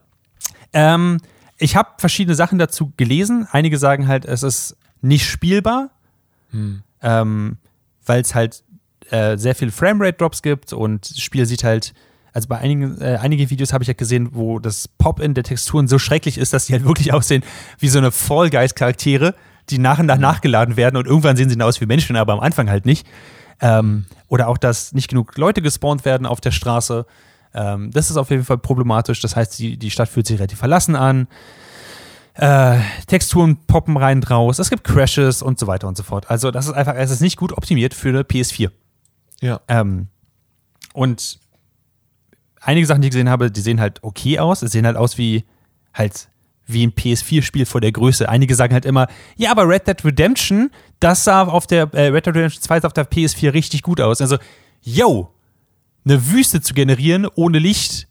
[0.75, 1.19] Ähm,
[1.57, 3.49] ich habe verschiedene Sachen dazu gelesen.
[3.51, 5.91] Einige sagen halt, es ist nicht spielbar,
[6.51, 6.83] hm.
[7.01, 7.57] ähm,
[8.05, 8.63] weil es halt
[9.11, 11.95] äh, sehr viele Framerate-Drops gibt und das Spiel sieht halt
[12.35, 15.87] also bei einigen, äh, einige Videos habe ich ja gesehen, wo das Pop-In der Texturen
[15.87, 17.45] so schrecklich ist, dass die halt wirklich aussehen
[17.79, 19.37] wie so eine Fall Guys-Charaktere,
[19.71, 22.33] die nach und nach nachgeladen werden und irgendwann sehen sie dann aus wie Menschen, aber
[22.33, 23.07] am Anfang halt nicht.
[23.61, 27.07] Ähm, oder auch, dass nicht genug Leute gespawnt werden auf der Straße.
[27.55, 29.21] Ähm, das ist auf jeden Fall problematisch.
[29.21, 31.29] Das heißt, die, die Stadt fühlt sich relativ verlassen an.
[32.35, 34.59] Äh, Texturen poppen rein draus.
[34.59, 36.31] Es gibt Crashes und so weiter und so fort.
[36.31, 38.71] Also, das ist einfach, es ist nicht gut optimiert für eine PS4.
[39.41, 39.61] Ja.
[39.69, 40.09] Ähm,
[40.93, 41.39] und
[42.61, 44.63] einige Sachen, die ich gesehen habe, die sehen halt okay aus.
[44.63, 45.45] Es sehen halt aus wie
[45.93, 46.29] halt
[46.67, 48.29] wie ein PS4-Spiel vor der Größe.
[48.29, 49.07] Einige sagen halt immer,
[49.37, 52.87] ja, aber Red Dead Redemption, das sah auf der äh, Red Dead Redemption 2 sah
[52.87, 54.21] auf der PS4 richtig gut aus.
[54.21, 54.39] Also,
[54.83, 55.34] yo,
[56.05, 58.09] eine Wüste zu generieren ohne Licht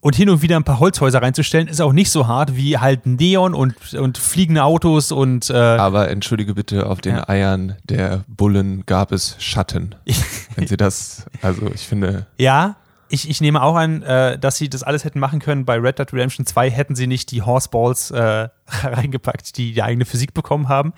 [0.00, 3.06] und hin und wieder ein paar Holzhäuser reinzustellen, ist auch nicht so hart wie halt
[3.06, 7.28] Neon und, und fliegende Autos und äh, Aber entschuldige bitte, auf den Ja.
[7.28, 9.94] Eiern der Bullen gab es Schatten.
[10.54, 12.76] Wenn sie das, also ich finde, Ja,
[13.08, 15.64] ich, ich nehme auch an, äh, dass sie das alles hätten machen können.
[15.64, 18.48] Bei Red Dead Redemption 2 hätten sie nicht die Horseballs äh,
[18.82, 20.92] reingepackt, die die eigene Physik bekommen haben.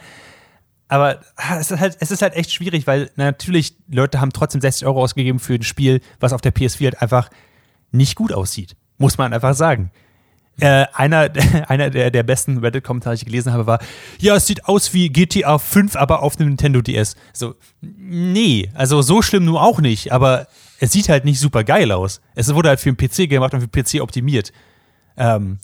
[0.89, 4.61] Aber ah, es ist, halt, es ist halt echt schwierig, weil natürlich Leute haben trotzdem
[4.61, 7.31] 60 Euro ausgegeben für ein Spiel, was auf der PS4 halt einfach
[7.93, 8.75] nicht gut aussieht.
[8.97, 9.91] Muss man einfach sagen.
[10.61, 11.31] Äh, einer
[11.69, 13.79] einer der, der besten Reddit-Kommentare, die ich gelesen habe, war,
[14.19, 17.17] ja, es sieht aus wie GTA 5, aber auf einem Nintendo DS.
[17.33, 20.49] So, nee, also so schlimm nur auch nicht, aber
[20.81, 22.21] es sieht halt nicht super geil aus.
[22.35, 24.53] Es wurde halt für den PC gemacht und für den PC optimiert.
[25.17, 25.59] Ähm,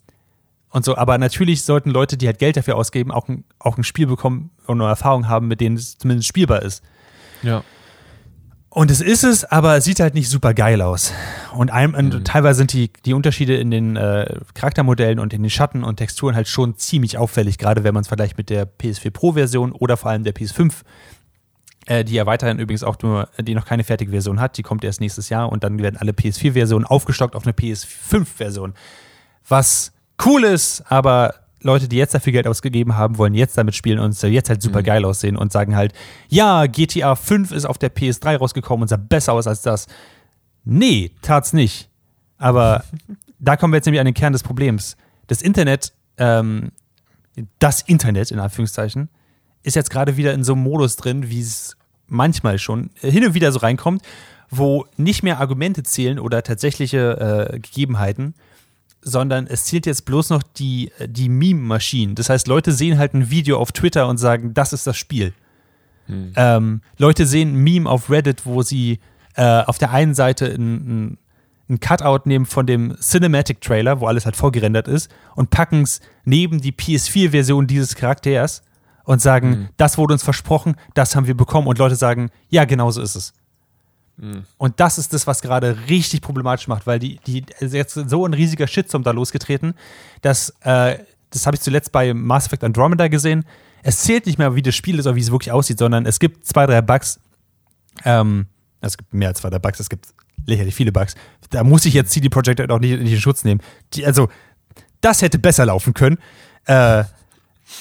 [0.75, 3.85] und so, aber natürlich sollten Leute, die halt Geld dafür ausgeben, auch ein, auch ein
[3.85, 6.83] Spiel bekommen und eine Erfahrung haben, mit denen es zumindest spielbar ist.
[7.43, 7.63] ja.
[8.71, 11.13] Und es ist es, aber es sieht halt nicht super geil aus.
[11.57, 15.51] Und, einem, und teilweise sind die, die Unterschiede in den äh, Charaktermodellen und in den
[15.51, 19.13] Schatten und Texturen halt schon ziemlich auffällig, gerade wenn man es vergleicht mit der PS4
[19.13, 20.73] Pro-Version oder vor allem der PS5,
[21.87, 24.83] äh, die ja weiterhin übrigens auch nur, die noch keine fertige Version hat, die kommt
[24.83, 28.75] erst nächstes Jahr und dann werden alle PS4-Versionen aufgestockt auf eine PS5-Version.
[29.47, 29.93] Was
[30.24, 31.35] cool ist, aber
[31.65, 34.82] Leute, die jetzt dafür Geld ausgegeben haben, wollen jetzt damit spielen und jetzt halt super
[34.82, 35.95] geil aussehen und sagen halt,
[36.28, 39.86] ja, GTA 5 ist auf der PS3 rausgekommen und sah besser aus als das.
[40.65, 41.89] Nee, tat's nicht.
[42.36, 42.85] Aber
[43.39, 44.97] da kommen wir jetzt nämlich an den Kern des Problems.
[45.27, 46.70] Das Internet, ähm,
[47.59, 49.09] das Internet in Anführungszeichen,
[49.62, 51.77] ist jetzt gerade wieder in so einem Modus drin, wie es
[52.07, 54.03] manchmal schon hin und wieder so reinkommt,
[54.51, 58.35] wo nicht mehr Argumente zählen oder tatsächliche äh, Gegebenheiten,
[59.05, 62.15] sondern es zählt jetzt bloß noch die, die Meme-Maschinen.
[62.15, 65.33] Das heißt, Leute sehen halt ein Video auf Twitter und sagen, das ist das Spiel.
[66.37, 68.99] Ähm, Leute sehen ein Meme auf Reddit, wo sie
[69.37, 71.19] äh, auf der einen Seite ein, ein,
[71.69, 76.61] ein Cutout nehmen von dem Cinematic-Trailer, wo alles halt vorgerendert ist, und packen es neben
[76.61, 78.63] die PS4-Version dieses Charakters
[79.05, 81.69] und sagen, das wurde uns versprochen, das haben wir bekommen.
[81.69, 83.33] Und Leute sagen, ja, genau so ist es.
[84.59, 88.24] Und das ist das, was gerade richtig problematisch macht, weil die, die also jetzt so
[88.24, 89.74] ein riesiger Shitstorm da losgetreten,
[90.23, 90.99] dass, äh,
[91.31, 93.45] das habe ich zuletzt bei Mass Effect Andromeda gesehen.
[93.82, 96.20] Es zählt nicht mehr, wie das Spiel ist oder wie es wirklich aussieht, sondern es
[96.20, 97.19] gibt zwei, drei Bugs.
[98.05, 98.47] Ähm,
[98.81, 100.07] es gibt mehr als zwei, drei Bugs, es gibt
[100.47, 101.15] lächerlich viele Bugs.
[101.51, 103.61] Da muss ich jetzt CD Projekt auch nicht, in Schutz nehmen.
[103.95, 104.28] Die, also,
[105.01, 106.19] das hätte besser laufen können.
[106.66, 107.05] Äh,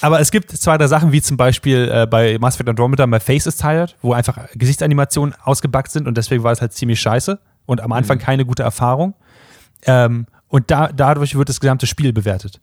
[0.00, 3.20] aber es gibt zwei, drei Sachen, wie zum Beispiel äh, bei Mass Effect Andromeda My
[3.20, 7.38] Face is Tired, wo einfach Gesichtsanimationen ausgebackt sind und deswegen war es halt ziemlich scheiße
[7.66, 9.14] und am Anfang keine gute Erfahrung.
[9.86, 12.60] Ähm, und da, dadurch wird das gesamte Spiel bewertet.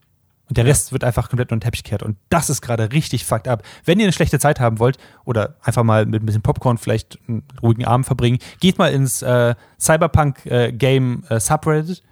[0.51, 2.03] Und der Rest wird einfach komplett unter den Teppich gekehrt.
[2.03, 3.63] Und das ist gerade richtig fucked up.
[3.85, 7.19] Wenn ihr eine schlechte Zeit haben wollt oder einfach mal mit ein bisschen Popcorn vielleicht
[7.29, 12.03] einen ruhigen Abend verbringen, geht mal ins äh, Cyberpunk-Game äh, Subreddit.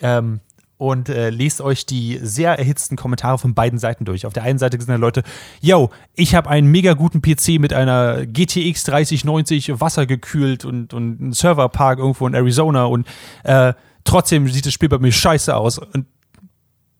[0.00, 0.40] Ähm,
[0.78, 4.24] und äh, lest euch die sehr erhitzten Kommentare von beiden Seiten durch.
[4.24, 5.24] Auf der einen Seite sind da Leute,
[5.60, 11.32] yo, ich habe einen mega guten PC mit einer GTX 3090 wassergekühlt und, und einen
[11.32, 13.06] Serverpark irgendwo in Arizona und
[13.42, 13.74] äh,
[14.04, 16.06] trotzdem sieht das Spiel bei mir scheiße aus und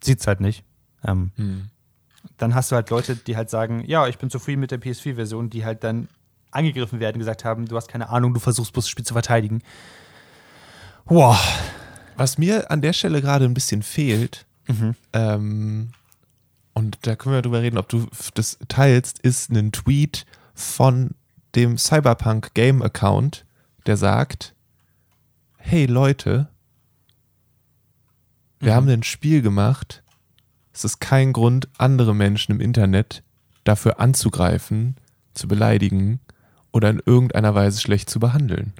[0.02, 0.64] sieht's halt nicht.
[1.04, 1.30] Ähm,
[2.36, 5.50] Dann hast du halt Leute, die halt sagen, ja, ich bin zufrieden mit der PS4-Version,
[5.50, 6.08] die halt dann
[6.50, 9.62] angegriffen werden, gesagt haben, du hast keine Ahnung, du versuchst bloß das Spiel zu verteidigen.
[11.04, 11.38] Wow.
[12.18, 14.44] Was mir an der Stelle gerade ein bisschen fehlt,
[15.12, 15.90] ähm,
[16.74, 21.12] und da können wir drüber reden, ob du das teilst, ist ein Tweet von
[21.54, 23.44] dem Cyberpunk Game Account,
[23.86, 24.54] der sagt,
[25.58, 26.48] hey Leute,
[28.58, 30.02] wir haben ein Spiel gemacht,
[30.72, 33.22] es ist kein Grund, andere Menschen im Internet
[33.62, 34.96] dafür anzugreifen,
[35.34, 36.18] zu beleidigen
[36.72, 38.72] oder in irgendeiner Weise schlecht zu behandeln.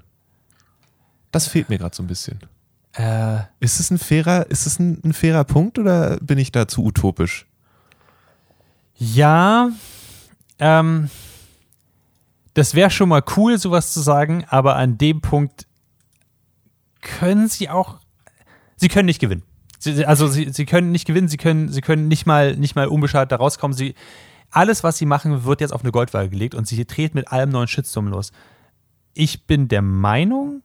[1.30, 2.40] Das fehlt mir gerade so ein bisschen.
[2.94, 6.66] Äh, Ist es ein fairer, ist es ein, ein fairer Punkt oder bin ich da
[6.66, 7.46] zu utopisch?
[8.96, 9.70] Ja,
[10.58, 11.10] ähm,
[12.54, 15.66] das wäre schon mal cool, sowas zu sagen, aber an dem Punkt
[17.00, 17.98] können sie auch,
[18.76, 19.44] sie können nicht gewinnen.
[19.78, 22.88] Sie, also sie, sie können nicht gewinnen, sie können, sie können nicht mal, nicht mal
[22.88, 23.76] unbeschadet da rauskommen.
[23.76, 23.94] Sie,
[24.50, 27.50] alles, was sie machen, wird jetzt auf eine Goldwaage gelegt und sie treten mit allem
[27.50, 28.32] neuen Shitstorm los.
[29.14, 30.62] Ich bin der Meinung,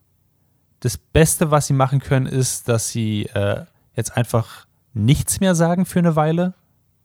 [0.83, 3.63] das Beste, was sie machen können, ist, dass sie äh,
[3.95, 6.55] jetzt einfach nichts mehr sagen für eine Weile,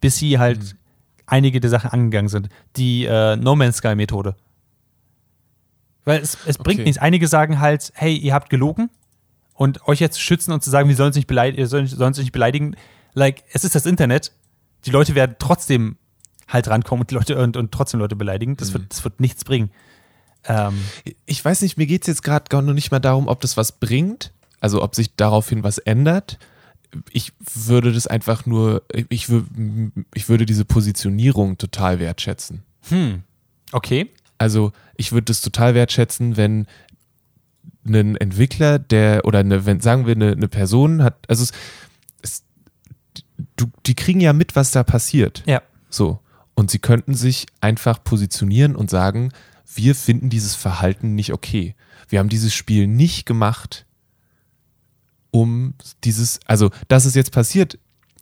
[0.00, 0.78] bis sie halt mhm.
[1.26, 2.48] einige der Sachen angegangen sind.
[2.74, 4.34] Die äh, No Man's Sky Methode.
[6.04, 6.88] Weil es, es bringt okay.
[6.88, 7.00] nichts.
[7.00, 8.90] Einige sagen halt, hey, ihr habt gelogen
[9.54, 12.08] und euch jetzt zu schützen und zu sagen, wir sollen uns nicht, beleidigen, sollen, sollen
[12.08, 12.74] uns nicht beleidigen.
[13.14, 14.32] Like, es ist das Internet.
[14.86, 15.98] Die Leute werden trotzdem
[16.48, 18.56] halt rankommen und, die Leute, und, und trotzdem Leute beleidigen.
[18.56, 18.74] Das, mhm.
[18.74, 19.70] wird, das wird nichts bringen.
[20.44, 20.78] Ähm,
[21.26, 23.56] ich weiß nicht, mir geht es jetzt gerade gar noch nicht mal darum, ob das
[23.56, 26.38] was bringt, also ob sich daraufhin was ändert.
[27.10, 29.28] Ich würde das einfach nur, ich,
[30.14, 32.62] ich würde diese Positionierung total wertschätzen.
[32.88, 33.22] Hm.
[33.72, 34.10] Okay.
[34.38, 36.66] Also ich würde das total wertschätzen, wenn
[37.84, 41.52] ein Entwickler, der, oder eine, wenn, sagen wir, eine, eine Person hat, also es,
[42.22, 42.42] es,
[43.56, 45.42] du, die kriegen ja mit, was da passiert.
[45.46, 45.62] Ja.
[45.90, 46.20] So.
[46.54, 49.32] Und sie könnten sich einfach positionieren und sagen,
[49.74, 51.74] wir finden dieses Verhalten nicht okay.
[52.08, 53.86] Wir haben dieses Spiel nicht gemacht,
[55.30, 55.74] um
[56.04, 57.78] dieses, also das ist jetzt passiert,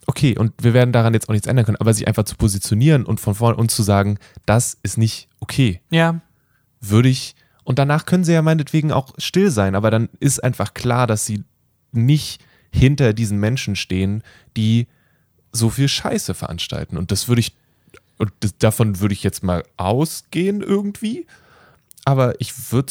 [0.07, 3.05] okay, und wir werden daran jetzt auch nichts ändern können, aber sich einfach zu positionieren
[3.05, 5.81] und von vorne und zu sagen, das ist nicht okay.
[5.91, 6.21] Ja.
[6.81, 10.75] Würde ich, und danach können sie ja meinetwegen auch still sein, aber dann ist einfach
[10.75, 11.45] klar, dass sie
[11.93, 14.23] nicht hinter diesen Menschen stehen,
[14.57, 14.87] die
[15.53, 16.99] so viel Scheiße veranstalten.
[16.99, 17.55] Und das würde ich
[18.19, 21.27] und das, davon würde ich jetzt mal ausgehen irgendwie.
[22.05, 22.89] Aber ich würde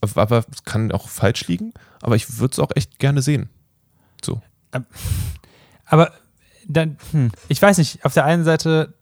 [0.00, 3.48] es, aber es kann auch falsch liegen, aber ich würde es auch echt gerne sehen.
[4.24, 4.40] So.
[5.84, 6.12] Aber
[6.66, 8.94] dann, hm, ich weiß nicht, auf der einen Seite,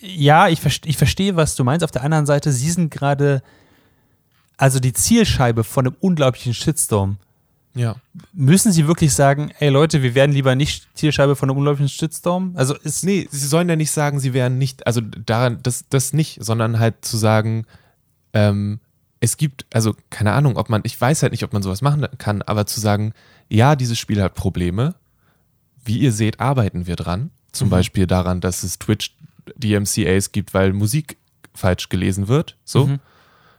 [0.00, 1.84] ja, ich, ich verstehe, was du meinst.
[1.84, 3.42] Auf der anderen Seite, sie sind gerade,
[4.56, 7.18] also die Zielscheibe von einem unglaublichen Shitstorm.
[7.76, 7.96] Ja.
[8.32, 12.52] Müssen sie wirklich sagen, ey Leute, wir werden lieber nicht Zielscheibe von einem unglaublichen Shitstorm?
[12.54, 13.04] Also ist.
[13.04, 16.78] Nee, sie sollen ja nicht sagen, sie wären nicht, also daran, das, das nicht, sondern
[16.78, 17.66] halt zu sagen,
[18.32, 18.80] ähm,
[19.20, 22.06] es gibt, also keine Ahnung, ob man, ich weiß halt nicht, ob man sowas machen
[22.18, 23.12] kann, aber zu sagen,
[23.48, 24.94] ja, dieses Spiel hat Probleme.
[25.84, 27.30] Wie ihr seht, arbeiten wir dran.
[27.52, 27.72] Zum mhm.
[27.72, 29.14] Beispiel daran, dass es Twitch
[29.56, 31.16] DMCAs gibt, weil Musik
[31.54, 32.56] falsch gelesen wird.
[32.64, 32.86] So.
[32.86, 32.98] Mhm.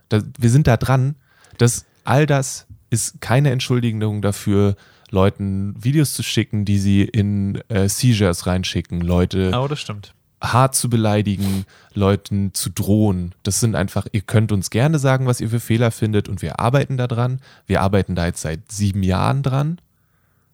[0.09, 1.15] Da, wir sind da dran,
[1.57, 4.75] dass all das ist keine Entschuldigung dafür,
[5.09, 10.13] Leuten Videos zu schicken, die sie in äh, Seizures reinschicken, Leute oh, das stimmt.
[10.41, 13.33] hart zu beleidigen, Leuten zu drohen.
[13.43, 16.59] Das sind einfach, ihr könnt uns gerne sagen, was ihr für Fehler findet und wir
[16.59, 17.39] arbeiten da dran.
[17.65, 19.79] Wir arbeiten da jetzt seit sieben Jahren dran.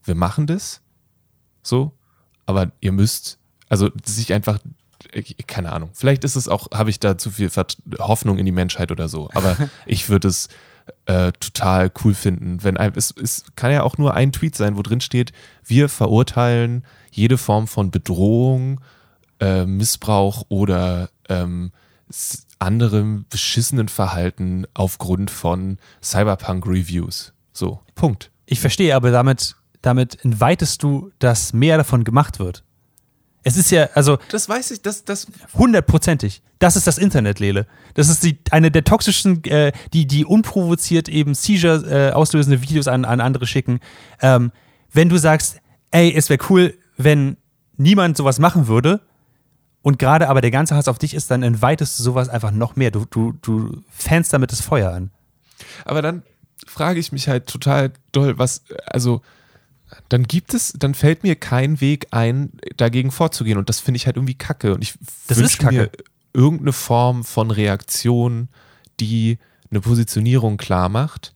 [0.04, 0.82] Wir machen das.
[1.64, 1.94] So.
[2.46, 3.40] Aber ihr müsst,
[3.70, 4.60] also sich einfach,
[5.48, 7.50] keine Ahnung, vielleicht ist es auch, habe ich da zu viel
[8.00, 10.50] Hoffnung in die Menschheit oder so, aber ich würde es
[11.06, 12.64] äh, total cool finden.
[12.64, 15.32] Wenn ein, es, es kann ja auch nur ein Tweet sein, wo drin steht,
[15.66, 18.82] wir verurteilen jede Form von Bedrohung,
[19.40, 21.72] äh, Missbrauch oder ähm,
[22.60, 27.34] anderem beschissenen Verhalten aufgrund von Cyberpunk-Reviews.
[27.52, 28.32] So, Punkt.
[28.46, 32.64] Ich verstehe, aber damit, damit entweitest du, dass mehr davon gemacht wird.
[33.44, 34.18] Es ist ja, also.
[34.30, 35.28] Das weiß ich, das, das.
[35.54, 36.42] Hundertprozentig.
[36.60, 37.68] Das ist das Internet, Lele.
[37.94, 42.88] Das ist die, eine der toxischen, äh, die, die unprovoziert eben Seizure äh, auslösende Videos
[42.88, 43.80] an, an andere schicken.
[44.22, 44.52] Ähm,
[44.92, 45.60] wenn du sagst,
[45.92, 47.38] ey, es wäre cool, wenn
[47.76, 49.02] niemand sowas machen würde
[49.82, 52.76] und gerade aber der ganze Hass auf dich ist, dann entweitest du sowas einfach noch
[52.78, 52.92] mehr.
[52.92, 55.12] Du, du, du fängst damit das Feuer an.
[55.84, 56.24] Aber dann
[56.66, 59.22] frage ich mich halt total doll, was, also
[60.10, 63.58] dann gibt es, dann fällt mir kein Weg ein, dagegen vorzugehen.
[63.58, 64.74] Und das finde ich halt irgendwie kacke.
[64.74, 64.96] Und ich
[65.28, 65.90] wünsche mir
[66.34, 68.50] irgendeine Form von Reaktion,
[69.00, 69.38] die
[69.70, 71.34] eine Positionierung klar macht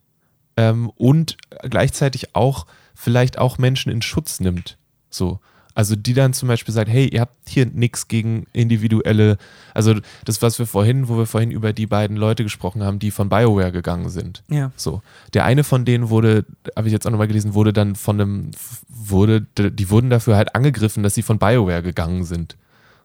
[0.58, 1.38] ähm, und
[1.70, 4.78] gleichzeitig auch vielleicht auch Menschen in Schutz nimmt.
[5.10, 5.40] So.
[5.78, 9.38] Also die dann zum Beispiel sagt, hey, ihr habt hier nichts gegen individuelle,
[9.76, 9.94] also
[10.26, 13.30] das, was wir vorhin, wo wir vorhin über die beiden Leute gesprochen haben, die von
[13.30, 14.42] BioWare gegangen sind.
[14.50, 14.72] Ja.
[14.76, 15.04] So.
[15.36, 16.46] Der eine von denen wurde,
[16.76, 18.52] habe ich jetzt auch nochmal gelesen, wurde dann von einem,
[18.90, 22.58] wurde, die wurden dafür halt angegriffen, dass sie von BioWare gegangen sind.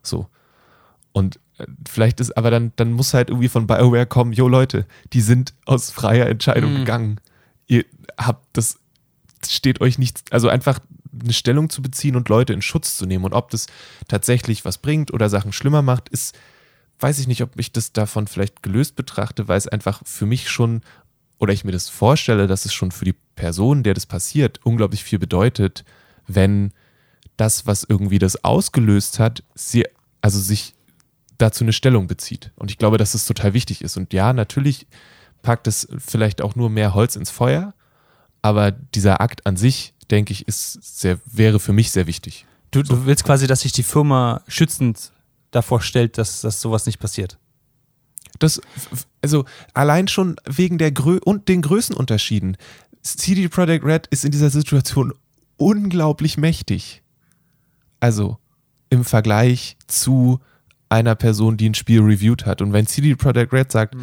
[0.02, 0.28] So.
[1.12, 4.86] Und äh, vielleicht ist, aber dann, dann muss halt irgendwie von BioWare kommen, jo Leute,
[5.12, 6.78] die sind aus freier Entscheidung mhm.
[6.78, 7.20] gegangen.
[7.66, 7.84] Ihr
[8.16, 8.78] habt das,
[9.46, 10.78] steht euch nichts, also einfach
[11.20, 13.24] eine Stellung zu beziehen und Leute in Schutz zu nehmen.
[13.24, 13.66] Und ob das
[14.08, 16.36] tatsächlich was bringt oder Sachen schlimmer macht, ist,
[17.00, 20.48] weiß ich nicht, ob ich das davon vielleicht gelöst betrachte, weil es einfach für mich
[20.48, 20.82] schon,
[21.38, 25.04] oder ich mir das vorstelle, dass es schon für die Person, der das passiert, unglaublich
[25.04, 25.84] viel bedeutet,
[26.26, 26.72] wenn
[27.36, 29.84] das, was irgendwie das ausgelöst hat, sie,
[30.20, 30.74] also sich
[31.38, 32.52] dazu eine Stellung bezieht.
[32.56, 33.96] Und ich glaube, dass das total wichtig ist.
[33.96, 34.86] Und ja, natürlich
[35.42, 37.74] packt es vielleicht auch nur mehr Holz ins Feuer,
[38.42, 42.44] aber dieser Akt an sich, denke ich, ist sehr, wäre für mich sehr wichtig.
[42.72, 45.12] Du, du willst quasi, dass sich die Firma schützend
[45.52, 47.38] davor stellt, dass, dass sowas nicht passiert.
[48.38, 48.60] Das,
[49.20, 49.44] also
[49.74, 52.56] allein schon wegen der Grö und den Größenunterschieden.
[53.02, 55.12] CD Projekt Red ist in dieser Situation
[55.56, 57.02] unglaublich mächtig.
[58.00, 58.38] Also
[58.90, 60.40] im Vergleich zu
[60.88, 62.60] einer Person, die ein Spiel reviewed hat.
[62.62, 63.94] Und wenn CD Projekt Red sagt,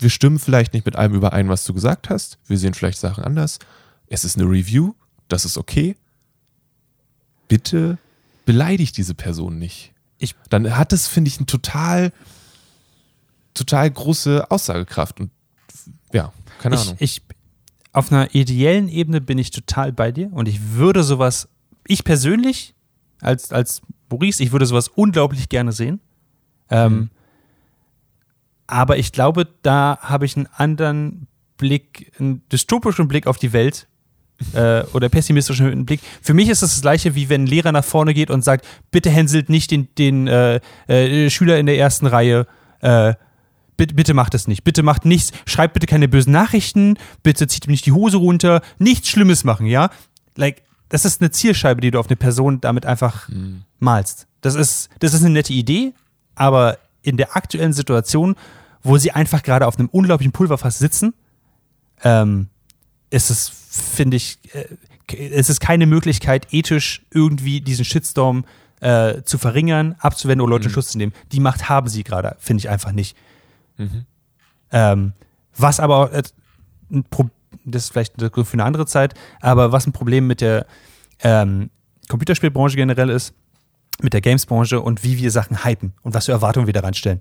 [0.00, 3.24] wir stimmen vielleicht nicht mit allem überein, was du gesagt hast, wir sehen vielleicht Sachen
[3.24, 3.58] anders,
[4.08, 4.94] es ist eine Review,
[5.28, 5.96] das ist okay,
[7.48, 7.98] bitte
[8.46, 9.92] beleidigt diese Person nicht.
[10.18, 12.12] Ich- Dann hat es, finde ich, ein total,
[13.54, 15.20] total große Aussagekraft.
[15.20, 15.30] Und
[16.12, 16.96] ja, keine Ich, Ahnung.
[16.98, 17.22] ich,
[17.92, 21.48] auf einer ideellen Ebene bin ich total bei dir und ich würde sowas,
[21.86, 22.74] ich persönlich,
[23.20, 26.00] als, als Maurice, ich würde sowas unglaublich gerne sehen.
[26.70, 27.10] Ähm, Mhm.
[28.70, 31.26] Aber ich glaube, da habe ich einen anderen
[31.56, 33.88] Blick, einen dystopischen Blick auf die Welt
[34.54, 36.00] äh, oder pessimistischen Blick.
[36.22, 38.64] Für mich ist es das gleiche, wie wenn ein Lehrer nach vorne geht und sagt,
[38.92, 42.46] bitte hänselt nicht den, den äh, äh, Schüler in der ersten Reihe,
[42.80, 43.14] äh,
[43.76, 47.66] bitte, bitte macht es nicht, bitte macht nichts, schreibt bitte keine bösen Nachrichten, bitte zieht
[47.66, 49.90] ihm nicht die Hose runter, nichts Schlimmes machen, ja?
[50.36, 53.28] Like, das ist eine Zielscheibe, die du auf eine Person damit einfach
[53.80, 54.28] malst.
[54.42, 55.92] Das ist, das ist eine nette Idee,
[56.36, 58.36] aber in der aktuellen Situation,
[58.82, 61.14] wo sie einfach gerade auf einem unglaublichen Pulverfass sitzen,
[62.02, 62.48] ähm,
[63.10, 64.64] ist es, finde ich, äh,
[65.16, 68.44] es ist keine Möglichkeit, ethisch irgendwie diesen Shitstorm
[68.80, 71.12] äh, zu verringern, abzuwenden oder Leute in Schutz zu nehmen.
[71.32, 73.16] Die Macht haben sie gerade, finde ich einfach nicht.
[74.72, 75.12] Ähm,
[75.56, 76.22] was aber äh,
[77.64, 80.66] das ist vielleicht für eine andere Zeit, aber was ein Problem mit der
[81.22, 81.70] ähm,
[82.08, 83.34] Computerspielbranche generell ist,
[84.02, 87.20] mit der Gamesbranche und wie wir Sachen hypen und was für Erwartungen wir da reinstellen.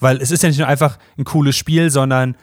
[0.00, 2.36] Weil es ist ja nicht nur einfach ein cooles Spiel, sondern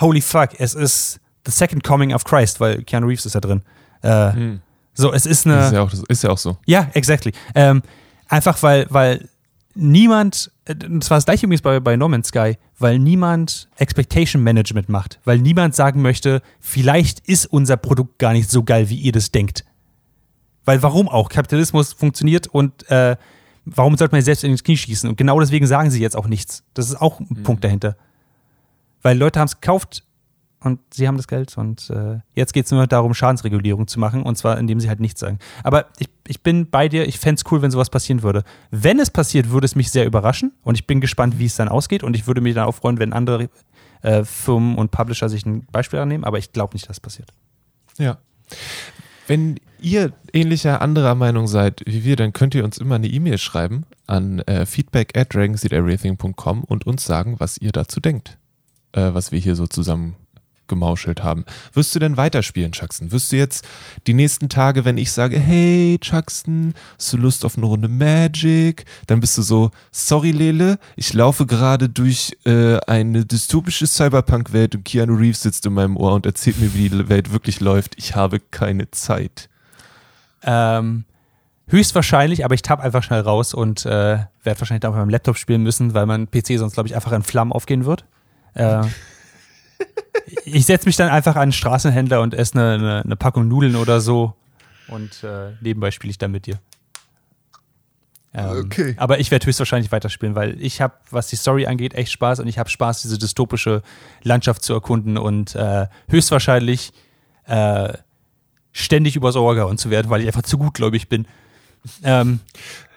[0.00, 3.62] holy fuck, es ist the second coming of Christ, weil Keanu Reeves ist da drin.
[4.02, 4.58] Äh,
[4.94, 5.66] So, es ist eine.
[5.66, 6.56] ist, ja auch, ist ja auch so.
[6.66, 7.32] Ja, exactly.
[7.54, 7.82] Ähm,
[8.28, 9.28] einfach weil, weil
[9.74, 14.42] niemand, äh, das war das gleiche übrigens bei, bei No Man's Sky, weil niemand Expectation
[14.42, 18.96] Management macht, weil niemand sagen möchte, vielleicht ist unser Produkt gar nicht so geil, wie
[18.96, 19.64] ihr das denkt.
[20.64, 21.28] Weil warum auch?
[21.28, 23.16] Kapitalismus funktioniert und äh,
[23.64, 25.08] warum sollte man selbst ins Knie schießen?
[25.08, 26.62] Und genau deswegen sagen sie jetzt auch nichts.
[26.74, 27.96] Das ist auch ein Punkt dahinter.
[29.02, 30.02] Weil Leute haben es gekauft
[30.60, 34.22] und sie haben das Geld und äh, jetzt geht es nur darum, Schadensregulierung zu machen
[34.22, 35.38] und zwar indem sie halt nichts sagen.
[35.62, 38.44] Aber ich, ich bin bei dir, ich fände es cool, wenn sowas passieren würde.
[38.70, 41.68] Wenn es passiert, würde es mich sehr überraschen und ich bin gespannt, wie es dann
[41.68, 43.50] ausgeht und ich würde mich dann auch freuen, wenn andere
[44.00, 47.28] äh, Firmen und Publisher sich ein Beispiel annehmen, aber ich glaube nicht, dass es passiert.
[47.98, 48.18] Ja.
[49.26, 53.38] Wenn ihr ähnlicher anderer Meinung seid wie wir, dann könnt ihr uns immer eine E-Mail
[53.38, 58.38] schreiben an äh, feedback at dragonseedeverything.com und uns sagen, was ihr dazu denkt,
[58.92, 60.16] äh, was wir hier so zusammen
[60.68, 61.44] gemauschelt haben.
[61.72, 63.12] Wirst du denn weiterspielen, Chuckson?
[63.12, 63.66] Wirst du jetzt
[64.06, 68.84] die nächsten Tage, wenn ich sage, hey Chuckson, hast du Lust auf eine Runde Magic?
[69.06, 74.84] Dann bist du so, sorry Lele, ich laufe gerade durch äh, eine dystopische Cyberpunk-Welt und
[74.84, 77.94] Keanu Reeves sitzt in meinem Ohr und erzählt mir, wie die Welt wirklich läuft.
[77.96, 79.48] Ich habe keine Zeit.
[80.42, 81.04] Ähm,
[81.68, 85.36] höchstwahrscheinlich, aber ich tapp einfach schnell raus und äh, werde wahrscheinlich dann auf meinem Laptop
[85.36, 88.04] spielen müssen, weil mein PC sonst, glaube ich, einfach in Flammen aufgehen wird.
[88.54, 88.82] Äh,
[90.44, 93.76] ich setze mich dann einfach an einen Straßenhändler und esse eine, eine, eine Packung Nudeln
[93.76, 94.34] oder so
[94.88, 96.60] und äh, nebenbei spiele ich dann mit dir.
[98.32, 98.94] Ähm, Okay.
[98.98, 102.48] Aber ich werde höchstwahrscheinlich weiterspielen, weil ich habe, was die Story angeht, echt Spaß und
[102.48, 103.82] ich habe Spaß, diese dystopische
[104.22, 106.92] Landschaft zu erkunden und äh, höchstwahrscheinlich
[107.46, 107.92] äh,
[108.72, 111.26] ständig übers Ohr gehauen zu werden, weil ich einfach zu gutgläubig bin.
[112.02, 112.40] Ähm,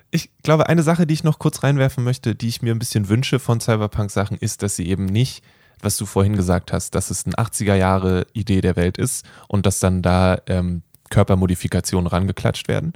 [0.10, 3.10] Ich glaube, eine Sache, die ich noch kurz reinwerfen möchte, die ich mir ein bisschen
[3.10, 5.44] wünsche von Cyberpunk-Sachen, ist, dass sie eben nicht,
[5.82, 10.02] was du vorhin gesagt hast, dass es eine 80er-Jahre-Idee der Welt ist und dass dann
[10.02, 12.94] da ähm, Körpermodifikationen rangeklatscht werden.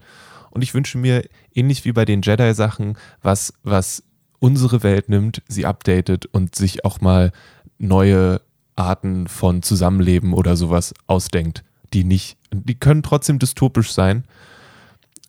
[0.50, 4.04] Und ich wünsche mir, ähnlich wie bei den Jedi-Sachen, was, was
[4.40, 7.32] unsere Welt nimmt, sie updatet und sich auch mal
[7.78, 8.42] neue
[8.76, 11.64] Arten von Zusammenleben oder sowas ausdenkt,
[11.94, 14.24] die nicht, die können trotzdem dystopisch sein,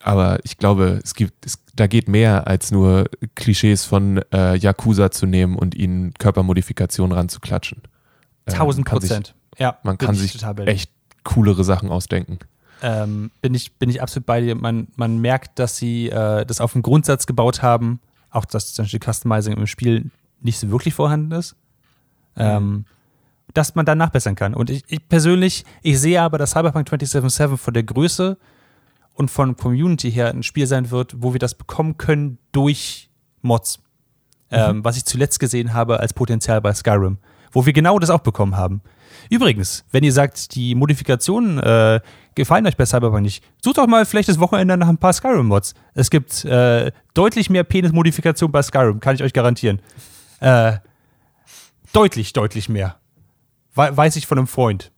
[0.02, 5.10] aber ich glaube, es gibt, es, da geht mehr als nur Klischees von äh, Yakuza
[5.10, 7.82] zu nehmen und ihnen Körpermodifikationen ranzuklatschen.
[8.46, 9.34] Äh, 1000 kann sich- Prozent.
[9.58, 10.90] Ja, Man kann ich sich echt
[11.24, 12.38] coolere Sachen ausdenken.
[12.82, 14.54] ähm, bin, ich, bin ich absolut bei dir.
[14.54, 18.00] Man, man merkt, dass sie äh, das auf einen Grundsatz gebaut haben,
[18.30, 20.10] auch dass zum Beispiel Customizing im Spiel
[20.40, 21.54] nicht so wirklich vorhanden ist,
[22.36, 22.86] ähm,
[23.54, 24.54] dass man dann nachbessern kann.
[24.54, 28.38] Und ich, ich persönlich, ich sehe aber, dass Cyberpunk 2077 von der Größe
[29.14, 33.10] und von Community her ein Spiel sein wird, wo wir das bekommen können durch
[33.42, 33.80] Mods.
[34.50, 37.16] Ähm, was ich zuletzt gesehen habe als Potenzial bei Skyrim,
[37.52, 38.82] wo wir genau das auch bekommen haben.
[39.30, 42.00] Übrigens, wenn ihr sagt, die Modifikationen äh,
[42.34, 45.74] gefallen euch bei Cyberpunk nicht, sucht doch mal vielleicht das Wochenende nach ein paar Skyrim-Mods.
[45.94, 49.80] Es gibt äh, deutlich mehr Penis-Modifikation bei Skyrim, kann ich euch garantieren.
[50.40, 50.74] Äh,
[51.92, 52.96] deutlich, deutlich mehr.
[53.74, 54.92] We weiß ich von einem Freund.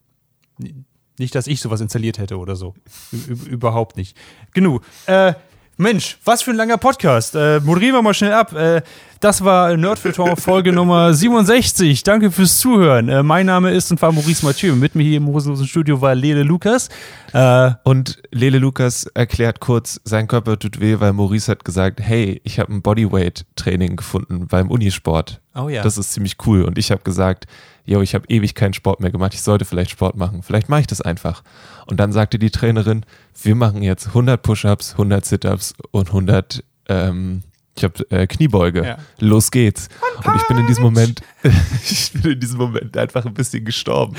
[1.19, 2.75] Nicht, dass ich sowas installiert hätte oder so.
[3.13, 4.17] Ü überhaupt nicht.
[4.53, 4.83] Genug.
[5.07, 5.35] Äh,
[5.77, 7.35] Mensch, was für ein langer Podcast.
[7.35, 8.53] Äh, moderieren wir mal schnell ab.
[8.53, 8.83] Äh,
[9.19, 12.05] das war Nerdfilter Folge Nummer 67.
[12.05, 13.09] Danke fürs Zuhören.
[13.09, 14.77] Äh, mein Name ist und war Maurice Mathieu.
[14.77, 16.91] Mit mir hier im hosenlosen Studio war Lele Lukas.
[17.33, 22.41] Äh, und Lele Lukas erklärt kurz, sein Körper tut weh, weil Maurice hat gesagt, hey,
[22.45, 25.41] ich habe ein Bodyweight-Training gefunden beim Unisport.
[25.57, 25.83] Oh ja.
[25.83, 26.63] Das ist ziemlich cool.
[26.63, 27.47] Und ich habe gesagt,
[27.85, 30.43] yo, ich habe ewig keinen Sport mehr gemacht, ich sollte vielleicht Sport machen.
[30.43, 31.43] Vielleicht mache ich das einfach.
[31.87, 33.05] Und dann sagte die Trainerin,
[33.43, 37.43] wir machen jetzt 100 Push-ups, 100 Sit-ups und 100 ähm,
[37.77, 38.85] ich habe äh, Kniebeuge.
[38.85, 38.99] Ja.
[39.19, 39.89] Los geht's.
[40.25, 41.23] Und ich bin in diesem Moment,
[41.91, 44.17] ich bin in diesem Moment einfach ein bisschen gestorben.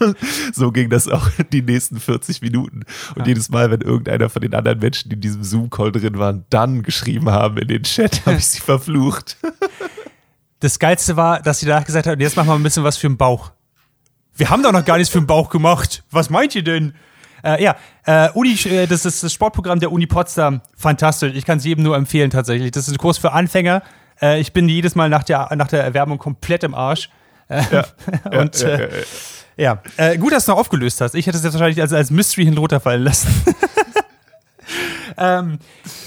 [0.52, 2.84] so ging das auch die nächsten 40 Minuten.
[3.14, 3.26] Und ja.
[3.26, 6.82] jedes Mal, wenn irgendeiner von den anderen Menschen, die in diesem Zoom-Call drin waren, dann
[6.82, 9.36] geschrieben haben in den Chat, habe ich sie verflucht.
[10.62, 13.08] Das Geilste war, dass sie danach gesagt hat, jetzt machen wir ein bisschen was für
[13.08, 13.50] den Bauch.
[14.36, 16.04] Wir haben doch noch gar nichts für den Bauch gemacht.
[16.12, 16.94] Was meint ihr denn?
[17.42, 17.74] Äh, ja,
[18.06, 20.60] äh, Uni, äh, das ist das Sportprogramm der Uni Potsdam.
[20.76, 21.34] Fantastisch.
[21.34, 22.70] Ich kann es jedem nur empfehlen tatsächlich.
[22.70, 23.82] Das ist ein Kurs für Anfänger.
[24.20, 27.10] Äh, ich bin jedes Mal nach der, nach der Erwärmung komplett im Arsch.
[27.48, 27.84] Äh, ja.
[28.38, 28.88] Und ja, ja,
[29.56, 30.14] ja, ja.
[30.14, 31.16] gut, dass du noch aufgelöst hast.
[31.16, 33.34] Ich hätte es jetzt wahrscheinlich als, als Mystery hin runterfallen lassen.
[35.16, 35.58] ähm,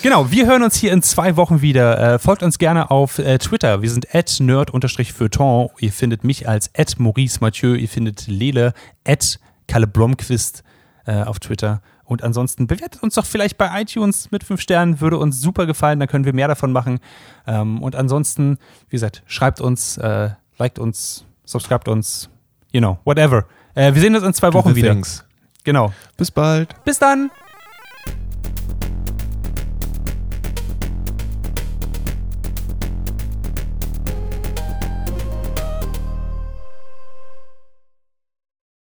[0.01, 2.15] genau, wir hören uns hier in zwei Wochen wieder.
[2.15, 3.81] Äh, folgt uns gerne auf äh, Twitter.
[3.81, 5.69] Wir sind at nerd-feuilleton.
[5.79, 7.75] Ihr findet mich als at Maurice Mathieu.
[7.75, 8.73] Ihr findet Lele
[9.05, 10.63] at Kalle Blomquist
[11.05, 11.81] äh, auf Twitter.
[12.05, 15.99] Und ansonsten bewertet uns doch vielleicht bei iTunes mit fünf Sternen, würde uns super gefallen,
[15.99, 16.99] dann können wir mehr davon machen.
[17.47, 18.59] Ähm, und ansonsten,
[18.89, 22.29] wie gesagt, schreibt uns, äh, liked uns, subscribt uns,
[22.71, 23.45] you know, whatever.
[23.73, 24.91] Äh, wir sehen uns in zwei Wochen wieder.
[24.91, 25.25] Things.
[25.63, 25.91] Genau.
[26.15, 26.83] Bis bald.
[26.83, 27.31] Bis dann.